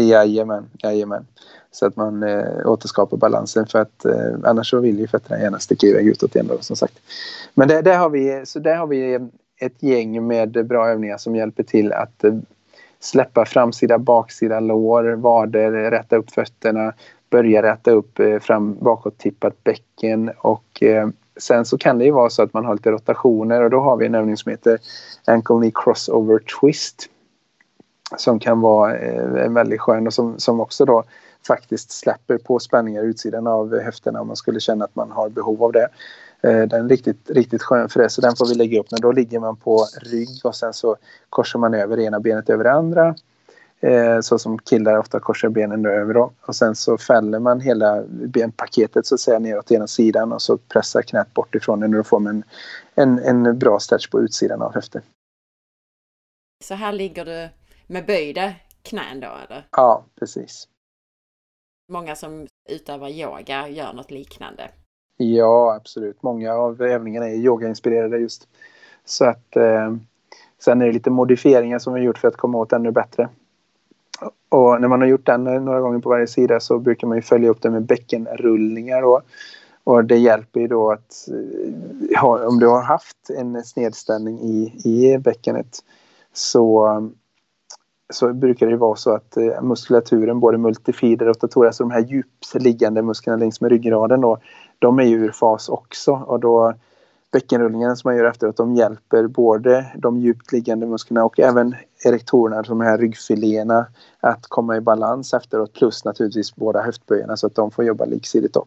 Jajamän, 0.00 0.70
jajamän. 0.82 1.26
Så 1.70 1.86
att 1.86 1.96
man 1.96 2.22
eh, 2.22 2.66
återskapar 2.66 3.16
balansen 3.16 3.66
för 3.66 3.78
att 3.78 4.04
eh, 4.04 4.34
annars 4.44 4.70
så 4.70 4.80
vill 4.80 4.98
ju 4.98 5.08
fötterna 5.08 5.40
gärna 5.40 5.58
sticka 5.58 5.86
iväg 5.86 6.08
utåt 6.08 6.34
igen 6.34 6.46
då, 6.46 6.58
som 6.60 6.76
sagt. 6.76 7.00
Men 7.54 7.68
det, 7.68 7.82
där, 7.82 7.98
har 7.98 8.10
vi, 8.10 8.42
så 8.46 8.58
där 8.58 8.76
har 8.76 8.86
vi 8.86 9.18
ett 9.60 9.82
gäng 9.82 10.26
med 10.26 10.66
bra 10.66 10.88
övningar 10.88 11.18
som 11.18 11.36
hjälper 11.36 11.62
till 11.62 11.92
att 11.92 12.24
eh, 12.24 12.34
släppa 13.00 13.44
framsida, 13.44 13.98
baksida 13.98 14.60
lår, 14.60 15.04
vader, 15.04 15.70
rätta 15.90 16.16
upp 16.16 16.30
fötterna, 16.30 16.92
börja 17.30 17.62
rätta 17.62 17.90
upp 17.90 18.18
eh, 18.18 18.38
fram 18.38 18.78
bakåttippat 18.80 19.64
bäcken 19.64 20.30
och 20.38 20.82
eh, 20.82 21.08
sen 21.36 21.64
så 21.64 21.78
kan 21.78 21.98
det 21.98 22.04
ju 22.04 22.10
vara 22.10 22.30
så 22.30 22.42
att 22.42 22.52
man 22.52 22.64
har 22.64 22.74
lite 22.74 22.90
rotationer 22.90 23.62
och 23.62 23.70
då 23.70 23.80
har 23.80 23.96
vi 23.96 24.06
en 24.06 24.14
övning 24.14 24.36
som 24.36 24.50
heter 24.50 24.78
Ankle 25.26 25.56
Knee 25.56 25.72
Crossover 25.74 26.38
Twist 26.60 27.08
som 28.16 28.38
kan 28.38 28.60
vara 28.60 28.96
eh, 28.96 29.50
väldigt 29.50 29.80
skön 29.80 30.06
och 30.06 30.14
som, 30.14 30.38
som 30.38 30.60
också 30.60 30.84
då 30.84 31.04
faktiskt 31.46 31.90
släpper 31.90 32.38
på 32.38 32.58
spänningar 32.58 33.02
utsidan 33.02 33.46
av 33.46 33.80
höfterna 33.80 34.20
om 34.20 34.26
man 34.26 34.36
skulle 34.36 34.60
känna 34.60 34.84
att 34.84 34.94
man 34.94 35.10
har 35.10 35.28
behov 35.28 35.64
av 35.64 35.72
det. 35.72 35.88
Eh, 36.42 36.62
den 36.62 36.84
är 36.84 36.88
riktigt, 36.88 37.30
riktigt 37.30 37.62
skön 37.62 37.88
för 37.88 38.00
det, 38.00 38.10
så 38.10 38.20
den 38.20 38.36
får 38.36 38.48
vi 38.48 38.54
lägga 38.54 38.80
upp. 38.80 38.90
Men 38.90 39.00
då 39.00 39.12
ligger 39.12 39.40
man 39.40 39.56
på 39.56 39.86
rygg 40.02 40.40
och 40.44 40.56
sen 40.56 40.72
så 40.72 40.96
korsar 41.30 41.58
man 41.58 41.74
över 41.74 42.00
ena 42.00 42.20
benet 42.20 42.50
över 42.50 42.64
det 42.64 42.72
andra. 42.72 43.14
Eh, 43.80 44.20
så 44.20 44.38
som 44.38 44.58
killar 44.58 44.98
ofta 44.98 45.20
korsar 45.20 45.48
benen 45.48 45.86
över 45.86 46.14
då. 46.14 46.32
Och 46.46 46.56
sen 46.56 46.76
så 46.76 46.98
fäller 46.98 47.38
man 47.38 47.60
hela 47.60 48.02
benpaketet 48.08 49.06
så 49.06 49.14
att 49.14 49.20
säga 49.20 49.38
neråt 49.38 49.70
ena 49.70 49.86
sidan 49.86 50.32
och 50.32 50.42
så 50.42 50.56
pressar 50.56 51.02
knät 51.02 51.34
bort 51.34 51.54
ifrån 51.54 51.80
den 51.80 51.90
och 51.90 51.96
då 51.96 52.04
får 52.04 52.20
man 52.20 52.44
en, 52.94 53.18
en, 53.18 53.44
en 53.44 53.58
bra 53.58 53.78
stretch 53.78 54.08
på 54.08 54.20
utsidan 54.20 54.62
av 54.62 54.74
höften. 54.74 55.02
Så 56.64 56.74
här 56.74 56.92
ligger 56.92 57.24
du 57.24 57.48
med 57.86 58.06
böjda 58.06 58.52
knän 58.82 59.20
då 59.20 59.28
eller? 59.46 59.66
Ja, 59.70 60.04
precis. 60.18 60.68
Många 61.92 62.16
som 62.16 62.46
utövar 62.68 63.08
yoga 63.08 63.68
gör 63.68 63.92
något 63.92 64.10
liknande. 64.10 64.70
Ja, 65.22 65.74
absolut. 65.74 66.22
Många 66.22 66.54
av 66.54 66.82
övningarna 66.82 67.28
är 67.28 67.34
yogainspirerade 67.34 68.18
just. 68.18 68.48
Så 69.04 69.24
att 69.24 69.56
eh, 69.56 69.94
sen 70.58 70.82
är 70.82 70.86
det 70.86 70.92
lite 70.92 71.10
modifieringar 71.10 71.78
som 71.78 71.94
vi 71.94 72.00
gjort 72.00 72.18
för 72.18 72.28
att 72.28 72.36
komma 72.36 72.58
åt 72.58 72.72
ännu 72.72 72.90
bättre. 72.90 73.28
Och 74.48 74.80
när 74.80 74.88
man 74.88 75.00
har 75.00 75.08
gjort 75.08 75.26
den 75.26 75.46
eh, 75.46 75.62
några 75.62 75.80
gånger 75.80 75.98
på 75.98 76.08
varje 76.08 76.26
sida 76.26 76.60
så 76.60 76.78
brukar 76.78 77.06
man 77.06 77.18
ju 77.18 77.22
följa 77.22 77.50
upp 77.50 77.62
det 77.62 77.70
med 77.70 77.82
bäckenrullningar 77.82 79.02
då. 79.02 79.20
Och 79.84 80.04
det 80.04 80.16
hjälper 80.16 80.60
ju 80.60 80.66
då 80.66 80.90
att 80.90 81.28
eh, 81.28 82.20
ha, 82.20 82.46
om 82.46 82.58
du 82.58 82.66
har 82.66 82.82
haft 82.82 83.30
en 83.38 83.64
snedställning 83.64 84.38
i, 84.40 84.72
i 84.84 85.18
bäckenet 85.18 85.78
så, 86.32 86.88
så 88.12 88.32
brukar 88.32 88.66
det 88.66 88.76
vara 88.76 88.96
så 88.96 89.14
att 89.14 89.36
eh, 89.36 89.62
muskulaturen, 89.62 90.40
både 90.40 90.58
multifider 90.58 91.28
och 91.28 91.36
datorer, 91.40 91.66
alltså 91.66 91.84
de 91.84 91.90
här 91.90 92.04
djupt 92.04 92.54
liggande 92.54 93.02
musklerna 93.02 93.36
längs 93.36 93.60
med 93.60 93.70
ryggraden 93.70 94.20
då, 94.20 94.38
de 94.80 94.98
är 94.98 95.04
ju 95.04 95.16
ur 95.16 95.32
fas 95.32 95.68
också 95.68 96.12
och 96.12 96.40
då 96.40 96.74
bäckenrullningen 97.32 97.96
som 97.96 98.08
man 98.08 98.16
gör 98.16 98.24
efteråt 98.24 98.56
de 98.56 98.74
hjälper 98.74 99.26
både 99.26 99.92
de 99.96 100.20
djupt 100.20 100.52
liggande 100.52 100.86
musklerna 100.86 101.24
och 101.24 101.40
även 101.40 101.76
erektorerna, 102.04 102.62
de 102.62 102.80
här 102.80 102.98
ryggfiléerna 102.98 103.86
att 104.20 104.46
komma 104.46 104.76
i 104.76 104.80
balans 104.80 105.34
efteråt 105.34 105.72
plus 105.72 106.04
naturligtvis 106.04 106.56
båda 106.56 106.82
höftböjarna 106.82 107.36
så 107.36 107.46
att 107.46 107.54
de 107.54 107.70
får 107.70 107.84
jobba 107.84 108.04
liksidigt 108.04 108.54
då. 108.54 108.66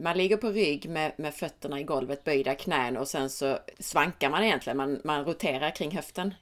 Man 0.00 0.16
ligger 0.16 0.36
på 0.36 0.48
rygg 0.48 0.90
med, 0.90 1.12
med 1.16 1.34
fötterna 1.34 1.80
i 1.80 1.84
golvet, 1.84 2.24
böjda 2.24 2.54
knän 2.54 2.96
och 2.96 3.08
sen 3.08 3.30
så 3.30 3.58
svankar 3.78 4.30
man 4.30 4.42
egentligen, 4.42 4.76
man, 4.76 5.00
man 5.04 5.24
roterar 5.24 5.70
kring 5.70 5.90
höften. 5.90 6.34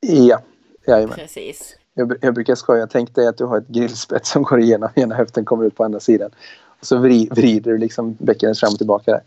Ja, 0.00 0.40
jajamän. 0.86 1.16
Precis. 1.16 1.76
Jag, 1.94 2.16
jag 2.20 2.34
brukar 2.34 2.54
skoja, 2.54 2.86
tänk 2.86 3.14
dig 3.14 3.26
att 3.26 3.38
du 3.38 3.44
har 3.44 3.58
ett 3.58 3.68
grillspett 3.68 4.26
som 4.26 4.42
går 4.42 4.60
igenom, 4.60 4.88
ena 4.94 5.14
höften 5.14 5.44
kommer 5.44 5.64
ut 5.64 5.76
på 5.76 5.84
andra 5.84 6.00
sidan 6.00 6.30
så 6.80 6.98
vrider 6.98 7.72
du 7.72 7.78
liksom 7.78 8.16
bäckenet 8.20 8.60
fram 8.60 8.72
och 8.72 8.78
tillbaka 8.78 9.10
där. 9.10 9.22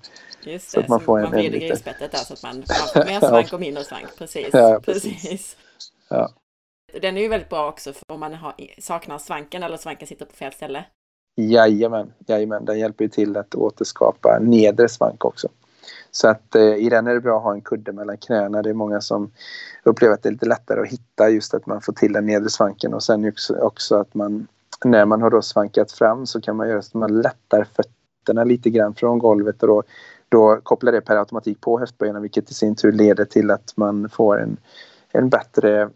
Just 0.51 0.65
det, 0.65 0.71
så 0.71 0.79
att 0.79 0.87
man, 0.87 0.99
får 0.99 1.21
man 1.21 1.31
vrider 1.31 1.59
grisbettet 1.59 2.11
där 2.11 2.17
så 2.17 2.33
att 2.33 2.43
man, 2.43 2.55
man 2.57 2.87
får 2.93 3.05
mer 3.11 3.19
svank 3.19 3.53
och 3.53 3.59
mindre 3.59 3.83
svank. 3.83 4.05
Precis. 4.17 4.49
Ja, 4.53 4.79
precis. 4.85 5.21
precis. 5.21 5.57
Ja. 6.09 6.29
Den 7.01 7.17
är 7.17 7.21
ju 7.21 7.27
väldigt 7.27 7.49
bra 7.49 7.69
också 7.69 7.93
om 8.07 8.19
man 8.19 8.33
har, 8.33 8.53
saknar 8.79 9.17
svanken 9.17 9.63
eller 9.63 9.77
svanken 9.77 10.07
sitter 10.07 10.25
på 10.25 10.33
fel 10.33 10.51
ställe. 10.53 10.85
Jajamän, 11.35 12.13
jajamän, 12.27 12.65
den 12.65 12.79
hjälper 12.79 13.03
ju 13.03 13.09
till 13.09 13.37
att 13.37 13.55
återskapa 13.55 14.39
nedre 14.41 14.89
svank 14.89 15.25
också. 15.25 15.47
Så 16.11 16.27
att 16.27 16.55
eh, 16.55 16.75
i 16.75 16.89
den 16.89 17.07
är 17.07 17.13
det 17.13 17.21
bra 17.21 17.37
att 17.37 17.43
ha 17.43 17.53
en 17.53 17.61
kudde 17.61 17.91
mellan 17.91 18.17
knäna. 18.17 18.61
Det 18.61 18.69
är 18.69 18.73
många 18.73 19.01
som 19.01 19.31
upplever 19.83 20.13
att 20.13 20.23
det 20.23 20.29
är 20.29 20.31
lite 20.31 20.45
lättare 20.45 20.81
att 20.81 20.87
hitta 20.87 21.29
just 21.29 21.53
att 21.53 21.65
man 21.65 21.81
får 21.81 21.93
till 21.93 22.13
den 22.13 22.25
nedre 22.25 22.49
svanken 22.49 22.93
och 22.93 23.03
sen 23.03 23.27
också, 23.27 23.55
också 23.55 23.95
att 23.95 24.13
man 24.13 24.47
när 24.85 25.05
man 25.05 25.21
har 25.21 25.29
då 25.29 25.41
svankat 25.41 25.91
fram 25.91 26.25
så 26.25 26.41
kan 26.41 26.55
man 26.55 26.69
göra 26.69 26.81
så 26.81 26.87
att 26.87 26.93
man 26.93 27.21
lättar 27.21 27.63
fötterna 27.63 28.43
lite 28.43 28.69
grann 28.69 28.95
från 28.95 29.19
golvet 29.19 29.63
och 29.63 29.67
då, 29.67 29.83
då 30.29 30.59
kopplar 30.63 30.91
det 30.91 31.01
per 31.01 31.17
automatik 31.17 31.61
på 31.61 31.79
höftböjarna 31.79 32.19
vilket 32.19 32.51
i 32.51 32.53
sin 32.53 32.75
tur 32.75 32.91
leder 32.91 33.25
till 33.25 33.51
att 33.51 33.73
man 33.75 34.09
får 34.09 34.41
en, 34.41 34.57
en 35.11 35.29
bättre 35.29 35.89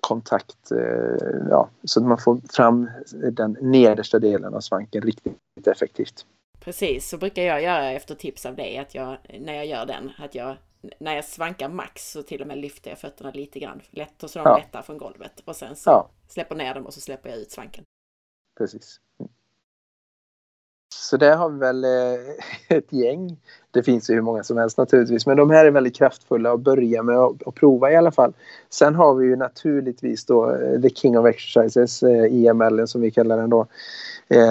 kontakt, 0.00 0.72
eh, 0.72 1.48
ja, 1.50 1.68
så 1.84 2.00
att 2.00 2.06
man 2.06 2.18
får 2.18 2.40
fram 2.52 2.90
den 3.32 3.56
nedersta 3.60 4.18
delen 4.18 4.54
av 4.54 4.60
svanken 4.60 5.02
riktigt 5.02 5.66
effektivt. 5.66 6.26
Precis, 6.60 7.08
så 7.08 7.18
brukar 7.18 7.42
jag 7.42 7.62
göra 7.62 7.90
efter 7.90 8.14
tips 8.14 8.46
av 8.46 8.56
dig 8.56 8.78
att 8.78 8.94
jag, 8.94 9.16
när 9.40 9.54
jag 9.54 9.66
gör 9.66 9.86
den, 9.86 10.10
att 10.18 10.34
jag 10.34 10.56
när 10.98 11.14
jag 11.14 11.24
svankar 11.24 11.68
max 11.68 12.12
så 12.12 12.22
till 12.22 12.40
och 12.40 12.46
med 12.46 12.58
lyfter 12.58 12.90
jag 12.90 12.98
fötterna 12.98 13.30
lite 13.30 13.58
grann, 13.58 13.80
lätt, 13.90 14.14
så 14.18 14.38
de 14.38 14.42
ja. 14.44 14.56
lättar 14.56 14.82
från 14.82 14.98
golvet 14.98 15.42
och 15.44 15.56
sen 15.56 15.76
så 15.76 15.90
ja. 15.90 16.08
släpper 16.28 16.54
ner 16.54 16.74
dem 16.74 16.86
och 16.86 16.94
så 16.94 17.00
släpper 17.00 17.30
jag 17.30 17.38
ut 17.38 17.50
svanken 17.50 17.84
precis. 18.58 19.00
Så 20.94 21.16
där 21.16 21.36
har 21.36 21.48
vi 21.48 21.58
väl 21.58 21.84
eh, 21.84 22.20
ett 22.76 22.92
gäng. 22.92 23.36
Det 23.70 23.82
finns 23.82 24.10
ju 24.10 24.14
hur 24.14 24.22
många 24.22 24.42
som 24.42 24.56
helst 24.56 24.78
naturligtvis, 24.78 25.26
men 25.26 25.36
de 25.36 25.50
här 25.50 25.64
är 25.64 25.70
väldigt 25.70 25.96
kraftfulla 25.96 26.52
att 26.52 26.60
börja 26.60 27.02
med 27.02 27.16
att 27.18 27.54
prova 27.54 27.92
i 27.92 27.96
alla 27.96 28.12
fall. 28.12 28.32
Sen 28.70 28.94
har 28.94 29.14
vi 29.14 29.26
ju 29.26 29.36
naturligtvis 29.36 30.24
då 30.24 30.50
eh, 30.50 30.80
the 30.80 30.90
king 30.90 31.18
of 31.18 31.26
exercises, 31.26 32.02
eh, 32.02 32.46
EML 32.46 32.88
som 32.88 33.00
vi 33.00 33.10
kallar 33.10 33.36
den 33.36 33.50
då. 33.50 33.66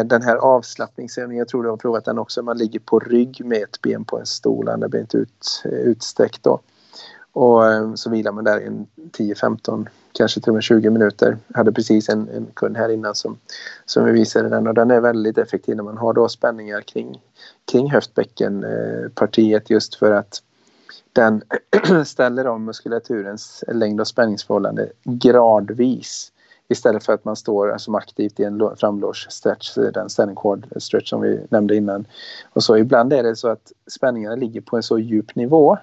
Den 0.06 0.22
här 0.22 0.36
avslappningsövningen, 0.36 1.40
jag 1.40 1.48
tror 1.48 1.64
du 1.64 1.70
har 1.70 1.78
provat 1.78 2.06
den 2.06 2.20
också. 2.20 2.42
Man 2.42 2.58
ligger 2.58 2.80
på 2.80 3.00
rygg 3.00 3.46
med 3.46 3.64
ett 3.64 3.82
ben 3.82 4.06
på 4.06 4.20
en 4.20 4.26
stol, 4.26 4.70
andra 4.70 4.88
benet 4.88 5.16
ut, 5.16 5.64
utsträckt 5.66 6.44
då. 6.44 6.60
Och 7.34 7.72
eh, 7.72 7.94
så 7.94 8.10
vilar 8.10 8.32
man 8.32 8.44
där 8.44 8.60
i 8.60 8.86
10-15, 9.12 9.88
kanske 10.12 10.42
till 10.42 10.50
och 10.50 10.54
med 10.54 10.64
20 10.64 10.90
minuter. 10.90 11.38
Jag 11.48 11.58
hade 11.58 11.72
precis 11.72 12.10
en, 12.10 12.30
en 12.30 12.46
kund 12.54 12.78
här 12.78 12.90
innan 12.90 13.16
som, 13.16 13.38
som 13.86 14.06
visade 14.06 14.50
den 14.50 14.68
och 14.68 14.74
den 14.74 14.92
är 14.92 15.02
väldigt 15.02 15.38
effektiv 15.38 15.76
när 15.76 15.84
man 15.84 15.98
har 15.98 16.14
då 16.14 16.30
spänningar 16.30 16.82
kring, 16.82 17.22
kring 17.72 17.92
höftbäckenpartiet 17.92 19.70
eh, 19.70 19.74
just 19.74 19.96
för 19.96 20.12
att 20.12 20.42
den 21.14 21.44
ställer 22.06 22.48
om 22.48 22.66
muskulaturens 22.66 23.64
längd 23.68 24.02
och 24.02 24.08
spänningsförhållande 24.08 24.90
gradvis 25.04 26.32
istället 26.68 27.04
för 27.04 27.14
att 27.14 27.26
man 27.26 27.36
står 27.36 27.78
som 27.78 27.96
aktivt 27.96 28.40
i 28.40 28.44
en 28.44 28.76
framlårsstretch, 28.78 29.76
den 29.76 30.10
standing 30.10 30.36
cord 30.36 30.68
stretch 30.78 31.10
som 31.10 31.22
vi 31.22 31.40
nämnde 31.50 31.76
innan. 31.76 32.06
Och 32.54 32.64
så 32.64 32.78
ibland 32.78 33.14
är 33.14 33.24
det 33.24 33.36
så 33.36 33.48
att 33.48 33.72
spänningarna 33.88 34.36
ligger 34.36 34.62
på 34.62 34.76
en 34.76 34.84
så 34.84 35.00
djup 35.00 35.36
nivå 35.36 35.78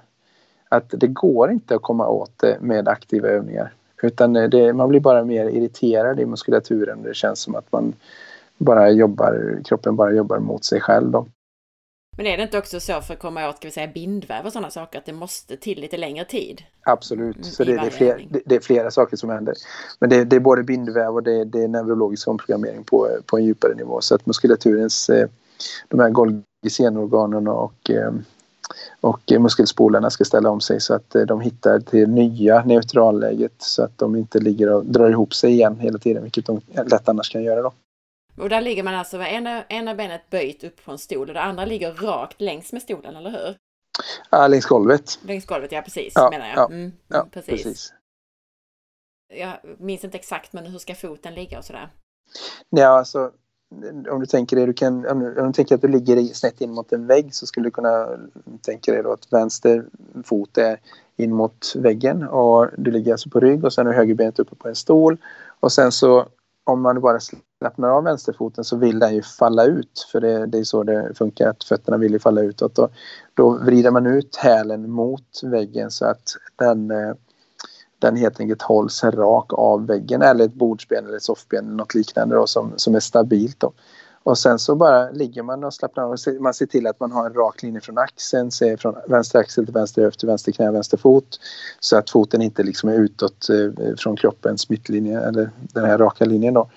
att 0.70 0.90
det 0.90 1.06
går 1.06 1.50
inte 1.50 1.74
att 1.74 1.82
komma 1.82 2.08
åt 2.08 2.32
det 2.36 2.58
med 2.60 2.88
aktiva 2.88 3.28
övningar. 3.28 3.72
Utan 4.02 4.32
det, 4.32 4.72
man 4.72 4.88
blir 4.88 5.00
bara 5.00 5.24
mer 5.24 5.48
irriterad 5.48 6.20
i 6.20 6.26
muskulaturen. 6.26 7.02
Det 7.02 7.14
känns 7.14 7.40
som 7.40 7.54
att 7.54 7.72
man 7.72 7.92
bara 8.58 8.90
jobbar, 8.90 9.60
kroppen 9.64 9.96
bara 9.96 10.12
jobbar 10.12 10.38
mot 10.38 10.64
sig 10.64 10.80
själv. 10.80 11.10
Då. 11.10 11.26
Men 12.16 12.26
är 12.26 12.36
det 12.36 12.42
inte 12.42 12.58
också 12.58 12.80
så 12.80 13.00
för 13.00 13.14
att 13.14 13.20
komma 13.20 13.48
åt 13.48 13.56
ska 13.56 13.68
vi 13.68 13.72
säga, 13.72 13.88
bindväv 13.94 14.46
och 14.46 14.52
sådana 14.52 14.70
saker 14.70 14.98
att 14.98 15.06
det 15.06 15.12
måste 15.12 15.56
till 15.56 15.80
lite 15.80 15.96
längre 15.96 16.24
tid? 16.24 16.62
Absolut, 16.82 17.36
mm, 17.36 17.44
så 17.44 17.64
det, 17.64 17.72
det, 17.72 17.86
är 17.86 17.90
flera, 17.90 18.18
det, 18.44 18.54
är 18.54 18.60
flera 18.60 18.90
saker 18.90 19.16
som 19.16 19.30
händer. 19.30 19.54
Men 19.98 20.10
det, 20.10 20.24
det 20.24 20.36
är 20.36 20.40
både 20.40 20.62
bindväv 20.62 21.14
och 21.14 21.22
det, 21.22 21.44
det 21.44 21.62
är 21.62 21.68
neurologisk 21.68 22.28
omprogrammering 22.28 22.84
på, 22.84 23.08
på 23.26 23.38
en 23.38 23.44
djupare 23.44 23.74
nivå. 23.74 24.00
Så 24.00 24.14
att 24.14 24.26
muskulaturens, 24.26 25.10
eh, 25.10 25.28
de 25.88 26.00
här 26.00 26.10
Golgi-senorganen 26.10 27.48
och 27.48 27.90
eh, 27.90 28.12
och 29.00 29.20
muskelspolarna 29.38 30.10
ska 30.10 30.24
ställa 30.24 30.50
om 30.50 30.60
sig 30.60 30.80
så 30.80 30.94
att 30.94 31.14
eh, 31.14 31.22
de 31.22 31.40
hittar 31.40 31.80
till 31.80 32.08
nya 32.08 32.64
neutralläget 32.64 33.54
så 33.58 33.82
att 33.82 33.98
de 33.98 34.16
inte 34.16 34.38
ligger 34.38 34.72
och 34.72 34.84
drar 34.84 35.10
ihop 35.10 35.34
sig 35.34 35.50
igen 35.50 35.80
hela 35.80 35.98
tiden, 35.98 36.22
vilket 36.22 36.46
de 36.46 36.60
lätt 36.90 37.08
annars 37.08 37.30
kan 37.30 37.42
göra 37.42 37.62
då. 37.62 37.72
Och 38.36 38.48
där 38.48 38.60
ligger 38.60 38.82
man 38.82 38.94
alltså 38.94 39.18
med 39.18 39.34
ena, 39.34 39.64
ena 39.68 39.94
benet 39.94 40.30
böjt 40.30 40.64
upp 40.64 40.84
på 40.84 40.92
en 40.92 40.98
stol 40.98 41.28
och 41.28 41.34
det 41.34 41.42
andra 41.42 41.64
ligger 41.64 41.92
rakt 41.92 42.40
längs 42.40 42.72
med 42.72 42.82
stolen, 42.82 43.16
eller 43.16 43.30
hur? 43.30 43.56
Ja, 44.30 44.46
längs 44.46 44.66
golvet. 44.66 45.18
Längs 45.22 45.46
golvet, 45.46 45.72
ja 45.72 45.82
precis, 45.82 46.12
ja, 46.16 46.30
menar 46.30 46.48
jag. 46.48 46.56
Ja, 46.58 46.66
mm, 46.66 46.92
ja 47.08 47.26
precis. 47.32 47.50
precis. 47.50 47.92
Jag 49.32 49.52
minns 49.78 50.04
inte 50.04 50.18
exakt, 50.18 50.52
men 50.52 50.66
hur 50.66 50.78
ska 50.78 50.94
foten 50.94 51.34
ligga 51.34 51.58
och 51.58 51.64
sådär? 51.64 51.88
Ja, 52.70 52.86
alltså 52.86 53.32
om 54.10 54.20
du 54.20 54.26
tänker 54.26 54.56
dig, 54.56 54.66
du 54.66 54.72
kan, 54.72 55.06
om 55.06 55.20
du 55.46 55.52
tänker 55.52 55.74
att 55.74 55.80
du 55.80 55.88
ligger 55.88 56.22
snett 56.22 56.60
in 56.60 56.72
mot 56.72 56.92
en 56.92 57.06
vägg 57.06 57.34
så 57.34 57.46
skulle 57.46 57.66
du 57.66 57.70
kunna 57.70 58.08
tänka 58.62 58.92
dig 58.92 59.02
då 59.02 59.12
att 59.12 59.32
vänster 59.32 59.84
fot 60.24 60.58
är 60.58 60.80
in 61.16 61.34
mot 61.34 61.72
väggen 61.76 62.28
och 62.28 62.68
du 62.76 62.90
ligger 62.90 63.12
alltså 63.12 63.30
på 63.30 63.40
rygg 63.40 63.64
och 63.64 63.72
sen 63.72 63.86
är 63.86 63.92
högerbenet 63.92 64.38
uppe 64.38 64.54
på 64.54 64.68
en 64.68 64.76
stol. 64.76 65.16
Och 65.60 65.72
sen 65.72 65.92
så 65.92 66.26
om 66.64 66.82
man 66.82 67.00
bara 67.00 67.18
slappnar 67.60 67.88
av 67.88 68.04
vänsterfoten 68.04 68.64
så 68.64 68.76
vill 68.76 68.98
den 68.98 69.14
ju 69.14 69.22
falla 69.22 69.64
ut 69.64 70.08
för 70.12 70.20
det, 70.20 70.46
det 70.46 70.58
är 70.58 70.64
så 70.64 70.82
det 70.82 71.12
funkar 71.14 71.48
att 71.48 71.64
fötterna 71.64 71.96
vill 71.96 72.12
ju 72.12 72.18
falla 72.18 72.40
utåt. 72.40 72.78
Och 72.78 72.90
då 73.34 73.50
vrider 73.50 73.90
man 73.90 74.06
ut 74.06 74.36
hälen 74.36 74.90
mot 74.90 75.40
väggen 75.42 75.90
så 75.90 76.04
att 76.04 76.22
den 76.56 76.90
eh, 76.90 77.14
den 78.00 78.16
helt 78.16 78.40
enkelt 78.40 78.62
hålls 78.62 79.04
rak 79.04 79.52
av 79.52 79.86
väggen 79.86 80.22
eller 80.22 80.44
ett 80.44 80.54
bordsben 80.54 81.06
eller 81.06 81.16
ett 81.16 81.22
soffben 81.22 81.66
eller 81.66 81.76
något 81.76 81.94
liknande 81.94 82.34
då, 82.34 82.46
som, 82.46 82.72
som 82.76 82.94
är 82.94 83.00
stabilt. 83.00 83.60
Då. 83.60 83.72
Och 84.22 84.38
sen 84.38 84.58
så 84.58 84.74
bara 84.74 85.10
ligger 85.10 85.42
man 85.42 85.64
och 85.64 85.74
slappnar 85.74 86.04
av. 86.04 86.16
Man 86.40 86.54
ser 86.54 86.66
till 86.66 86.86
att 86.86 87.00
man 87.00 87.12
har 87.12 87.26
en 87.26 87.34
rak 87.34 87.62
linje 87.62 87.80
från 87.80 87.98
axeln, 87.98 88.50
ser 88.50 88.76
från 88.76 88.94
vänster 89.08 89.38
axel 89.38 89.64
till 89.64 89.74
vänster 89.74 90.02
höft 90.02 90.20
till 90.20 90.28
vänster 90.28 90.52
knä, 90.52 90.70
vänster 90.70 90.96
fot. 90.96 91.40
Så 91.80 91.96
att 91.96 92.10
foten 92.10 92.42
inte 92.42 92.62
liksom 92.62 92.88
är 92.88 92.94
utåt 92.94 93.48
eh, 93.48 93.94
från 93.96 94.16
kroppens 94.16 94.68
mittlinje 94.68 95.20
eller 95.20 95.50
den 95.58 95.84
här 95.84 95.98
raka 95.98 96.24
linjen 96.24 96.54
då. 96.54 96.70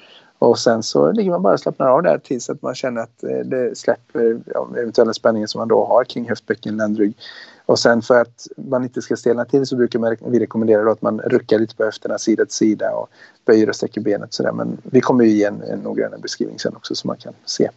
Och 0.44 0.60
sen 0.60 0.84
så 0.84 1.12
ligger 1.12 1.32
man 1.32 1.42
bara 1.42 1.54
och 1.54 1.60
slappnar 1.60 1.88
av 1.88 2.04
där 2.04 2.18
tills 2.18 2.50
att 2.50 2.62
man 2.62 2.76
känner 2.76 3.02
att 3.02 3.24
eh, 3.24 3.38
det 3.38 3.78
släpper 3.78 4.42
ja, 4.46 4.70
eventuella 4.78 5.14
spänningar 5.14 5.48
som 5.48 5.60
man 5.60 5.68
då 5.68 5.86
har 5.86 6.04
kring 6.04 6.30
höftbäcken, 6.30 6.78
ländrygg. 6.78 7.18
Och 7.66 7.80
sen 7.80 8.02
för 8.02 8.22
att 8.22 8.48
man 8.58 8.84
inte 8.84 9.02
ska 9.02 9.16
stelna 9.16 9.46
till 9.46 9.66
så 9.66 9.76
brukar 9.76 10.00
man, 10.00 10.16
vi 10.26 10.40
rekommendera 10.40 10.92
att 10.92 11.02
man 11.02 11.22
ruckar 11.22 11.60
lite 11.60 11.76
på 11.76 11.84
höfterna 11.84 12.18
sida 12.18 12.46
till 12.46 12.54
sida 12.54 12.96
och 12.96 13.10
böjer 13.46 13.70
och 13.70 13.76
sträcker 13.76 14.02
benet 14.02 14.34
sådär. 14.34 14.52
Men 14.52 14.78
vi 14.84 15.02
kommer 15.02 15.24
ju 15.24 15.30
ge 15.30 15.44
en, 15.44 15.62
en 15.62 15.80
noggrannare 15.80 16.20
beskrivning 16.20 16.60
sen 16.60 16.76
också 16.76 16.96
som 16.96 17.08
man 17.08 17.18
kan 17.18 17.34
se. 17.46 17.70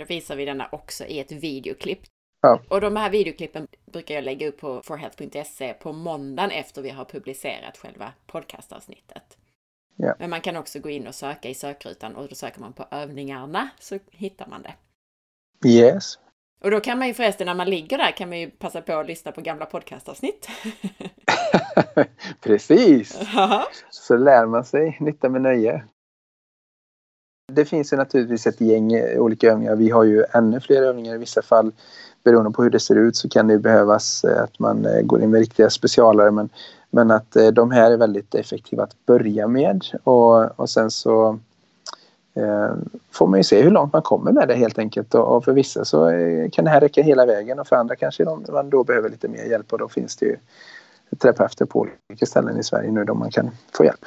Då 0.00 0.04
visar 0.04 0.36
vi 0.36 0.44
denna 0.44 0.68
också 0.72 1.04
i 1.04 1.20
ett 1.20 1.32
videoklipp. 1.32 2.00
Ja. 2.42 2.60
Och 2.68 2.80
de 2.80 2.96
här 2.96 3.10
videoklippen 3.10 3.66
brukar 3.92 4.14
jag 4.14 4.24
lägga 4.24 4.48
upp 4.48 4.60
på 4.60 4.82
forhealth.se 4.84 5.74
på 5.74 5.92
måndagen 5.92 6.50
efter 6.50 6.82
vi 6.82 6.90
har 6.90 7.04
publicerat 7.04 7.76
själva 7.76 8.12
podcastavsnittet. 8.26 9.36
Ja. 9.96 10.14
Men 10.18 10.30
man 10.30 10.40
kan 10.40 10.56
också 10.56 10.78
gå 10.78 10.90
in 10.90 11.06
och 11.06 11.14
söka 11.14 11.48
i 11.48 11.54
sökrutan 11.54 12.16
och 12.16 12.28
då 12.28 12.34
söker 12.34 12.60
man 12.60 12.72
på 12.72 12.84
övningarna 12.90 13.68
så 13.80 13.98
hittar 14.10 14.46
man 14.46 14.62
det. 14.62 14.74
Yes. 15.68 16.18
Och 16.62 16.70
då 16.70 16.80
kan 16.80 16.98
man 16.98 17.08
ju 17.08 17.14
förresten 17.14 17.46
när 17.46 17.54
man 17.54 17.70
ligger 17.70 17.98
där 17.98 18.10
kan 18.16 18.28
man 18.28 18.40
ju 18.40 18.50
passa 18.50 18.82
på 18.82 18.92
att 18.92 19.06
lyssna 19.06 19.32
på 19.32 19.40
gamla 19.40 19.66
podcastavsnitt. 19.66 20.48
Precis! 22.40 23.18
Så 23.90 24.16
lär 24.16 24.46
man 24.46 24.64
sig 24.64 24.96
nytta 25.00 25.28
med 25.28 25.42
nöje. 25.42 25.84
Det 27.52 27.64
finns 27.64 27.92
ju 27.92 27.96
naturligtvis 27.96 28.46
ett 28.46 28.60
gäng 28.60 29.18
olika 29.18 29.52
övningar. 29.52 29.76
Vi 29.76 29.90
har 29.90 30.04
ju 30.04 30.24
ännu 30.32 30.60
fler 30.60 30.82
övningar 30.82 31.14
i 31.14 31.18
vissa 31.18 31.42
fall. 31.42 31.72
Beroende 32.24 32.50
på 32.50 32.62
hur 32.62 32.70
det 32.70 32.80
ser 32.80 32.96
ut 32.96 33.16
så 33.16 33.28
kan 33.28 33.48
det 33.48 33.58
behövas 33.58 34.24
eh, 34.24 34.42
att 34.42 34.58
man 34.58 34.84
eh, 34.84 35.02
går 35.02 35.22
in 35.22 35.30
med 35.30 35.40
riktiga 35.40 35.70
specialare. 35.70 36.30
Men, 36.30 36.48
men 36.94 37.10
att 37.10 37.36
eh, 37.36 37.48
de 37.48 37.70
här 37.70 37.90
är 37.90 37.96
väldigt 37.96 38.34
effektiva 38.34 38.82
att 38.82 39.06
börja 39.06 39.48
med. 39.48 39.84
Och, 40.04 40.60
och 40.60 40.70
sen 40.70 40.90
så 40.90 41.38
eh, 42.34 42.74
får 43.10 43.26
man 43.26 43.40
ju 43.40 43.44
se 43.44 43.62
hur 43.62 43.70
långt 43.70 43.92
man 43.92 44.02
kommer 44.02 44.32
med 44.32 44.48
det 44.48 44.54
helt 44.54 44.78
enkelt. 44.78 45.14
Och, 45.14 45.36
och 45.36 45.44
för 45.44 45.52
vissa 45.52 45.84
så 45.84 46.08
eh, 46.08 46.50
kan 46.50 46.64
det 46.64 46.70
här 46.70 46.80
räcka 46.80 47.02
hela 47.02 47.26
vägen 47.26 47.58
och 47.58 47.66
för 47.66 47.76
andra 47.76 47.96
kanske 47.96 48.24
de, 48.24 48.44
man 48.52 48.70
då 48.70 48.84
behöver 48.84 49.10
lite 49.10 49.28
mer 49.28 49.44
hjälp 49.44 49.72
och 49.72 49.78
då 49.78 49.88
finns 49.88 50.16
det 50.16 50.26
ju 50.26 50.36
terapeuter 51.18 51.66
på 51.66 51.88
olika 52.08 52.26
ställen 52.26 52.58
i 52.58 52.62
Sverige 52.62 52.90
nu 52.90 53.04
då 53.04 53.14
man 53.14 53.30
kan 53.30 53.50
få 53.72 53.84
hjälp. 53.84 54.04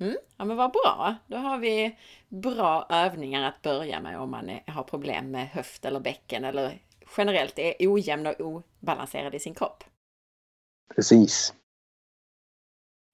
Mm, 0.00 0.16
ja 0.36 0.44
men 0.44 0.56
vad 0.56 0.72
bra! 0.72 1.14
Då 1.26 1.36
har 1.36 1.58
vi 1.58 1.96
bra 2.28 2.86
övningar 2.88 3.48
att 3.48 3.62
börja 3.62 4.00
med 4.00 4.20
om 4.20 4.30
man 4.30 4.50
har 4.66 4.82
problem 4.82 5.30
med 5.30 5.48
höft 5.48 5.84
eller 5.84 6.00
bäcken 6.00 6.44
eller 6.44 6.78
generellt 7.16 7.58
är 7.58 7.74
ojämn 7.80 8.26
och 8.26 8.40
obalanserad 8.40 9.34
i 9.34 9.38
sin 9.38 9.54
kropp. 9.54 9.84
Precis. 10.94 11.54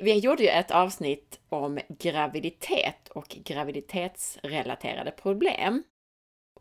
Vi 0.02 0.18
gjorde 0.18 0.42
ju 0.42 0.48
ett 0.48 0.70
avsnitt 0.70 1.40
om 1.48 1.78
graviditet 1.88 3.08
och 3.08 3.28
graviditetsrelaterade 3.28 5.10
problem. 5.10 5.82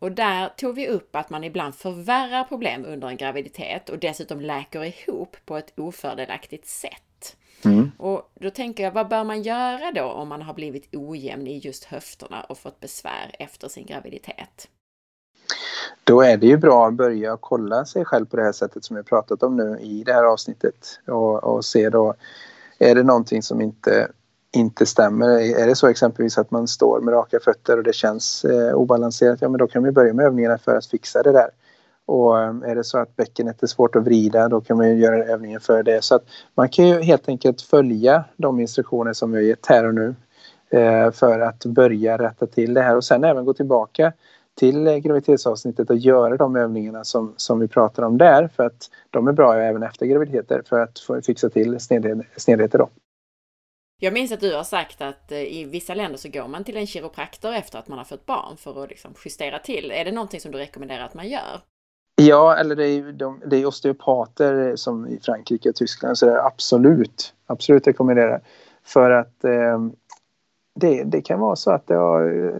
Och 0.00 0.12
där 0.12 0.48
tog 0.48 0.74
vi 0.74 0.88
upp 0.88 1.16
att 1.16 1.30
man 1.30 1.44
ibland 1.44 1.74
förvärrar 1.74 2.44
problem 2.44 2.84
under 2.84 3.08
en 3.08 3.16
graviditet 3.16 3.88
och 3.88 3.98
dessutom 3.98 4.40
läker 4.40 4.84
ihop 4.84 5.36
på 5.44 5.56
ett 5.56 5.78
ofördelaktigt 5.78 6.66
sätt. 6.66 7.36
Mm. 7.64 7.90
Och 7.98 8.30
då 8.34 8.50
tänker 8.50 8.84
jag, 8.84 8.90
vad 8.92 9.08
bör 9.08 9.24
man 9.24 9.42
göra 9.42 9.92
då 9.92 10.04
om 10.04 10.28
man 10.28 10.42
har 10.42 10.54
blivit 10.54 10.94
ojämn 10.94 11.46
i 11.46 11.58
just 11.58 11.84
höfterna 11.84 12.44
och 12.44 12.58
fått 12.58 12.80
besvär 12.80 13.30
efter 13.38 13.68
sin 13.68 13.86
graviditet? 13.86 14.68
Då 16.04 16.20
är 16.22 16.36
det 16.36 16.46
ju 16.46 16.56
bra 16.56 16.86
att 16.86 16.94
börja 16.94 17.36
kolla 17.40 17.84
sig 17.84 18.04
själv 18.04 18.26
på 18.26 18.36
det 18.36 18.42
här 18.42 18.52
sättet 18.52 18.84
som 18.84 18.96
vi 18.96 19.02
pratat 19.02 19.42
om 19.42 19.56
nu 19.56 19.78
i 19.80 20.02
det 20.06 20.12
här 20.12 20.24
avsnittet 20.24 21.00
och, 21.06 21.44
och 21.44 21.64
se 21.64 21.90
då 21.90 22.14
är 22.78 22.94
det 22.94 23.02
någonting 23.02 23.42
som 23.42 23.60
inte, 23.60 24.08
inte 24.52 24.86
stämmer, 24.86 25.60
är 25.60 25.66
det 25.66 25.74
så 25.74 25.86
exempelvis 25.86 26.38
att 26.38 26.50
man 26.50 26.68
står 26.68 27.00
med 27.00 27.14
raka 27.14 27.40
fötter 27.40 27.76
och 27.76 27.82
det 27.82 27.94
känns 27.94 28.44
eh, 28.44 28.74
obalanserat, 28.74 29.38
ja 29.42 29.48
men 29.48 29.58
då 29.58 29.66
kan 29.66 29.82
vi 29.82 29.90
börja 29.90 30.12
med 30.12 30.26
övningarna 30.26 30.58
för 30.58 30.76
att 30.76 30.86
fixa 30.86 31.22
det 31.22 31.32
där. 31.32 31.50
Och 32.06 32.40
eh, 32.40 32.54
är 32.64 32.74
det 32.74 32.84
så 32.84 32.98
att 32.98 33.16
bäckenet 33.16 33.62
är 33.62 33.66
svårt 33.66 33.96
att 33.96 34.04
vrida 34.04 34.48
då 34.48 34.60
kan 34.60 34.76
man 34.76 34.88
ju 34.88 34.94
göra 34.94 35.24
övningen 35.24 35.60
för 35.60 35.82
det. 35.82 36.04
Så 36.04 36.14
att 36.14 36.24
man 36.54 36.68
kan 36.68 36.88
ju 36.88 37.02
helt 37.02 37.28
enkelt 37.28 37.60
följa 37.60 38.24
de 38.36 38.60
instruktioner 38.60 39.12
som 39.12 39.32
vi 39.32 39.36
har 39.36 39.42
gett 39.42 39.66
här 39.66 39.84
och 39.84 39.94
nu 39.94 40.14
eh, 40.70 41.10
för 41.10 41.40
att 41.40 41.64
börja 41.64 42.18
rätta 42.18 42.46
till 42.46 42.74
det 42.74 42.82
här 42.82 42.96
och 42.96 43.04
sen 43.04 43.24
även 43.24 43.44
gå 43.44 43.54
tillbaka 43.54 44.12
till 44.56 44.86
eh, 44.86 44.96
graviditetsavsnittet 44.96 45.90
och 45.90 45.96
göra 45.96 46.36
de 46.36 46.56
övningarna 46.56 47.04
som, 47.04 47.34
som 47.36 47.60
vi 47.60 47.68
pratar 47.68 48.02
om 48.02 48.18
där 48.18 48.48
för 48.48 48.66
att 48.66 48.90
de 49.10 49.28
är 49.28 49.32
bra 49.32 49.54
även 49.54 49.82
efter 49.82 50.06
graviditeter 50.06 50.62
för 50.66 50.80
att 50.80 51.26
fixa 51.26 51.50
till 51.50 51.80
snedheter 52.36 52.78
då. 52.78 52.88
Jag 54.00 54.12
minns 54.12 54.32
att 54.32 54.40
du 54.40 54.54
har 54.54 54.64
sagt 54.64 55.00
att 55.00 55.32
eh, 55.32 55.38
i 55.38 55.64
vissa 55.64 55.94
länder 55.94 56.18
så 56.18 56.28
går 56.28 56.48
man 56.48 56.64
till 56.64 56.76
en 56.76 56.86
kiropraktor 56.86 57.52
efter 57.52 57.78
att 57.78 57.88
man 57.88 57.98
har 57.98 58.04
fått 58.04 58.26
barn 58.26 58.56
för 58.56 58.82
att 58.82 58.88
liksom 58.88 59.14
justera 59.24 59.58
till. 59.58 59.90
Är 59.90 60.04
det 60.04 60.12
någonting 60.12 60.40
som 60.40 60.52
du 60.52 60.58
rekommenderar 60.58 61.04
att 61.04 61.14
man 61.14 61.28
gör? 61.28 61.60
Ja, 62.22 62.56
eller 62.56 62.76
det 62.76 62.86
är, 62.86 63.12
de, 63.12 63.42
det 63.46 63.56
är 63.56 63.66
osteopater 63.66 64.76
som 64.76 65.08
i 65.08 65.20
Frankrike 65.22 65.68
och 65.68 65.74
Tyskland 65.74 66.18
så 66.18 66.26
det 66.26 66.32
är 66.32 66.46
absolut, 66.46 67.34
absolut 67.46 67.86
rekommenderar. 67.86 68.40
För 68.84 69.10
att 69.10 69.44
eh, 69.44 69.80
det, 70.74 71.04
det 71.04 71.20
kan 71.20 71.40
vara 71.40 71.56
så 71.56 71.70
att 71.70 71.86
det 71.86 71.94
har 71.94 72.52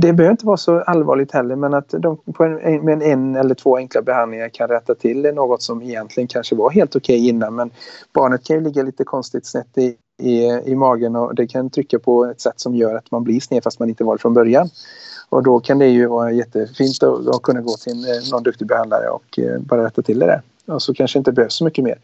det 0.00 0.12
behöver 0.12 0.30
inte 0.30 0.46
vara 0.46 0.56
så 0.56 0.80
allvarligt 0.80 1.32
heller 1.32 1.56
men 1.56 1.74
att 1.74 1.88
de 1.98 2.16
på 2.16 2.44
en, 2.44 2.84
med 2.84 3.02
en 3.02 3.36
eller 3.36 3.54
två 3.54 3.76
enkla 3.76 4.02
behandlingar 4.02 4.48
kan 4.48 4.68
rätta 4.68 4.94
till 4.94 5.34
något 5.34 5.62
som 5.62 5.82
egentligen 5.82 6.28
kanske 6.28 6.54
var 6.54 6.70
helt 6.70 6.96
okej 6.96 7.16
okay 7.16 7.28
innan 7.28 7.54
men 7.54 7.70
barnet 8.12 8.44
kan 8.44 8.56
ju 8.56 8.62
ligga 8.62 8.82
lite 8.82 9.04
konstigt 9.04 9.46
snett 9.46 9.78
i, 9.78 9.94
i, 10.22 10.44
i 10.64 10.74
magen 10.74 11.16
och 11.16 11.34
det 11.34 11.46
kan 11.46 11.70
trycka 11.70 11.98
på 11.98 12.24
ett 12.24 12.40
sätt 12.40 12.60
som 12.60 12.74
gör 12.74 12.94
att 12.94 13.10
man 13.10 13.24
blir 13.24 13.40
sned 13.40 13.62
fast 13.62 13.78
man 13.78 13.88
inte 13.88 14.04
var 14.04 14.14
det 14.14 14.22
från 14.22 14.34
början. 14.34 14.68
Och 15.28 15.42
då 15.42 15.60
kan 15.60 15.78
det 15.78 15.86
ju 15.86 16.06
vara 16.06 16.32
jättefint 16.32 17.02
att, 17.02 17.28
att 17.28 17.42
kunna 17.42 17.60
gå 17.60 17.76
till 17.76 18.04
eh, 18.04 18.30
någon 18.32 18.42
duktig 18.42 18.68
behandlare 18.68 19.08
och 19.08 19.38
eh, 19.38 19.60
bara 19.60 19.84
rätta 19.84 20.02
till 20.02 20.18
det 20.18 20.26
där. 20.26 20.42
Och 20.74 20.82
så 20.82 20.94
kanske 20.94 21.18
inte 21.18 21.32
behövs 21.32 21.54
så 21.54 21.64
mycket 21.64 21.84
mer. 21.84 21.98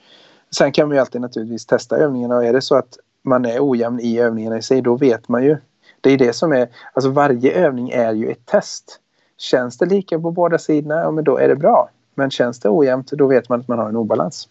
Sen 0.57 0.73
kan 0.73 0.89
man 0.89 0.97
ju 0.97 1.01
alltid 1.01 1.21
naturligtvis 1.21 1.67
testa 1.67 1.97
övningarna 1.97 2.37
och 2.37 2.45
är 2.45 2.53
det 2.53 2.63
så 2.63 2.75
att 2.75 2.99
man 3.23 3.45
är 3.45 3.71
ojämn 3.71 4.01
i 4.01 4.19
övningarna 4.19 4.59
i 4.59 4.63
sig 4.63 4.83
då 4.83 4.97
vet 4.97 5.29
man 5.29 5.45
ju 5.45 5.57
det 6.05 6.11
är 6.13 6.19
det 6.19 6.33
som 6.33 6.53
är, 6.53 6.69
alltså 6.93 7.11
varje 7.11 7.53
övning 7.53 7.91
är 7.91 8.13
ju 8.13 8.31
ett 8.31 8.47
test. 8.47 9.01
Känns 9.39 9.79
det 9.79 9.87
lika 9.87 10.21
på 10.21 10.31
båda 10.31 10.59
sidorna, 10.59 10.95
ja 10.95 11.11
men 11.11 11.25
då 11.25 11.37
är 11.37 11.49
det 11.49 11.57
bra. 11.57 11.91
Men 12.15 12.31
känns 12.31 12.61
det 12.61 12.69
ojämnt, 12.69 13.11
då 13.11 13.27
vet 13.27 13.49
man 13.49 13.61
att 13.61 13.69
man 13.69 13.79
har 13.79 13.89
en 13.89 13.97
obalans. 13.97 14.49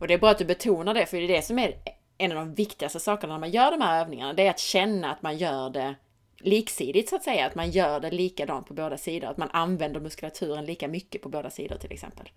Och 0.00 0.08
det 0.08 0.14
är 0.14 0.18
bra 0.18 0.30
att 0.30 0.38
du 0.38 0.44
betonar 0.44 0.94
det, 0.94 1.06
för 1.06 1.16
det 1.16 1.24
är 1.24 1.28
det 1.28 1.42
som 1.42 1.58
är 1.58 1.74
en 2.18 2.32
av 2.32 2.36
de 2.36 2.54
viktigaste 2.54 3.00
sakerna 3.00 3.32
när 3.32 3.40
man 3.40 3.50
gör 3.50 3.70
de 3.70 3.80
här 3.80 4.00
övningarna. 4.00 4.32
Det 4.32 4.46
är 4.46 4.50
att 4.50 4.58
känna 4.58 5.12
att 5.12 5.22
man 5.22 5.36
gör 5.36 5.70
det 5.70 5.94
liksidigt 6.40 7.08
så 7.08 7.16
att 7.16 7.22
säga, 7.22 7.46
att 7.46 7.54
man 7.54 7.70
gör 7.70 8.00
det 8.00 8.10
likadant 8.10 8.66
på 8.66 8.74
båda 8.74 8.96
sidor, 8.96 9.28
att 9.28 9.36
man 9.36 9.48
använder 9.52 10.00
muskulaturen 10.00 10.64
lika 10.64 10.88
mycket 10.88 11.22
på 11.22 11.28
båda 11.28 11.50
sidor 11.50 11.76
till 11.76 11.92
exempel. 11.92 12.28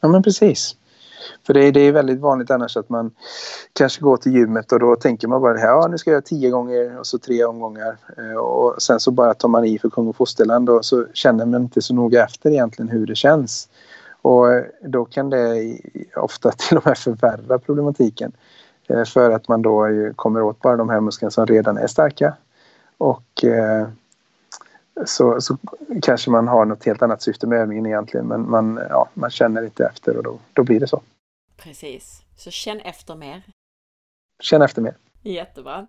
Ja 0.00 0.08
men 0.08 0.22
precis. 0.22 0.76
För 1.46 1.54
det 1.54 1.64
är, 1.64 1.72
det 1.72 1.80
är 1.80 1.92
väldigt 1.92 2.20
vanligt 2.20 2.50
annars 2.50 2.76
att 2.76 2.88
man 2.88 3.10
kanske 3.72 4.00
går 4.00 4.16
till 4.16 4.32
gymmet 4.34 4.72
och 4.72 4.80
då 4.80 4.96
tänker 4.96 5.28
man 5.28 5.40
bara 5.40 5.52
det 5.52 5.60
här, 5.60 5.68
ja 5.68 5.86
nu 5.90 5.98
ska 5.98 6.10
jag 6.10 6.14
göra 6.14 6.22
tio 6.22 6.50
gånger 6.50 6.98
och 6.98 7.06
så 7.06 7.18
tre 7.18 7.44
omgångar. 7.44 7.96
Eh, 8.18 8.36
och 8.36 8.82
sen 8.82 9.00
så 9.00 9.10
bara 9.10 9.34
tar 9.34 9.48
man 9.48 9.64
i 9.64 9.78
för 9.78 9.90
kung 9.90 10.08
och 10.08 10.16
fosterland 10.16 10.70
och 10.70 10.84
så 10.84 11.06
känner 11.12 11.46
man 11.46 11.62
inte 11.62 11.82
så 11.82 11.94
noga 11.94 12.24
efter 12.24 12.50
egentligen 12.50 12.88
hur 12.88 13.06
det 13.06 13.14
känns. 13.14 13.68
Och 14.22 14.52
eh, 14.52 14.64
då 14.82 15.04
kan 15.04 15.30
det 15.30 15.78
ofta 16.16 16.50
till 16.56 16.76
och 16.76 16.86
med 16.86 16.98
förvärra 16.98 17.58
problematiken. 17.58 18.32
Eh, 18.86 19.04
för 19.04 19.30
att 19.30 19.48
man 19.48 19.62
då 19.62 19.88
kommer 20.16 20.42
åt 20.42 20.60
bara 20.60 20.76
de 20.76 20.88
här 20.88 21.00
musklerna 21.00 21.30
som 21.30 21.46
redan 21.46 21.78
är 21.78 21.86
starka. 21.86 22.34
Och 22.98 23.44
så, 25.04 25.40
så 25.40 25.56
kanske 26.02 26.30
man 26.30 26.48
har 26.48 26.64
något 26.64 26.84
helt 26.84 27.02
annat 27.02 27.22
syfte 27.22 27.46
med 27.46 27.58
övningen 27.58 27.86
egentligen 27.86 28.26
men 28.26 28.50
man, 28.50 28.80
ja, 28.90 29.08
man 29.14 29.30
känner 29.30 29.64
inte 29.64 29.86
efter 29.86 30.16
och 30.16 30.22
då, 30.22 30.38
då 30.52 30.62
blir 30.62 30.80
det 30.80 30.86
så. 30.86 31.00
Precis. 31.64 32.24
Så 32.36 32.50
känn 32.50 32.80
efter 32.80 33.14
mer. 33.14 33.42
Känn 34.42 34.62
efter 34.62 34.82
mer. 34.82 34.96
Jättebra. 35.22 35.86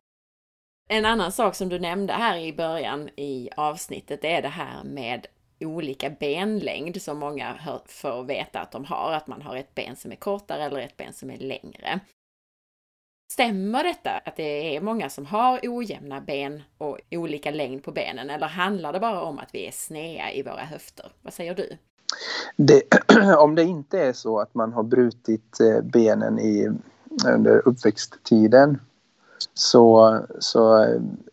En 0.89 1.05
annan 1.05 1.31
sak 1.31 1.55
som 1.55 1.69
du 1.69 1.79
nämnde 1.79 2.13
här 2.13 2.37
i 2.37 2.53
början 2.53 3.09
i 3.15 3.49
avsnittet 3.57 4.23
är 4.23 4.41
det 4.41 4.47
här 4.47 4.83
med 4.83 5.27
olika 5.59 6.09
benlängd 6.09 7.01
som 7.01 7.17
många 7.17 7.79
får 7.85 8.23
veta 8.23 8.59
att 8.59 8.71
de 8.71 8.85
har, 8.85 9.11
att 9.13 9.27
man 9.27 9.41
har 9.41 9.55
ett 9.55 9.75
ben 9.75 9.95
som 9.95 10.11
är 10.11 10.15
kortare 10.15 10.63
eller 10.63 10.79
ett 10.79 10.97
ben 10.97 11.13
som 11.13 11.29
är 11.29 11.37
längre. 11.37 11.99
Stämmer 13.33 13.83
detta 13.83 14.11
att 14.11 14.35
det 14.35 14.75
är 14.75 14.81
många 14.81 15.09
som 15.09 15.25
har 15.25 15.59
ojämna 15.63 16.21
ben 16.21 16.63
och 16.77 16.99
olika 17.11 17.51
längd 17.51 17.83
på 17.83 17.91
benen 17.91 18.29
eller 18.29 18.47
handlar 18.47 18.93
det 18.93 18.99
bara 18.99 19.21
om 19.21 19.39
att 19.39 19.55
vi 19.55 19.67
är 19.67 19.71
snea 19.71 20.31
i 20.31 20.43
våra 20.43 20.63
höfter? 20.63 21.11
Vad 21.21 21.33
säger 21.33 21.55
du? 21.55 21.77
Det, 22.55 22.81
om 23.37 23.55
det 23.55 23.63
inte 23.63 23.99
är 23.99 24.13
så 24.13 24.39
att 24.39 24.55
man 24.55 24.73
har 24.73 24.83
brutit 24.83 25.59
eh, 25.59 25.81
benen 25.83 26.39
i, 26.39 26.69
under 27.27 27.67
uppväxttiden 27.67 28.77
så, 29.53 30.17
så 30.39 30.73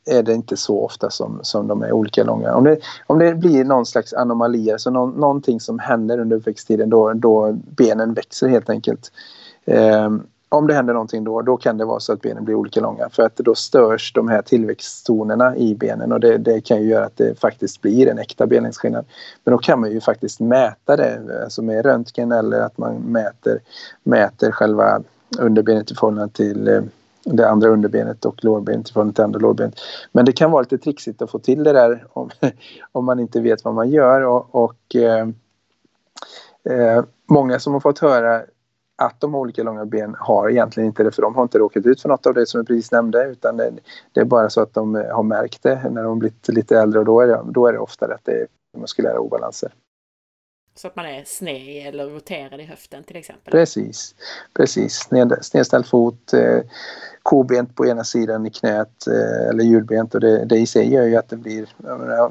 är 0.05 0.23
det 0.23 0.33
inte 0.33 0.57
så 0.57 0.85
ofta 0.85 1.11
som, 1.11 1.41
som 1.43 1.69
de 1.69 1.83
är 1.83 1.93
olika 1.93 2.25
långa. 2.25 2.55
Om 2.55 2.65
det, 2.65 2.79
om 3.07 3.19
det 3.19 3.35
blir 3.35 3.65
någon 3.65 3.87
slags 3.87 4.13
anomali, 4.13 4.71
alltså 4.73 4.91
någon, 4.91 5.11
någonting 5.11 5.61
som 5.61 5.79
händer 5.79 6.19
under 6.19 6.37
uppväxttiden 6.37 6.91
då, 6.91 7.13
då 7.13 7.53
benen 7.53 8.15
växer 8.15 8.49
helt 8.49 8.71
enkelt. 8.71 9.13
Um, 9.65 10.27
om 10.53 10.67
det 10.67 10.75
händer 10.75 10.93
någonting 10.95 11.25
då, 11.25 11.43
då 11.43 11.57
kan 11.57 11.79
det 11.79 11.85
vara 11.85 12.01
så 12.01 12.13
att 12.13 12.21
benen 12.21 12.45
blir 12.45 12.55
olika 12.55 12.81
långa 12.81 13.09
för 13.09 13.23
att 13.23 13.37
då 13.37 13.55
störs 13.55 14.13
de 14.13 14.29
här 14.29 14.43
tillväxtzonerna 14.43 15.57
i 15.57 15.75
benen 15.75 16.13
och 16.13 16.21
det, 16.21 16.39
det 16.39 16.61
kan 16.61 16.83
ju 16.83 16.89
göra 16.89 17.05
att 17.05 17.17
det 17.17 17.41
faktiskt 17.41 17.81
blir 17.81 18.09
en 18.09 18.19
äkta 18.19 18.47
benlängdsskillnad. 18.47 19.05
Men 19.45 19.53
då 19.53 19.59
kan 19.59 19.81
man 19.81 19.91
ju 19.91 20.01
faktiskt 20.01 20.41
mäta 20.41 20.97
det, 20.97 21.43
alltså 21.45 21.63
med 21.63 21.85
röntgen 21.85 22.33
eller 22.33 22.61
att 22.61 22.79
man 22.79 22.95
mäter, 22.95 23.61
mäter 24.03 24.51
själva 24.51 25.03
underbenet 25.39 25.91
i 25.91 25.95
förhållande 25.95 26.35
till 26.35 26.69
eh, 26.69 26.83
det 27.25 27.49
andra 27.49 27.69
underbenet 27.69 28.25
och 28.25 28.45
lårbenet 28.45 28.91
i 28.91 28.93
förhållande 28.93 29.15
till 29.15 29.25
andra 29.25 29.41
lårbenet. 29.41 29.75
Men 30.13 30.25
det 30.25 30.33
kan 30.33 30.51
vara 30.51 30.63
lite 30.63 30.79
trixigt 30.79 31.23
att 31.23 31.31
få 31.31 31.39
till 31.39 31.65
det 31.65 31.73
där 31.73 32.07
om, 32.13 32.31
om 32.93 33.05
man 33.05 33.21
inte 33.21 33.41
vet 33.41 33.65
vad 33.65 33.75
man 33.75 33.91
gör 33.91 34.21
och, 34.21 34.55
och 34.55 34.97
eh, 34.97 35.29
eh, 36.65 37.05
många 37.29 37.59
som 37.59 37.73
har 37.73 37.81
fått 37.81 37.99
höra 37.99 38.43
att 38.97 39.21
de 39.21 39.35
olika 39.35 39.63
långa 39.63 39.85
ben 39.85 40.17
har 40.19 40.51
egentligen 40.51 40.87
inte 40.87 41.03
det 41.03 41.13
för 41.13 41.23
de 41.23 41.35
har 41.35 41.43
inte 41.43 41.59
råkat 41.59 41.87
ut 41.87 42.01
för 42.03 42.09
något 42.09 42.27
av 42.27 42.35
det 42.35 42.47
som 42.47 42.59
jag 42.59 42.67
precis 42.67 42.93
nämnde 42.93 43.25
utan 43.25 43.57
det, 43.57 43.73
det 44.13 44.21
är 44.21 44.25
bara 44.25 44.51
så 44.51 44.61
att 44.61 44.75
de 44.75 44.95
har 44.95 45.23
märkt 45.23 45.63
det 45.63 45.91
när 45.91 46.03
de 46.03 46.19
blivit 46.19 46.49
lite 46.49 46.79
äldre 46.79 46.99
och 46.99 47.05
då 47.05 47.21
är 47.21 47.27
det, 47.27 47.43
då 47.47 47.67
är 47.67 47.73
det 47.73 47.79
oftare 47.79 48.15
att 48.15 48.25
det 48.25 48.33
är 48.33 48.47
muskulära 48.79 49.21
obalanser. 49.21 49.73
Så 50.75 50.87
att 50.87 50.97
man 50.97 51.07
är 51.07 51.25
sned 51.25 51.87
eller 51.87 52.07
roterad 52.07 52.61
i 52.61 52.65
höften 52.65 53.05
till 53.05 53.17
exempel? 53.17 53.53
Precis, 53.53 54.15
precis. 54.55 55.09
snedställd 55.41 55.87
fot, 55.87 56.33
eh, 56.33 56.61
kobent 57.23 57.77
på 57.77 57.87
ena 57.87 58.05
sidan 58.05 58.47
i 58.47 58.51
knät 58.51 59.07
eh, 59.07 59.49
eller 59.49 59.65
hjulbent 59.65 60.15
och 60.15 60.21
det, 60.21 60.45
det 60.45 60.57
i 60.57 60.67
sig 60.67 60.93
gör 60.93 61.05
ju 61.05 61.17
att 61.17 61.29
det 61.29 61.37
blir, 61.37 61.69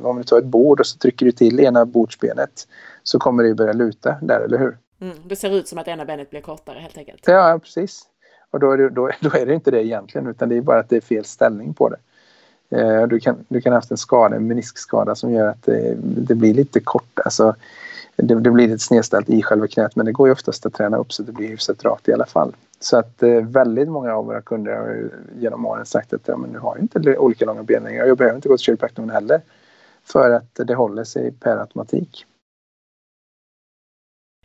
om 0.04 0.18
du 0.18 0.24
tar 0.24 0.38
ett 0.38 0.46
bord 0.46 0.80
och 0.80 0.88
så 0.88 0.98
trycker 0.98 1.26
du 1.26 1.32
till 1.32 1.60
ena 1.60 1.86
bordsbenet 1.86 2.68
så 3.04 3.20
kommer 3.20 3.44
det 3.44 3.56
börja 3.56 3.74
luta 3.74 4.16
där, 4.22 4.40
eller 4.40 4.58
hur? 4.58 4.78
Mm, 5.02 5.18
det 5.24 5.36
ser 5.36 5.56
ut 5.56 5.68
som 5.68 5.78
att 5.78 5.88
ena 5.88 6.06
benet 6.06 6.30
blir 6.30 6.42
kortare 6.42 6.80
helt 6.80 6.98
enkelt. 6.98 7.24
Ja, 7.28 7.60
precis. 7.64 8.04
Och 8.52 8.60
då 8.60 8.72
är, 8.72 8.78
det, 8.78 8.90
då, 8.90 9.10
då 9.20 9.30
är 9.34 9.46
det 9.46 9.54
inte 9.54 9.72
det 9.72 9.86
egentligen 9.86 10.28
utan 10.28 10.50
det 10.50 10.58
är 10.58 10.62
bara 10.62 10.80
att 10.80 10.90
det 10.90 10.98
är 10.98 11.02
fel 11.02 11.26
ställning 11.26 11.74
på 11.74 11.90
det. 11.90 11.98
Eh, 12.78 13.08
du, 13.08 13.20
kan, 13.20 13.46
du 13.48 13.62
kan 13.62 13.72
ha 13.72 13.78
haft 13.78 13.92
en 13.92 13.98
skada, 13.98 14.36
en 14.36 14.48
meniskskada 14.48 15.16
som 15.16 15.32
gör 15.32 15.48
att 15.48 15.64
det, 15.64 15.96
det 16.02 16.36
blir 16.36 16.54
lite 16.54 16.80
kort. 16.80 17.20
Alltså, 17.26 17.56
det, 18.16 18.36
det, 18.36 18.52
blir 18.52 18.68
lite 18.68 18.84
snedställt 18.84 19.30
i 19.30 19.42
själva 19.42 19.68
knät 19.68 19.96
men 19.96 20.06
det 20.06 20.12
går 20.12 20.28
ju 20.28 20.32
oftast 20.32 20.66
att 20.66 20.74
träna 20.74 20.98
upp 20.98 21.14
så 21.14 21.24
det 21.24 21.32
blir 21.32 21.48
hyfsat 21.48 21.86
rakt 21.86 22.10
i 22.10 22.14
alla 22.14 22.26
fall. 22.26 22.56
Så 22.80 22.98
att 22.98 23.24
eh, 23.24 23.42
väldigt 23.42 23.90
många 23.90 24.16
av 24.16 24.26
våra 24.26 24.42
kunder 24.42 24.76
har 24.76 25.10
genom 25.40 25.66
åren 25.66 25.86
sagt 25.86 26.14
att 26.14 26.22
ja, 26.26 26.38
men 26.38 26.50
nu 26.50 26.60
har 26.60 26.76
jag 26.76 26.84
inte 26.84 27.18
olika 27.18 27.46
långa 27.46 27.64
ben 27.64 27.84
längre. 27.84 28.08
Jag 28.08 28.18
behöver 28.18 28.36
inte 28.36 28.50
gå 28.50 28.58
till 28.58 28.64
kiropraktorn 28.64 29.10
heller. 29.10 29.42
För 30.04 30.32
att 30.32 30.60
det 30.68 30.76
håller 30.76 31.04
sig 31.04 31.32
per 31.32 31.58
automatik. 31.58 32.26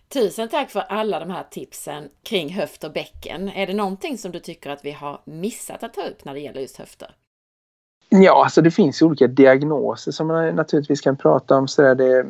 Tusen 0.09 0.48
tack 0.48 0.70
för 0.70 0.80
alla 0.80 1.20
de 1.20 1.30
här 1.30 1.46
tipsen 1.50 2.09
kring 2.22 2.54
höft 2.54 2.84
och 2.84 2.92
bäcken. 2.92 3.48
Är 3.48 3.66
det 3.66 3.74
någonting 3.74 4.18
som 4.18 4.32
du 4.32 4.38
tycker 4.38 4.70
att 4.70 4.84
vi 4.84 4.92
har 4.92 5.20
missat 5.24 5.82
att 5.82 5.94
ta 5.94 6.02
upp 6.02 6.24
när 6.24 6.34
det 6.34 6.40
gäller 6.40 6.61
just 6.61 6.76
höfter? 6.76 7.11
Ja, 8.09 8.44
alltså 8.44 8.62
det 8.62 8.70
finns 8.70 9.02
ju 9.02 9.07
olika 9.07 9.26
diagnoser 9.26 10.12
som 10.12 10.26
man 10.26 10.54
naturligtvis 10.54 11.00
kan 11.00 11.16
prata 11.16 11.57
om. 11.57 11.68
Så 11.68 11.82
där 11.82 11.94
det 11.94 12.18
eh, 12.18 12.24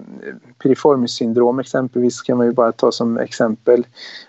piriformis 0.63 1.13
syndrom 1.13 1.59
exempelvis 1.59 2.23
kan 2.23 2.37
man 2.37 2.47
ju 2.47 2.53
bara 2.53 2.73
ta 2.73 2.93
som 2.93 3.19
exempel. 3.19 3.87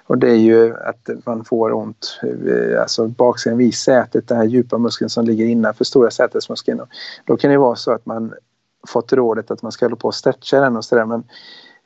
Och 0.08 0.18
det 0.18 0.32
är 0.32 0.36
ju 0.36 0.76
att 0.76 1.10
man 1.26 1.46
får 1.46 1.74
ont, 1.74 2.20
eh, 2.24 2.82
alltså 2.82 3.08
baksidan 3.08 3.58
vid 3.58 3.76
sätet, 3.76 4.28
den 4.28 4.38
här 4.38 4.46
djupa 4.46 4.78
muskeln 4.78 5.10
som 5.10 5.26
ligger 5.26 5.46
innanför 5.46 5.84
stora 5.84 6.12
sätesmuskeln. 6.12 6.82
Då 7.26 7.38
kan 7.38 7.52
det 7.52 7.58
vara 7.58 7.76
så 7.76 7.92
att 7.92 8.06
man 8.06 8.34
fått 8.88 9.14
rådet 9.14 9.52
att 9.52 9.62
man 9.62 9.72
ska 9.72 9.86
hålla 9.86 9.96
på 9.96 10.08
och 10.08 10.16
stretcha 10.16 10.60
den 10.60 10.78
och 10.78 10.86
sådär 10.86 11.06
men 11.06 11.24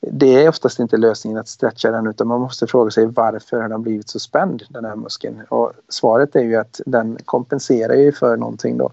det 0.01 0.43
är 0.43 0.49
oftast 0.49 0.79
inte 0.79 0.97
lösningen 0.97 1.39
att 1.39 1.47
stretcha 1.47 1.91
den 1.91 2.07
utan 2.07 2.27
man 2.27 2.41
måste 2.41 2.67
fråga 2.67 2.91
sig 2.91 3.05
varför 3.05 3.61
har 3.61 3.69
den 3.69 3.81
blivit 3.81 4.09
så 4.09 4.19
spänd 4.19 4.63
den 4.69 4.85
här 4.85 4.95
muskeln? 4.95 5.41
Och 5.49 5.73
svaret 5.89 6.35
är 6.35 6.43
ju 6.43 6.55
att 6.55 6.81
den 6.85 7.17
kompenserar 7.25 7.93
ju 7.93 8.11
för 8.11 8.37
någonting 8.37 8.77
då. 8.77 8.91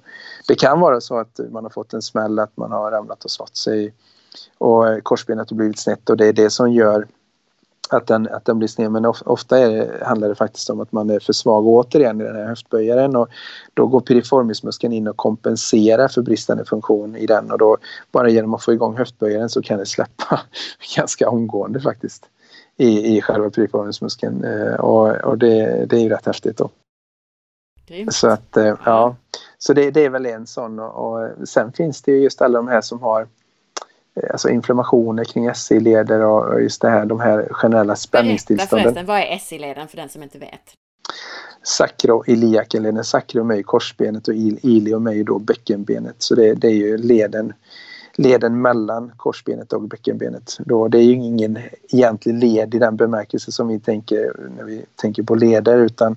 Det 0.49 0.55
kan 0.55 0.81
vara 0.81 1.01
så 1.01 1.19
att 1.19 1.41
man 1.51 1.65
har 1.65 1.71
fått 1.71 1.93
en 1.93 2.03
smäll, 2.03 2.39
att 2.39 2.57
man 2.57 2.73
har 2.73 2.91
ramlat 2.91 3.25
och 3.25 3.31
slått 3.31 3.57
sig 3.57 3.95
och 4.59 4.85
korsbenet 5.03 5.51
har 5.51 5.57
blivit 5.57 5.79
snett 5.79 6.11
och 6.11 6.17
det 6.17 6.27
är 6.27 6.33
det 6.33 6.51
som 6.51 6.73
gör 6.73 7.07
att 7.97 8.07
den, 8.07 8.29
att 8.29 8.45
den 8.45 8.59
blir 8.59 8.69
sned. 8.69 8.93
Men 8.93 9.07
ofta 9.25 9.59
är, 9.59 10.05
handlar 10.05 10.29
det 10.29 10.35
faktiskt 10.35 10.71
om 10.71 10.81
att 10.81 10.93
man 10.93 11.11
är 11.11 11.21
för 11.21 11.33
svag 11.33 11.67
återigen 11.67 12.21
i 12.21 12.25
den 12.25 12.37
här 12.37 12.47
höftböjaren. 12.47 13.17
Och 13.17 13.29
då 13.75 13.87
går 13.87 14.01
piriformismuskeln 14.01 14.93
in 14.93 15.09
och 15.09 15.17
kompenserar 15.17 16.09
för 16.09 16.23
bristande 16.23 16.65
funktion 16.65 17.17
i 17.17 17.27
den. 17.27 17.51
Och 17.51 17.59
då 17.59 17.77
bara 18.13 18.29
genom 18.29 18.55
att 18.55 18.65
få 18.65 18.73
igång 18.73 18.97
höftböjaren 18.97 19.49
så 19.49 19.63
kan 19.63 19.79
det 19.79 19.87
släppa 19.87 20.41
ganska 20.97 21.29
omgående 21.29 21.81
faktiskt 21.81 22.27
i, 22.77 23.17
i 23.17 23.23
själva 23.23 23.51
piriformismuskeln. 23.51 24.45
Eh, 24.45 24.75
och, 24.75 25.09
och 25.09 25.39
det, 25.39 25.87
det 25.87 25.97
är 25.97 26.01
ju 26.01 26.09
rätt 26.09 26.27
häftigt 26.27 26.57
då. 26.57 26.71
Så 28.11 28.29
att 28.29 28.57
eh, 28.57 28.75
ja, 28.85 29.17
så 29.59 29.73
det, 29.73 29.91
det 29.91 30.05
är 30.05 30.11
väl 30.11 30.27
en 30.27 30.47
sån. 30.47 30.79
Och, 30.79 31.13
och 31.13 31.49
sen 31.49 31.73
finns 31.73 32.03
det 32.03 32.13
ju 32.13 32.19
just 32.19 32.43
alla 32.43 32.59
de 32.59 32.69
här 32.69 32.81
som 32.81 33.03
har 33.03 33.29
alltså 34.31 34.49
inflammationer 34.49 35.25
kring 35.25 35.55
SI-leder 35.55 36.25
och 36.25 36.63
just 36.63 36.83
det 36.83 36.89
här, 36.89 37.07
de 37.07 37.21
här 37.21 37.49
generella 37.51 37.97
spänningstillstånden. 37.97 38.85
Berätta 38.85 38.95
förresten, 38.95 39.07
vad 39.07 39.21
är 39.21 39.39
SI-leden 39.39 39.89
för 39.89 39.97
den 39.97 40.09
som 40.09 40.23
inte 40.23 40.39
vet? 40.39 40.75
Sakroiliakenleden, 41.63 43.05
sakrum 43.05 43.51
är 43.51 43.55
ju 43.55 43.63
korsbenet 43.63 44.29
och 44.29 44.35
ilium 44.35 45.07
är 45.07 45.13
ju 45.13 45.25
då 45.25 45.39
bäckenbenet. 45.39 46.15
Så 46.19 46.35
det, 46.35 46.55
det, 46.55 46.69
är 46.69 46.75
ju 46.75 46.97
leden, 46.97 47.53
leden 48.17 48.63
mellan 48.63 49.13
korsbenet 49.17 49.73
och 49.73 49.83
bäckenbenet. 49.83 50.57
Då, 50.59 50.89
det 50.89 50.99
är 50.99 51.03
ju 51.03 51.13
ingen 51.13 51.59
egentlig 51.93 52.35
led 52.35 52.75
i 52.75 52.79
den 52.79 52.97
bemärkelse 52.97 53.53
som 53.53 53.69
vi 53.69 53.81
tänker 53.81 54.33
när 54.57 54.65
vi 54.65 54.85
tänker 54.97 55.23
på 55.23 55.35
leder 55.35 55.79
utan 55.79 56.17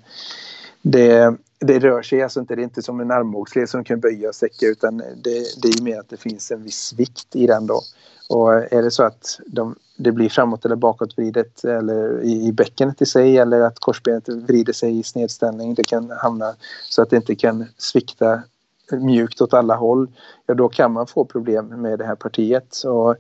det, 0.81 1.35
det 1.59 1.79
rör 1.79 2.01
sig 2.01 2.21
alltså 2.21 2.39
inte, 2.39 2.55
det 2.55 2.61
är 2.61 2.63
inte 2.63 2.81
som 2.81 2.99
en 2.99 3.11
armbågsled 3.11 3.69
som 3.69 3.83
kan 3.83 3.99
böja 3.99 4.29
och 4.29 4.35
sträcka 4.35 4.65
utan 4.65 4.97
det, 4.97 5.61
det 5.61 5.67
är 5.67 5.83
mer 5.83 5.99
att 5.99 6.09
det 6.09 6.17
finns 6.17 6.51
en 6.51 6.63
viss 6.63 6.93
vikt 6.97 7.35
i 7.35 7.47
den 7.47 7.67
då. 7.67 7.81
Och 8.29 8.53
är 8.53 8.81
det 8.81 8.91
så 8.91 9.03
att 9.03 9.39
de, 9.45 9.75
det 9.97 10.11
blir 10.11 10.29
framåt 10.29 10.65
eller 10.65 10.75
bakåtvridet 10.75 11.63
eller 11.63 12.21
i, 12.21 12.47
i 12.47 12.51
bäckenet 12.51 13.01
i 13.01 13.05
sig 13.05 13.37
eller 13.37 13.61
att 13.61 13.79
korsbenet 13.79 14.29
vrider 14.29 14.73
sig 14.73 14.99
i 14.99 15.03
snedställning, 15.03 15.73
det 15.73 15.83
kan 15.83 16.09
hamna 16.09 16.53
så 16.89 17.01
att 17.01 17.09
det 17.09 17.15
inte 17.15 17.35
kan 17.35 17.65
svikta 17.77 18.41
mjukt 18.91 19.41
åt 19.41 19.53
alla 19.53 19.75
håll, 19.75 20.07
ja 20.45 20.53
då 20.53 20.69
kan 20.69 20.91
man 20.91 21.07
få 21.07 21.25
problem 21.25 21.65
med 21.65 21.99
det 21.99 22.05
här 22.05 22.15
partiet. 22.15 22.83
Och 22.85 23.15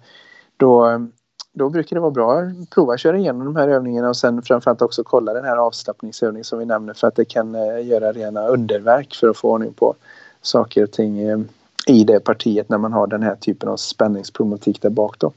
då 0.57 1.07
då 1.53 1.69
brukar 1.69 1.95
det 1.95 1.99
vara 1.99 2.11
bra 2.11 2.39
att 2.39 2.69
prova 2.69 2.93
att 2.93 2.99
köra 2.99 3.17
igenom 3.17 3.45
de 3.45 3.55
här 3.55 3.67
övningarna 3.67 4.09
och 4.09 4.17
sen 4.17 4.41
framförallt 4.41 4.81
också 4.81 5.03
kolla 5.03 5.33
den 5.33 5.45
här 5.45 5.57
avslappningsövningen 5.57 6.43
som 6.43 6.59
vi 6.59 6.65
nämner 6.65 6.93
för 6.93 7.07
att 7.07 7.15
det 7.15 7.25
kan 7.25 7.55
eh, 7.55 7.87
göra 7.87 8.11
rena 8.11 8.47
underverk 8.47 9.15
för 9.15 9.29
att 9.29 9.37
få 9.37 9.51
ordning 9.51 9.73
på 9.73 9.95
saker 10.41 10.83
och 10.83 10.91
ting 10.91 11.19
eh, 11.19 11.39
i 11.87 12.03
det 12.03 12.19
partiet 12.19 12.69
när 12.69 12.77
man 12.77 12.93
har 12.93 13.07
den 13.07 13.23
här 13.23 13.35
typen 13.35 13.69
av 13.69 13.77
spänningsproblematik 13.77 14.81
där 14.81 14.89
bak 14.89 15.19
då. 15.19 15.33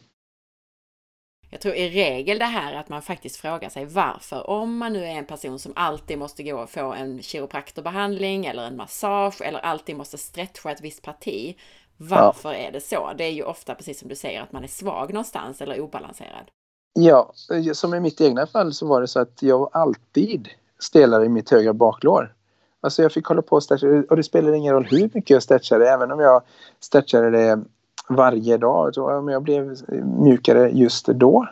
Jag 1.55 1.61
tror 1.61 1.75
i 1.75 1.91
regel 1.91 2.39
det 2.39 2.45
här 2.45 2.75
att 2.75 2.89
man 2.89 3.03
faktiskt 3.03 3.37
frågar 3.37 3.69
sig 3.69 3.85
varför. 3.85 4.51
Om 4.51 4.77
man 4.77 4.93
nu 4.93 5.05
är 5.05 5.11
en 5.11 5.25
person 5.25 5.59
som 5.59 5.73
alltid 5.77 6.19
måste 6.19 6.43
gå 6.43 6.57
och 6.57 6.71
få 6.71 6.93
en 6.93 7.23
kiropraktorbehandling 7.23 8.47
eller 8.47 8.67
en 8.67 8.77
massage 8.77 9.43
eller 9.43 9.59
alltid 9.59 9.97
måste 9.97 10.19
stretcha 10.19 10.71
ett 10.71 10.81
visst 10.81 11.03
parti. 11.03 11.57
Varför 11.97 12.53
ja. 12.53 12.59
är 12.59 12.73
det 12.73 12.81
så? 12.81 13.13
Det 13.19 13.25
är 13.25 13.33
ju 13.33 13.43
ofta 13.43 13.75
precis 13.75 14.01
som 14.01 14.09
du 14.09 14.15
säger 14.15 14.43
att 14.43 14.53
man 14.53 14.65
är 14.65 14.69
svag 14.69 15.13
någonstans 15.13 15.61
eller 15.61 15.81
obalanserad. 15.81 16.51
Ja, 16.93 17.33
som 17.73 17.95
i 17.95 18.01
mitt 18.01 18.21
egna 18.21 18.47
fall 18.47 18.75
så 18.75 18.87
var 18.87 19.01
det 19.01 19.09
så 19.09 19.21
att 19.21 19.43
jag 19.43 19.71
alltid 19.73 20.49
stelade 20.79 21.25
i 21.27 21.29
mitt 21.29 21.51
högra 21.51 21.73
baklår. 21.73 22.35
Alltså 22.81 23.03
jag 23.03 23.13
fick 23.13 23.27
hålla 23.27 23.43
på 23.43 23.57
och 23.57 23.63
stretcha 23.63 23.87
och 24.11 24.17
det 24.17 24.23
spelade 24.23 24.57
ingen 24.57 24.75
roll 24.75 24.85
hur 24.85 25.11
mycket 25.15 25.31
jag 25.31 25.43
stretchade. 25.43 25.91
Även 25.91 26.13
om 26.13 26.21
jag 26.21 26.43
stretchade 26.81 27.31
det 27.31 27.65
varje 28.09 28.57
dag. 28.57 28.99
Om 28.99 29.29
jag 29.29 29.43
blev 29.43 29.77
mjukare 30.03 30.71
just 30.71 31.07
då 31.07 31.49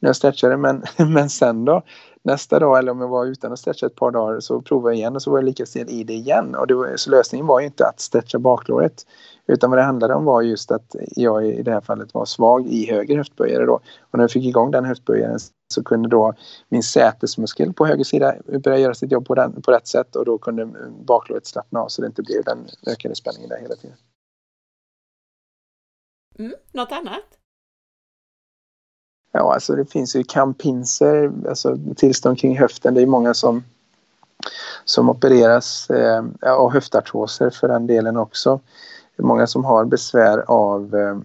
när 0.00 0.08
jag 0.08 0.16
stretchade. 0.16 0.56
Men, 0.56 0.82
men 1.12 1.30
sen 1.30 1.64
då 1.64 1.82
nästa 2.22 2.58
dag 2.58 2.78
eller 2.78 2.92
om 2.92 3.00
jag 3.00 3.08
var 3.08 3.26
utan 3.26 3.52
att 3.52 3.58
stretcha 3.58 3.86
ett 3.86 3.96
par 3.96 4.10
dagar 4.10 4.40
så 4.40 4.60
provade 4.62 4.94
jag 4.94 4.98
igen 4.98 5.14
och 5.14 5.22
så 5.22 5.30
var 5.30 5.38
jag 5.38 5.44
lika 5.44 5.66
stel 5.66 5.88
i 5.88 6.04
det 6.04 6.12
igen. 6.12 6.54
Och 6.54 6.66
det 6.66 6.74
var, 6.74 6.96
så 6.96 7.10
lösningen 7.10 7.46
var 7.46 7.60
ju 7.60 7.66
inte 7.66 7.86
att 7.86 8.00
stretcha 8.00 8.38
baklåret. 8.38 9.06
Utan 9.46 9.70
vad 9.70 9.78
det 9.78 9.82
handlade 9.82 10.14
om 10.14 10.24
var 10.24 10.42
just 10.42 10.70
att 10.70 10.96
jag 11.16 11.46
i 11.46 11.62
det 11.62 11.70
här 11.70 11.80
fallet 11.80 12.14
var 12.14 12.24
svag 12.24 12.66
i 12.66 12.90
höger 12.90 13.16
höftböjare 13.16 13.66
då. 13.66 13.74
Och 14.00 14.18
när 14.18 14.20
jag 14.20 14.30
fick 14.30 14.44
igång 14.44 14.70
den 14.70 14.84
höftböjaren 14.84 15.38
så 15.74 15.82
kunde 15.82 16.08
då 16.08 16.34
min 16.68 16.82
sätesmuskel 16.82 17.72
på 17.72 17.86
höger 17.86 18.04
sida 18.04 18.34
börja 18.64 18.78
göra 18.78 18.94
sitt 18.94 19.12
jobb 19.12 19.26
på, 19.26 19.34
den, 19.34 19.62
på 19.62 19.72
rätt 19.72 19.86
sätt 19.86 20.16
och 20.16 20.24
då 20.24 20.38
kunde 20.38 20.66
baklåret 21.06 21.46
slappna 21.46 21.80
av 21.80 21.88
så 21.88 22.02
det 22.02 22.06
inte 22.06 22.22
blev 22.22 22.44
den 22.44 22.68
ökade 22.86 23.14
spänningen 23.14 23.48
där 23.48 23.60
hela 23.60 23.76
tiden. 23.76 23.96
Mm, 26.38 26.54
något 26.72 26.92
annat? 26.92 27.39
Ja, 29.32 29.54
alltså 29.54 29.76
det 29.76 29.84
finns 29.84 30.16
ju 30.16 30.24
kampinser, 30.24 31.32
alltså 31.48 31.78
tillstånd 31.96 32.38
kring 32.38 32.58
höften. 32.58 32.94
Det 32.94 33.02
är 33.02 33.06
många 33.06 33.34
som, 33.34 33.64
som 34.84 35.10
opereras 35.10 35.90
eh, 35.90 36.24
och 36.58 36.72
höftartroser 36.72 37.50
för 37.50 37.68
den 37.68 37.86
delen 37.86 38.16
också. 38.16 38.60
Det 39.16 39.22
är 39.22 39.26
många 39.26 39.46
som 39.46 39.64
har 39.64 39.84
besvär 39.84 40.44
av 40.46 40.94
eh, 40.94 41.18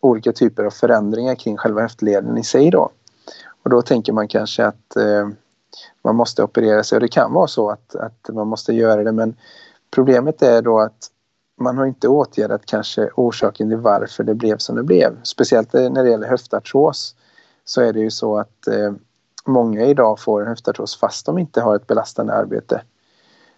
olika 0.00 0.32
typer 0.32 0.64
av 0.64 0.70
förändringar 0.70 1.34
kring 1.34 1.56
själva 1.56 1.80
höftleden 1.80 2.38
i 2.38 2.44
sig 2.44 2.70
då. 2.70 2.90
Och 3.62 3.70
då 3.70 3.82
tänker 3.82 4.12
man 4.12 4.28
kanske 4.28 4.64
att 4.66 4.96
eh, 4.96 5.28
man 6.04 6.16
måste 6.16 6.42
operera 6.42 6.84
sig 6.84 6.96
och 6.96 7.02
det 7.02 7.08
kan 7.08 7.32
vara 7.32 7.46
så 7.46 7.70
att, 7.70 7.94
att 7.94 8.28
man 8.32 8.46
måste 8.46 8.72
göra 8.72 9.04
det 9.04 9.12
men 9.12 9.36
problemet 9.90 10.42
är 10.42 10.62
då 10.62 10.80
att 10.80 11.10
man 11.60 11.78
har 11.78 11.86
inte 11.86 12.08
åtgärdat 12.08 12.66
kanske 12.66 13.10
orsaken 13.14 13.68
till 13.68 13.78
varför 13.78 14.24
det 14.24 14.34
blev 14.34 14.58
som 14.58 14.76
det 14.76 14.82
blev. 14.82 15.22
Speciellt 15.22 15.72
när 15.72 16.04
det 16.04 16.10
gäller 16.10 16.28
höftartros 16.28 17.14
så 17.68 17.80
är 17.80 17.92
det 17.92 18.00
ju 18.00 18.10
så 18.10 18.38
att 18.38 18.66
eh, 18.66 18.92
många 19.46 19.84
idag 19.84 20.20
får 20.20 20.42
en 20.42 20.48
höftartros 20.48 20.96
fast 20.96 21.26
de 21.26 21.38
inte 21.38 21.60
har 21.60 21.76
ett 21.76 21.86
belastande 21.86 22.32
arbete. 22.32 22.82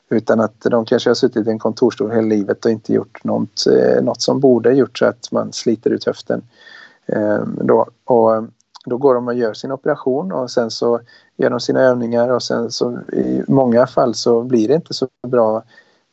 Utan 0.09 0.41
att 0.41 0.61
de 0.61 0.85
kanske 0.85 1.11
har 1.11 1.15
suttit 1.15 1.47
i 1.47 1.51
en 1.51 1.59
kontorsstol 1.59 2.11
hela 2.11 2.27
livet 2.27 2.65
och 2.65 2.71
inte 2.71 2.93
gjort 2.93 3.25
något, 3.25 3.67
eh, 3.67 4.03
något 4.03 4.23
som 4.23 4.41
borde 4.41 4.73
gjort 4.73 4.99
så 4.99 5.07
att 5.07 5.33
man 5.33 5.53
sliter 5.53 5.91
ut 5.91 6.05
höften. 6.05 6.43
Eh, 7.07 7.43
då. 7.45 7.87
Och 8.05 8.35
eh, 8.35 8.43
då 8.85 8.97
går 8.97 9.15
de 9.15 9.29
och 9.29 9.35
gör 9.35 9.55
sin 9.55 9.73
operation 9.73 10.33
och 10.33 10.51
sen 10.51 10.71
så 10.71 11.01
gör 11.37 11.51
de 11.51 11.61
sina 11.61 11.81
övningar 11.81 12.29
och 12.29 12.43
sen 12.43 12.71
så 12.71 12.99
i 13.13 13.43
många 13.49 13.87
fall 13.87 14.15
så 14.15 14.43
blir 14.43 14.69
det 14.69 14.75
inte 14.75 14.95
så 14.95 15.09
bra 15.29 15.63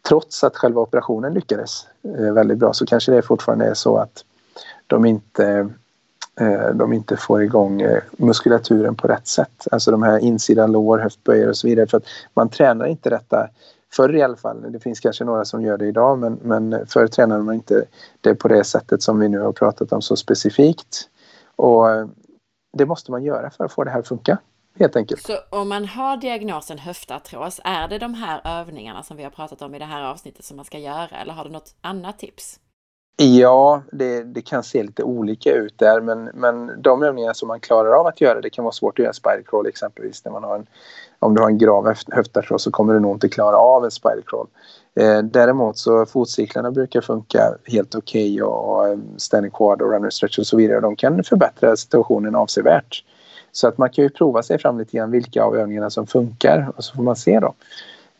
trots 0.08 0.44
att 0.44 0.58
själva 0.58 0.82
operationen 0.82 1.34
lyckades 1.34 1.88
eh, 2.18 2.34
väldigt 2.34 2.58
bra 2.58 2.74
så 2.74 2.86
kanske 2.86 3.12
det 3.12 3.22
fortfarande 3.22 3.66
är 3.66 3.74
så 3.74 3.98
att 3.98 4.26
de 4.88 5.06
inte, 5.06 5.70
Eh, 6.40 6.70
de 6.74 6.94
inte 6.94 7.18
får 7.18 7.44
igång 7.44 7.82
eh, 7.82 8.04
muskulaturen 8.18 8.96
på 8.96 9.08
rätt 9.08 9.28
sätt. 9.28 9.68
Alltså 9.72 9.92
de 9.92 10.04
här 10.04 10.20
insida 10.20 10.68
lår, 10.68 10.98
höftböjare 10.98 11.50
och 11.50 11.58
så 11.58 11.68
vidare. 11.68 11.88
För 11.88 11.98
att 11.98 12.06
man 12.34 12.50
tränar 12.50 12.86
inte 12.86 13.10
detta 13.10 13.50
Förr 13.94 14.16
i 14.16 14.22
alla 14.22 14.36
fall, 14.36 14.72
det 14.72 14.80
finns 14.80 15.00
kanske 15.00 15.24
några 15.24 15.46
som 15.46 15.62
gör 15.62 15.78
det 15.78 15.88
idag 15.88 16.20
men, 16.20 16.34
men 16.34 16.88
förr 16.88 17.08
tränade 17.08 17.44
man 17.44 17.56
inte 17.56 17.86
det 18.22 18.36
på 18.36 18.48
det 18.48 18.64
sättet 18.64 19.02
som 19.02 19.20
vi 19.20 19.30
nu 19.30 19.40
har 19.40 19.52
pratat 19.52 19.92
om 19.92 20.02
så 20.02 20.16
specifikt. 20.16 21.10
Och 21.56 21.92
eh, 21.92 22.08
det 22.78 22.86
måste 22.86 23.12
man 23.12 23.24
göra 23.24 23.50
för 23.50 23.66
att 23.66 23.72
få 23.72 23.84
det 23.84 23.92
här 23.92 24.00
att 24.00 24.08
funka 24.08 24.38
helt 24.80 24.96
enkelt. 24.96 25.22
Så 25.22 25.38
om 25.50 25.70
man 25.70 25.86
har 25.86 26.18
diagnosen 26.18 26.78
höftartros, 26.78 27.62
är 27.64 27.88
det 27.88 27.98
de 27.98 28.14
här 28.14 28.42
övningarna 28.62 29.04
som 29.04 29.18
vi 29.18 29.24
har 29.24 29.32
pratat 29.32 29.62
om 29.62 29.76
i 29.76 29.80
det 29.80 29.86
här 29.86 30.04
avsnittet 30.04 30.46
som 30.46 30.56
man 30.56 30.66
ska 30.66 30.80
göra 30.80 31.18
eller 31.22 31.34
har 31.34 31.44
du 31.44 31.50
något 31.50 31.76
annat 31.82 32.20
tips? 32.20 32.60
Ja, 33.20 33.82
det, 33.92 34.24
det, 34.24 34.42
kan 34.42 34.64
se 34.64 34.84
lite 34.84 35.04
olika 35.04 35.54
ut 35.54 35.74
där 35.78 36.02
men, 36.02 36.24
men 36.24 36.82
de 36.82 37.04
övningar 37.04 37.34
som 37.34 37.48
man 37.48 37.60
klarar 37.60 38.00
av 38.00 38.08
att 38.08 38.22
göra, 38.22 38.42
det 38.42 38.50
kan 38.50 38.64
vara 38.64 38.72
svårt 38.72 38.94
att 38.94 39.00
göra 39.00 39.10
en 39.10 39.14
spider 39.14 39.44
crawl 39.48 39.68
exempelvis. 39.68 40.26
När 40.26 40.32
man 40.32 40.44
har 40.44 40.56
en, 40.56 40.68
om 41.20 41.36
du 41.36 41.42
har 41.42 41.50
en 41.50 41.58
grav 41.58 41.94
höftartros 42.12 42.64
så 42.64 42.72
kommer 42.72 42.94
du 42.94 43.00
nog 43.00 43.16
inte 43.16 43.30
klara 43.30 43.58
av 43.58 43.86
en 43.86 43.92
spider 43.92 44.24
crawl. 44.26 44.48
Eh, 44.96 45.24
däremot 45.24 45.78
så 45.78 46.06
fotcyklarna 46.06 46.72
brukar 46.72 47.02
funka 47.02 47.54
helt 47.66 47.96
okej 47.96 48.34
okay 48.34 48.42
och, 48.42 48.70
och 48.70 48.88
eh, 48.88 48.98
standing 49.18 49.52
quad 49.52 49.82
och 49.82 49.92
runner 49.92 50.10
stretch 50.10 50.40
och 50.40 50.48
så 50.48 50.58
vidare. 50.58 50.80
De 50.80 50.96
kan 50.96 51.24
förbättra 51.24 51.76
situationen 51.76 52.36
avsevärt. 52.36 53.04
Så 53.52 53.68
att 53.68 53.78
man 53.78 53.90
kan 53.90 54.04
ju 54.04 54.10
prova 54.10 54.44
sig 54.44 54.60
fram 54.60 54.80
lite 54.80 54.98
grann 54.98 55.12
vilka 55.12 55.44
av 55.44 55.56
övningarna 55.56 55.90
som 55.90 56.08
funkar 56.08 56.72
och 56.76 56.84
så 56.84 56.96
får 56.96 57.04
man 57.04 57.16
se 57.16 57.40
då. 57.40 57.54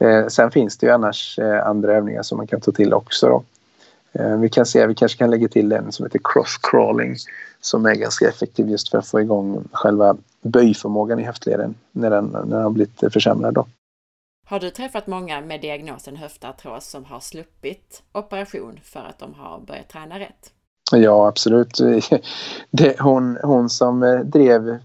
Eh, 0.06 0.28
sen 0.28 0.52
finns 0.52 0.78
det 0.78 0.86
ju 0.86 0.94
annars 0.94 1.40
eh, 1.40 1.68
andra 1.68 1.94
övningar 1.94 2.22
som 2.22 2.38
man 2.38 2.48
kan 2.48 2.62
ta 2.62 2.72
till 2.72 2.94
också 2.94 3.28
då. 3.28 3.44
Eh, 4.20 4.38
vi 4.38 4.50
kan 4.50 4.66
se, 4.66 4.88
vi 4.88 4.96
kanske 4.96 5.18
kan 5.18 5.32
lägga 5.32 5.48
till 5.48 5.72
en 5.72 5.92
som 5.92 6.06
heter 6.06 6.20
cross-crawling 6.20 7.16
som 7.62 7.86
är 7.86 7.96
ganska 7.96 8.30
effektiv 8.30 8.70
just 8.70 8.90
för 8.90 8.98
att 8.98 9.08
få 9.08 9.22
igång 9.22 9.68
själva 9.72 10.18
böjförmågan 10.42 11.20
i 11.20 11.24
höftleden 11.24 11.76
när 11.92 12.10
den, 12.10 12.26
när 12.26 12.46
den 12.46 12.64
har 12.64 12.70
blivit 12.70 13.14
försämrad 13.14 13.54
då. 13.54 13.68
Har 14.46 14.60
du 14.60 14.70
träffat 14.70 15.08
många 15.08 15.42
med 15.42 15.62
diagnosen 15.62 16.16
höftartros 16.16 16.90
som 16.90 17.06
har 17.06 17.20
sluppit 17.20 18.04
operation 18.12 18.80
för 18.84 19.00
att 19.00 19.20
de 19.20 19.34
har 19.34 19.60
börjat 19.60 19.90
träna 19.90 20.20
rätt? 20.20 20.52
Ja, 20.92 21.28
absolut. 21.28 21.78
Det, 22.72 23.00
hon, 23.00 23.38
hon 23.44 23.70
som 23.70 24.24
drev 24.26 24.80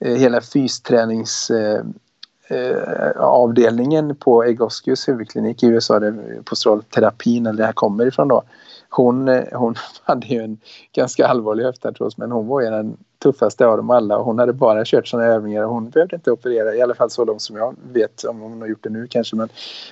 Eh, 0.00 0.14
hela 0.14 0.40
fysträningsavdelningen 0.40 1.94
eh, 2.48 4.14
på 4.18 4.44
Egoscues 4.44 5.08
huvudklinik 5.08 5.62
i 5.62 5.66
USA 5.66 6.00
där 6.00 6.42
posturalterapin 6.44 7.46
eller 7.46 7.58
det 7.58 7.66
här 7.66 7.72
kommer 7.72 8.06
ifrån 8.06 8.28
då. 8.28 8.42
Hon, 8.90 9.28
eh, 9.28 9.44
hon 9.52 9.74
hade 10.02 10.26
ju 10.26 10.40
en 10.40 10.58
ganska 10.92 11.26
allvarlig 11.26 11.64
höftartros 11.64 12.18
men 12.18 12.32
hon 12.32 12.46
var 12.46 12.60
ju 12.60 12.70
den 12.70 12.96
tuffaste 13.22 13.66
av 13.66 13.76
dem 13.76 13.90
alla 13.90 14.18
och 14.18 14.24
hon 14.24 14.38
hade 14.38 14.52
bara 14.52 14.84
kört 14.84 15.08
sådana 15.08 15.28
övningar 15.28 15.62
och 15.62 15.74
hon 15.74 15.90
behövde 15.90 16.16
inte 16.16 16.30
operera 16.30 16.74
i 16.74 16.82
alla 16.82 16.94
fall 16.94 17.10
så 17.10 17.24
långt 17.24 17.42
som 17.42 17.56
jag 17.56 17.74
vet 17.92 18.24
om 18.24 18.40
hon 18.40 18.60
har 18.60 18.68
gjort 18.68 18.82
det 18.84 18.90
nu 18.90 19.06
kanske 19.06 19.36
men 19.36 19.48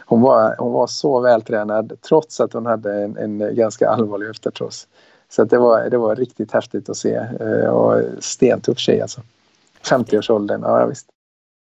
hon 0.06 0.20
var, 0.20 0.56
hon 0.58 0.72
var 0.72 0.86
så 0.86 1.20
vältränad 1.20 1.92
trots 2.08 2.40
att 2.40 2.52
hon 2.52 2.66
hade 2.66 2.94
en, 2.94 3.16
en 3.16 3.56
ganska 3.56 3.88
allvarlig 3.88 4.26
höftartros. 4.26 4.86
Så 5.28 5.44
det, 5.44 5.58
var, 5.58 5.90
det 5.90 5.98
var 5.98 6.16
riktigt 6.16 6.52
häftigt 6.52 6.88
att 6.88 6.96
se 6.96 7.14
eh, 7.40 7.68
och 7.68 8.02
stentuff 8.18 8.78
tjej 8.78 9.00
alltså. 9.00 9.20
50-årsåldern, 9.90 10.62
ja 10.62 10.86
visst. 10.86 11.13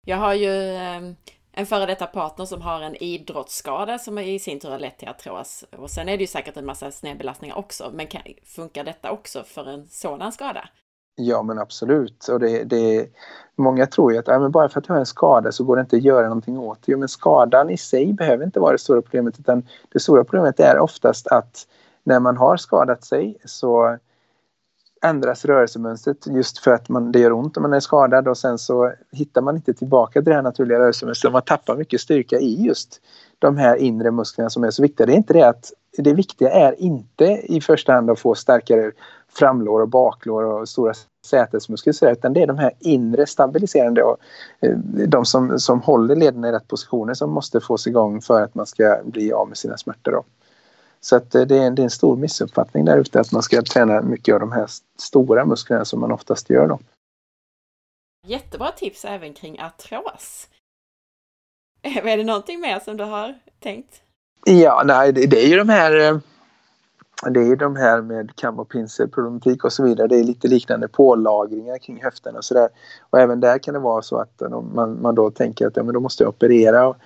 Jag 0.08 0.16
har 0.16 0.34
ju 0.34 0.76
ehm, 0.76 1.16
en 1.52 1.66
före 1.66 1.86
detta 1.86 2.06
partner 2.06 2.44
som 2.44 2.62
har 2.62 2.80
en 2.80 3.02
idrottsskada 3.02 3.98
som 3.98 4.18
i 4.18 4.38
sin 4.38 4.60
tur 4.60 4.70
har 4.70 4.78
lett 4.78 4.98
till 4.98 5.08
artros. 5.08 5.64
Och 5.76 5.90
sen 5.90 6.08
är 6.08 6.16
det 6.16 6.20
ju 6.20 6.26
säkert 6.26 6.56
en 6.56 6.66
massa 6.66 6.90
snedbelastningar 6.90 7.58
också. 7.58 7.90
Men 7.94 8.06
kan, 8.06 8.22
funkar 8.44 8.84
detta 8.84 9.10
också 9.10 9.42
för 9.42 9.68
en 9.68 9.86
sådan 9.86 10.32
skada? 10.32 10.68
Ja 11.16 11.42
men 11.42 11.58
absolut. 11.58 12.28
Och 12.28 12.40
det, 12.40 12.64
det, 12.64 13.08
många 13.56 13.86
tror 13.86 14.12
ju 14.12 14.18
att 14.18 14.26
ja, 14.26 14.38
men 14.38 14.50
bara 14.50 14.68
för 14.68 14.80
att 14.80 14.88
jag 14.88 14.94
har 14.94 15.00
en 15.00 15.06
skada 15.06 15.52
så 15.52 15.64
går 15.64 15.76
det 15.76 15.80
inte 15.80 15.96
att 15.96 16.02
göra 16.02 16.28
någonting 16.28 16.58
åt 16.58 16.78
det. 16.82 16.92
Jo, 16.92 16.98
men 16.98 17.08
skadan 17.08 17.70
i 17.70 17.76
sig 17.76 18.12
behöver 18.12 18.44
inte 18.44 18.60
vara 18.60 18.72
det 18.72 18.78
stora 18.78 19.02
problemet 19.02 19.38
utan 19.38 19.66
det 19.92 20.00
stora 20.00 20.24
problemet 20.24 20.60
är 20.60 20.78
oftast 20.78 21.26
att 21.26 21.66
när 22.04 22.20
man 22.20 22.36
har 22.36 22.56
skadat 22.56 23.04
sig 23.04 23.36
så 23.44 23.98
ändras 25.04 25.44
rörelsemönstret 25.44 26.26
just 26.26 26.58
för 26.58 26.70
att 26.70 26.88
man, 26.88 27.12
det 27.12 27.18
gör 27.18 27.32
ont 27.32 27.56
om 27.56 27.62
man 27.62 27.72
är 27.72 27.80
skadad 27.80 28.28
och 28.28 28.38
sen 28.38 28.58
så 28.58 28.92
hittar 29.12 29.42
man 29.42 29.56
inte 29.56 29.74
tillbaka 29.74 30.12
till 30.12 30.24
det 30.30 30.34
här 30.34 30.42
naturliga 30.42 30.78
rörelsemönstret. 30.78 31.32
Man 31.32 31.42
tappar 31.42 31.76
mycket 31.76 32.00
styrka 32.00 32.38
i 32.38 32.64
just 32.66 33.00
de 33.38 33.56
här 33.56 33.76
inre 33.76 34.10
musklerna 34.10 34.50
som 34.50 34.64
är 34.64 34.70
så 34.70 34.82
viktiga. 34.82 35.06
Det 35.06 35.12
är 35.12 35.16
inte 35.16 35.32
det 35.32 35.48
att 35.48 35.72
det 35.98 36.12
viktiga 36.12 36.50
är 36.50 36.80
inte 36.80 37.24
i 37.24 37.60
första 37.60 37.92
hand 37.92 38.10
att 38.10 38.20
få 38.20 38.34
starkare 38.34 38.92
framlår 39.28 39.80
och 39.80 39.88
baklår 39.88 40.44
och 40.44 40.68
stora 40.68 40.92
sätesmuskler 41.26 42.12
utan 42.12 42.32
det 42.32 42.42
är 42.42 42.46
de 42.46 42.58
här 42.58 42.72
inre 42.78 43.26
stabiliserande 43.26 44.02
och 44.02 44.16
eh, 44.60 44.76
de 45.08 45.24
som, 45.24 45.58
som 45.58 45.80
håller 45.80 46.16
lederna 46.16 46.48
i 46.48 46.52
rätt 46.52 46.68
positioner 46.68 47.14
som 47.14 47.30
måste 47.30 47.60
fås 47.60 47.86
igång 47.86 48.20
för 48.20 48.42
att 48.42 48.54
man 48.54 48.66
ska 48.66 48.98
bli 49.04 49.32
av 49.32 49.48
med 49.48 49.56
sina 49.56 49.76
smärtor. 49.76 50.12
Då. 50.12 50.24
Så 51.06 51.16
att 51.16 51.30
det, 51.30 51.40
är, 51.40 51.46
det 51.46 51.56
är 51.56 51.84
en 51.84 51.90
stor 51.90 52.16
missuppfattning 52.16 52.84
där 52.84 52.98
ute 52.98 53.20
att 53.20 53.32
man 53.32 53.42
ska 53.42 53.62
träna 53.62 54.02
mycket 54.02 54.34
av 54.34 54.40
de 54.40 54.52
här 54.52 54.66
stora 54.98 55.44
musklerna 55.44 55.84
som 55.84 56.00
man 56.00 56.12
oftast 56.12 56.50
gör. 56.50 56.68
Då. 56.68 56.78
Jättebra 58.26 58.72
tips 58.72 59.04
även 59.04 59.34
kring 59.34 59.60
artros. 59.60 60.48
Är 61.82 62.16
det 62.16 62.24
någonting 62.24 62.60
mer 62.60 62.80
som 62.80 62.96
du 62.96 63.04
har 63.04 63.34
tänkt? 63.60 64.02
Ja, 64.44 64.82
nej, 64.86 65.12
det, 65.12 65.26
det 65.26 65.44
är 65.44 65.48
ju 65.48 65.56
de 65.56 65.68
här 65.68 66.20
det 67.30 67.40
är 67.40 67.56
de 67.56 67.76
här 67.76 68.02
med 68.02 68.36
kam 68.36 68.58
och 68.58 68.68
pinselproblematik 68.68 69.64
och 69.64 69.72
så 69.72 69.84
vidare. 69.84 70.06
Det 70.06 70.16
är 70.16 70.24
lite 70.24 70.48
liknande 70.48 70.88
pålagringar 70.88 71.78
kring 71.78 72.02
höften 72.02 72.36
och 72.36 72.44
sådär. 72.44 72.68
Och 73.10 73.20
även 73.20 73.40
där 73.40 73.58
kan 73.58 73.74
det 73.74 73.80
vara 73.80 74.02
så 74.02 74.16
att 74.16 74.42
man, 74.74 75.02
man 75.02 75.14
då 75.14 75.30
tänker 75.30 75.66
att 75.66 75.76
ja, 75.76 75.82
men 75.82 75.94
då 75.94 76.00
måste 76.00 76.22
jag 76.22 76.28
operera. 76.28 76.88
Och, 76.88 76.96
eh, 76.96 77.00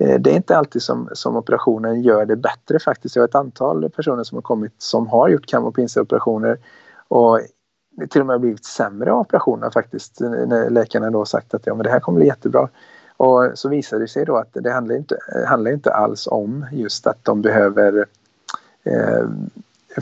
Eh, 0.00 0.20
det 0.20 0.30
är 0.30 0.34
inte 0.34 0.56
alltid 0.56 0.82
som, 0.82 1.08
som 1.12 1.36
operationen 1.36 2.02
gör 2.02 2.26
det 2.26 2.36
bättre 2.36 2.78
faktiskt. 2.78 3.16
Jag 3.16 3.22
har 3.22 3.28
ett 3.28 3.34
antal 3.34 3.90
personer 3.90 4.24
som 4.24 4.36
har 4.36 4.42
kommit 4.42 4.74
som 4.78 5.08
har 5.08 5.28
gjort 5.28 5.46
kam 5.46 5.64
och 5.64 5.74
pinsoperationer 5.74 6.58
och 7.08 7.40
till 8.10 8.20
och 8.20 8.26
med 8.26 8.40
blivit 8.40 8.64
sämre 8.64 9.12
av 9.12 9.20
operationerna 9.20 9.70
faktiskt. 9.70 10.20
Eh, 10.20 10.30
när 10.30 10.70
läkarna 10.70 11.10
då 11.10 11.24
sagt 11.24 11.54
att 11.54 11.66
ja, 11.66 11.74
men 11.74 11.84
det 11.84 11.90
här 11.90 12.00
kommer 12.00 12.18
bli 12.18 12.26
jättebra. 12.26 12.68
Och 13.16 13.50
så 13.54 13.68
visar 13.68 13.98
det 13.98 14.08
sig 14.08 14.24
då 14.24 14.36
att 14.36 14.48
det 14.52 14.72
handlar 14.72 14.96
inte, 14.96 15.18
handlar 15.46 15.70
inte 15.70 15.92
alls 15.92 16.26
om 16.26 16.66
just 16.72 17.06
att 17.06 17.24
de 17.24 17.42
behöver 17.42 18.06
eh, 18.84 19.28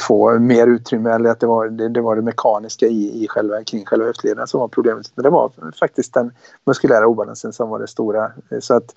få 0.00 0.38
mer 0.38 0.66
utrymme 0.66 1.10
eller 1.10 1.30
att 1.30 1.40
det 1.40 1.46
var 1.46 1.68
det, 1.68 1.88
det, 1.88 2.00
var 2.00 2.16
det 2.16 2.22
mekaniska 2.22 2.86
i, 2.86 3.24
i 3.24 3.28
själva, 3.28 3.64
kring 3.64 3.84
själva 3.84 4.06
höftlederna 4.06 4.46
som 4.46 4.60
var 4.60 4.68
problemet. 4.68 5.12
Men 5.14 5.22
det 5.22 5.30
var 5.30 5.50
faktiskt 5.78 6.14
den 6.14 6.32
muskulära 6.64 7.06
obalansen 7.06 7.52
som 7.52 7.68
var 7.68 7.78
det 7.78 7.86
stora. 7.86 8.32
Så 8.60 8.74
att 8.74 8.94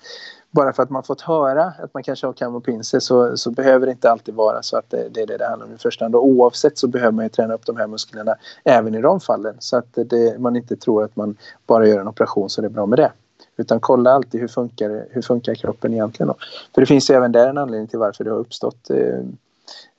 bara 0.50 0.72
för 0.72 0.82
att 0.82 0.90
man 0.90 1.02
fått 1.02 1.20
höra 1.20 1.64
att 1.64 1.94
man 1.94 2.02
kanske 2.02 2.26
har 2.26 2.32
kam 2.32 2.54
och 2.54 2.64
pinse 2.64 3.00
så, 3.00 3.36
så 3.36 3.50
behöver 3.50 3.86
det 3.86 3.92
inte 3.92 4.10
alltid 4.10 4.34
vara 4.34 4.62
så 4.62 4.76
att 4.76 4.90
det, 4.90 5.08
det 5.08 5.20
är 5.20 5.26
det 5.26 5.36
det 5.36 5.46
handlar 5.46 5.66
om 5.66 5.74
i 5.74 5.78
första 5.78 6.04
hand. 6.04 6.14
Och 6.14 6.26
oavsett 6.26 6.78
så 6.78 6.88
behöver 6.88 7.12
man 7.12 7.24
ju 7.24 7.28
träna 7.28 7.54
upp 7.54 7.66
de 7.66 7.76
här 7.76 7.86
musklerna 7.86 8.36
även 8.64 8.94
i 8.94 9.00
de 9.00 9.20
fallen 9.20 9.54
så 9.58 9.76
att 9.76 9.86
det, 9.94 10.40
man 10.40 10.56
inte 10.56 10.76
tror 10.76 11.04
att 11.04 11.16
man 11.16 11.36
bara 11.66 11.86
gör 11.86 12.00
en 12.00 12.08
operation 12.08 12.50
så 12.50 12.60
det 12.60 12.66
är 12.66 12.70
bra 12.70 12.86
med 12.86 12.98
det. 12.98 13.12
Utan 13.56 13.80
kolla 13.80 14.12
alltid 14.12 14.40
hur 14.40 14.48
funkar, 14.48 15.06
hur 15.10 15.22
funkar 15.22 15.54
kroppen 15.54 15.92
egentligen. 15.92 16.28
Då. 16.28 16.34
För 16.74 16.80
det 16.82 16.86
finns 16.86 17.10
ju 17.10 17.14
även 17.14 17.32
där 17.32 17.48
en 17.48 17.58
anledning 17.58 17.88
till 17.88 17.98
varför 17.98 18.24
det 18.24 18.30
har 18.30 18.38
uppstått 18.38 18.90
eh, 18.90 19.20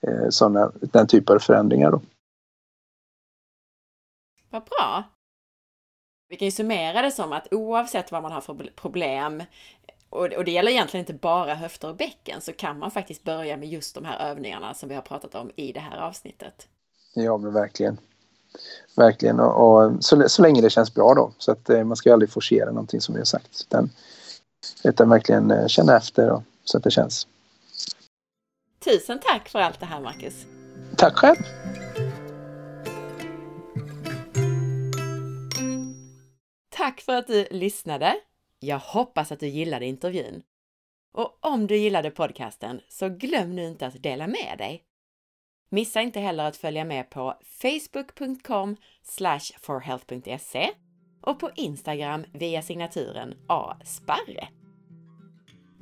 eh, 0.08 0.30
såna, 0.30 0.72
den 0.82 1.08
typen 1.08 1.36
av 1.36 1.40
förändringar. 1.40 1.92
Då. 1.92 2.02
Vad 4.50 4.64
bra! 4.64 5.04
Vi 6.30 6.38
kan 6.38 6.46
ju 6.46 6.52
summera 6.52 7.02
det 7.02 7.12
som 7.12 7.34
att 7.34 7.54
oavsett 7.54 8.12
vad 8.12 8.24
man 8.24 8.32
har 8.32 8.42
för 8.42 8.72
problem 8.76 9.44
och, 10.14 10.46
det 10.46 10.52
gäller 10.52 10.72
egentligen 10.72 11.02
inte 11.02 11.14
bara 11.14 11.56
höfter 11.56 11.90
och 11.90 11.96
bäcken, 11.96 12.42
så 12.42 12.54
kan 12.54 12.80
man 12.80 12.92
faktiskt 12.92 13.24
börja 13.24 13.58
med 13.58 13.70
just 13.70 13.96
de 13.96 14.06
här 14.06 14.30
övningarna 14.30 14.74
som 14.74 14.90
vi 14.90 14.96
har 14.96 15.02
pratat 15.02 15.36
om 15.36 15.52
i 15.56 15.72
det 15.72 15.80
här 15.80 15.98
avsnittet. 15.98 16.68
Ja, 17.14 17.38
men 17.38 17.54
verkligen. 17.54 17.98
Verkligen, 18.96 19.40
och, 19.40 19.84
och 19.84 20.04
så, 20.04 20.30
så 20.30 20.42
länge 20.42 20.62
det 20.62 20.70
känns 20.70 20.94
bra 20.94 21.14
då. 21.14 21.32
Så 21.38 21.52
att 21.52 21.70
eh, 21.70 21.84
man 21.84 21.98
ska 21.98 22.14
aldrig 22.14 22.30
forcera 22.30 22.72
någonting 22.72 23.02
som 23.02 23.16
vi 23.16 23.20
har 23.20 23.26
sagt. 23.26 23.66
Utan, 23.68 23.90
utan 24.84 25.10
verkligen 25.10 25.52
eh, 25.52 25.68
känna 25.68 25.98
efter 25.98 26.32
och, 26.32 26.44
så 26.64 26.78
att 26.78 26.84
det 26.84 26.92
känns. 26.92 27.28
Tusen 28.84 29.20
tack 29.20 29.50
för 29.50 29.60
allt 29.60 29.80
det 29.80 29.86
här 29.86 30.02
Marcus! 30.02 30.46
Tack 30.98 31.14
själv! 31.16 31.38
Tack 36.70 37.02
för 37.02 37.16
att 37.16 37.28
du 37.28 37.48
lyssnade! 37.52 38.16
Jag 38.60 38.80
hoppas 38.80 39.32
att 39.32 39.40
du 39.40 39.48
gillade 39.48 39.86
intervjun. 39.86 40.44
Och 41.14 41.38
om 41.42 41.68
du 41.68 41.78
gillade 41.78 42.12
podcasten 42.12 42.82
så 42.90 43.10
glöm 43.10 43.56
nu 43.56 43.68
inte 43.68 43.88
att 43.88 44.04
dela 44.04 44.28
med 44.28 44.56
dig. 44.58 44.84
Missa 45.70 46.02
inte 46.02 46.20
heller 46.20 46.44
att 46.44 46.58
följa 46.58 46.86
med 46.86 47.10
på 47.10 47.34
facebook.com 47.62 48.78
forhealth.se 49.62 50.70
och 51.22 51.40
på 51.40 51.52
Instagram 51.56 52.26
via 52.34 52.62
signaturen 52.62 53.36
asparre. 53.48 54.48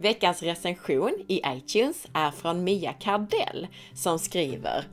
Veckans 0.02 0.44
recension 0.44 1.26
i 1.28 1.42
iTunes 1.48 2.08
är 2.14 2.32
från 2.32 2.64
Mia 2.64 2.94
Kardell 2.94 3.68
som 3.94 4.20
skriver 4.20 4.84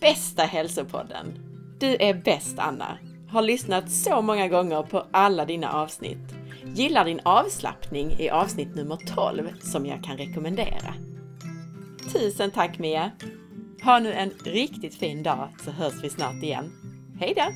Bästa 0.00 0.42
hälsopodden! 0.42 1.38
Du 1.80 1.96
är 2.00 2.14
bäst 2.14 2.58
Anna! 2.58 2.98
Har 3.28 3.42
lyssnat 3.42 3.90
så 3.90 4.22
många 4.22 4.48
gånger 4.48 4.82
på 4.82 5.06
alla 5.10 5.44
dina 5.44 5.72
avsnitt. 5.72 6.34
Gillar 6.64 7.04
din 7.04 7.20
avslappning 7.24 8.12
i 8.18 8.30
avsnitt 8.30 8.74
nummer 8.74 8.98
12 9.14 9.48
som 9.60 9.86
jag 9.86 10.04
kan 10.04 10.16
rekommendera. 10.16 10.94
Tusen 12.12 12.50
tack 12.50 12.78
Mia! 12.78 13.10
Ha 13.82 13.98
nu 13.98 14.12
en 14.12 14.30
riktigt 14.44 14.94
fin 14.94 15.22
dag 15.22 15.48
så 15.64 15.70
hörs 15.70 16.04
vi 16.04 16.10
snart 16.10 16.42
igen. 16.42 16.72
Hej 17.20 17.34
då! 17.36 17.46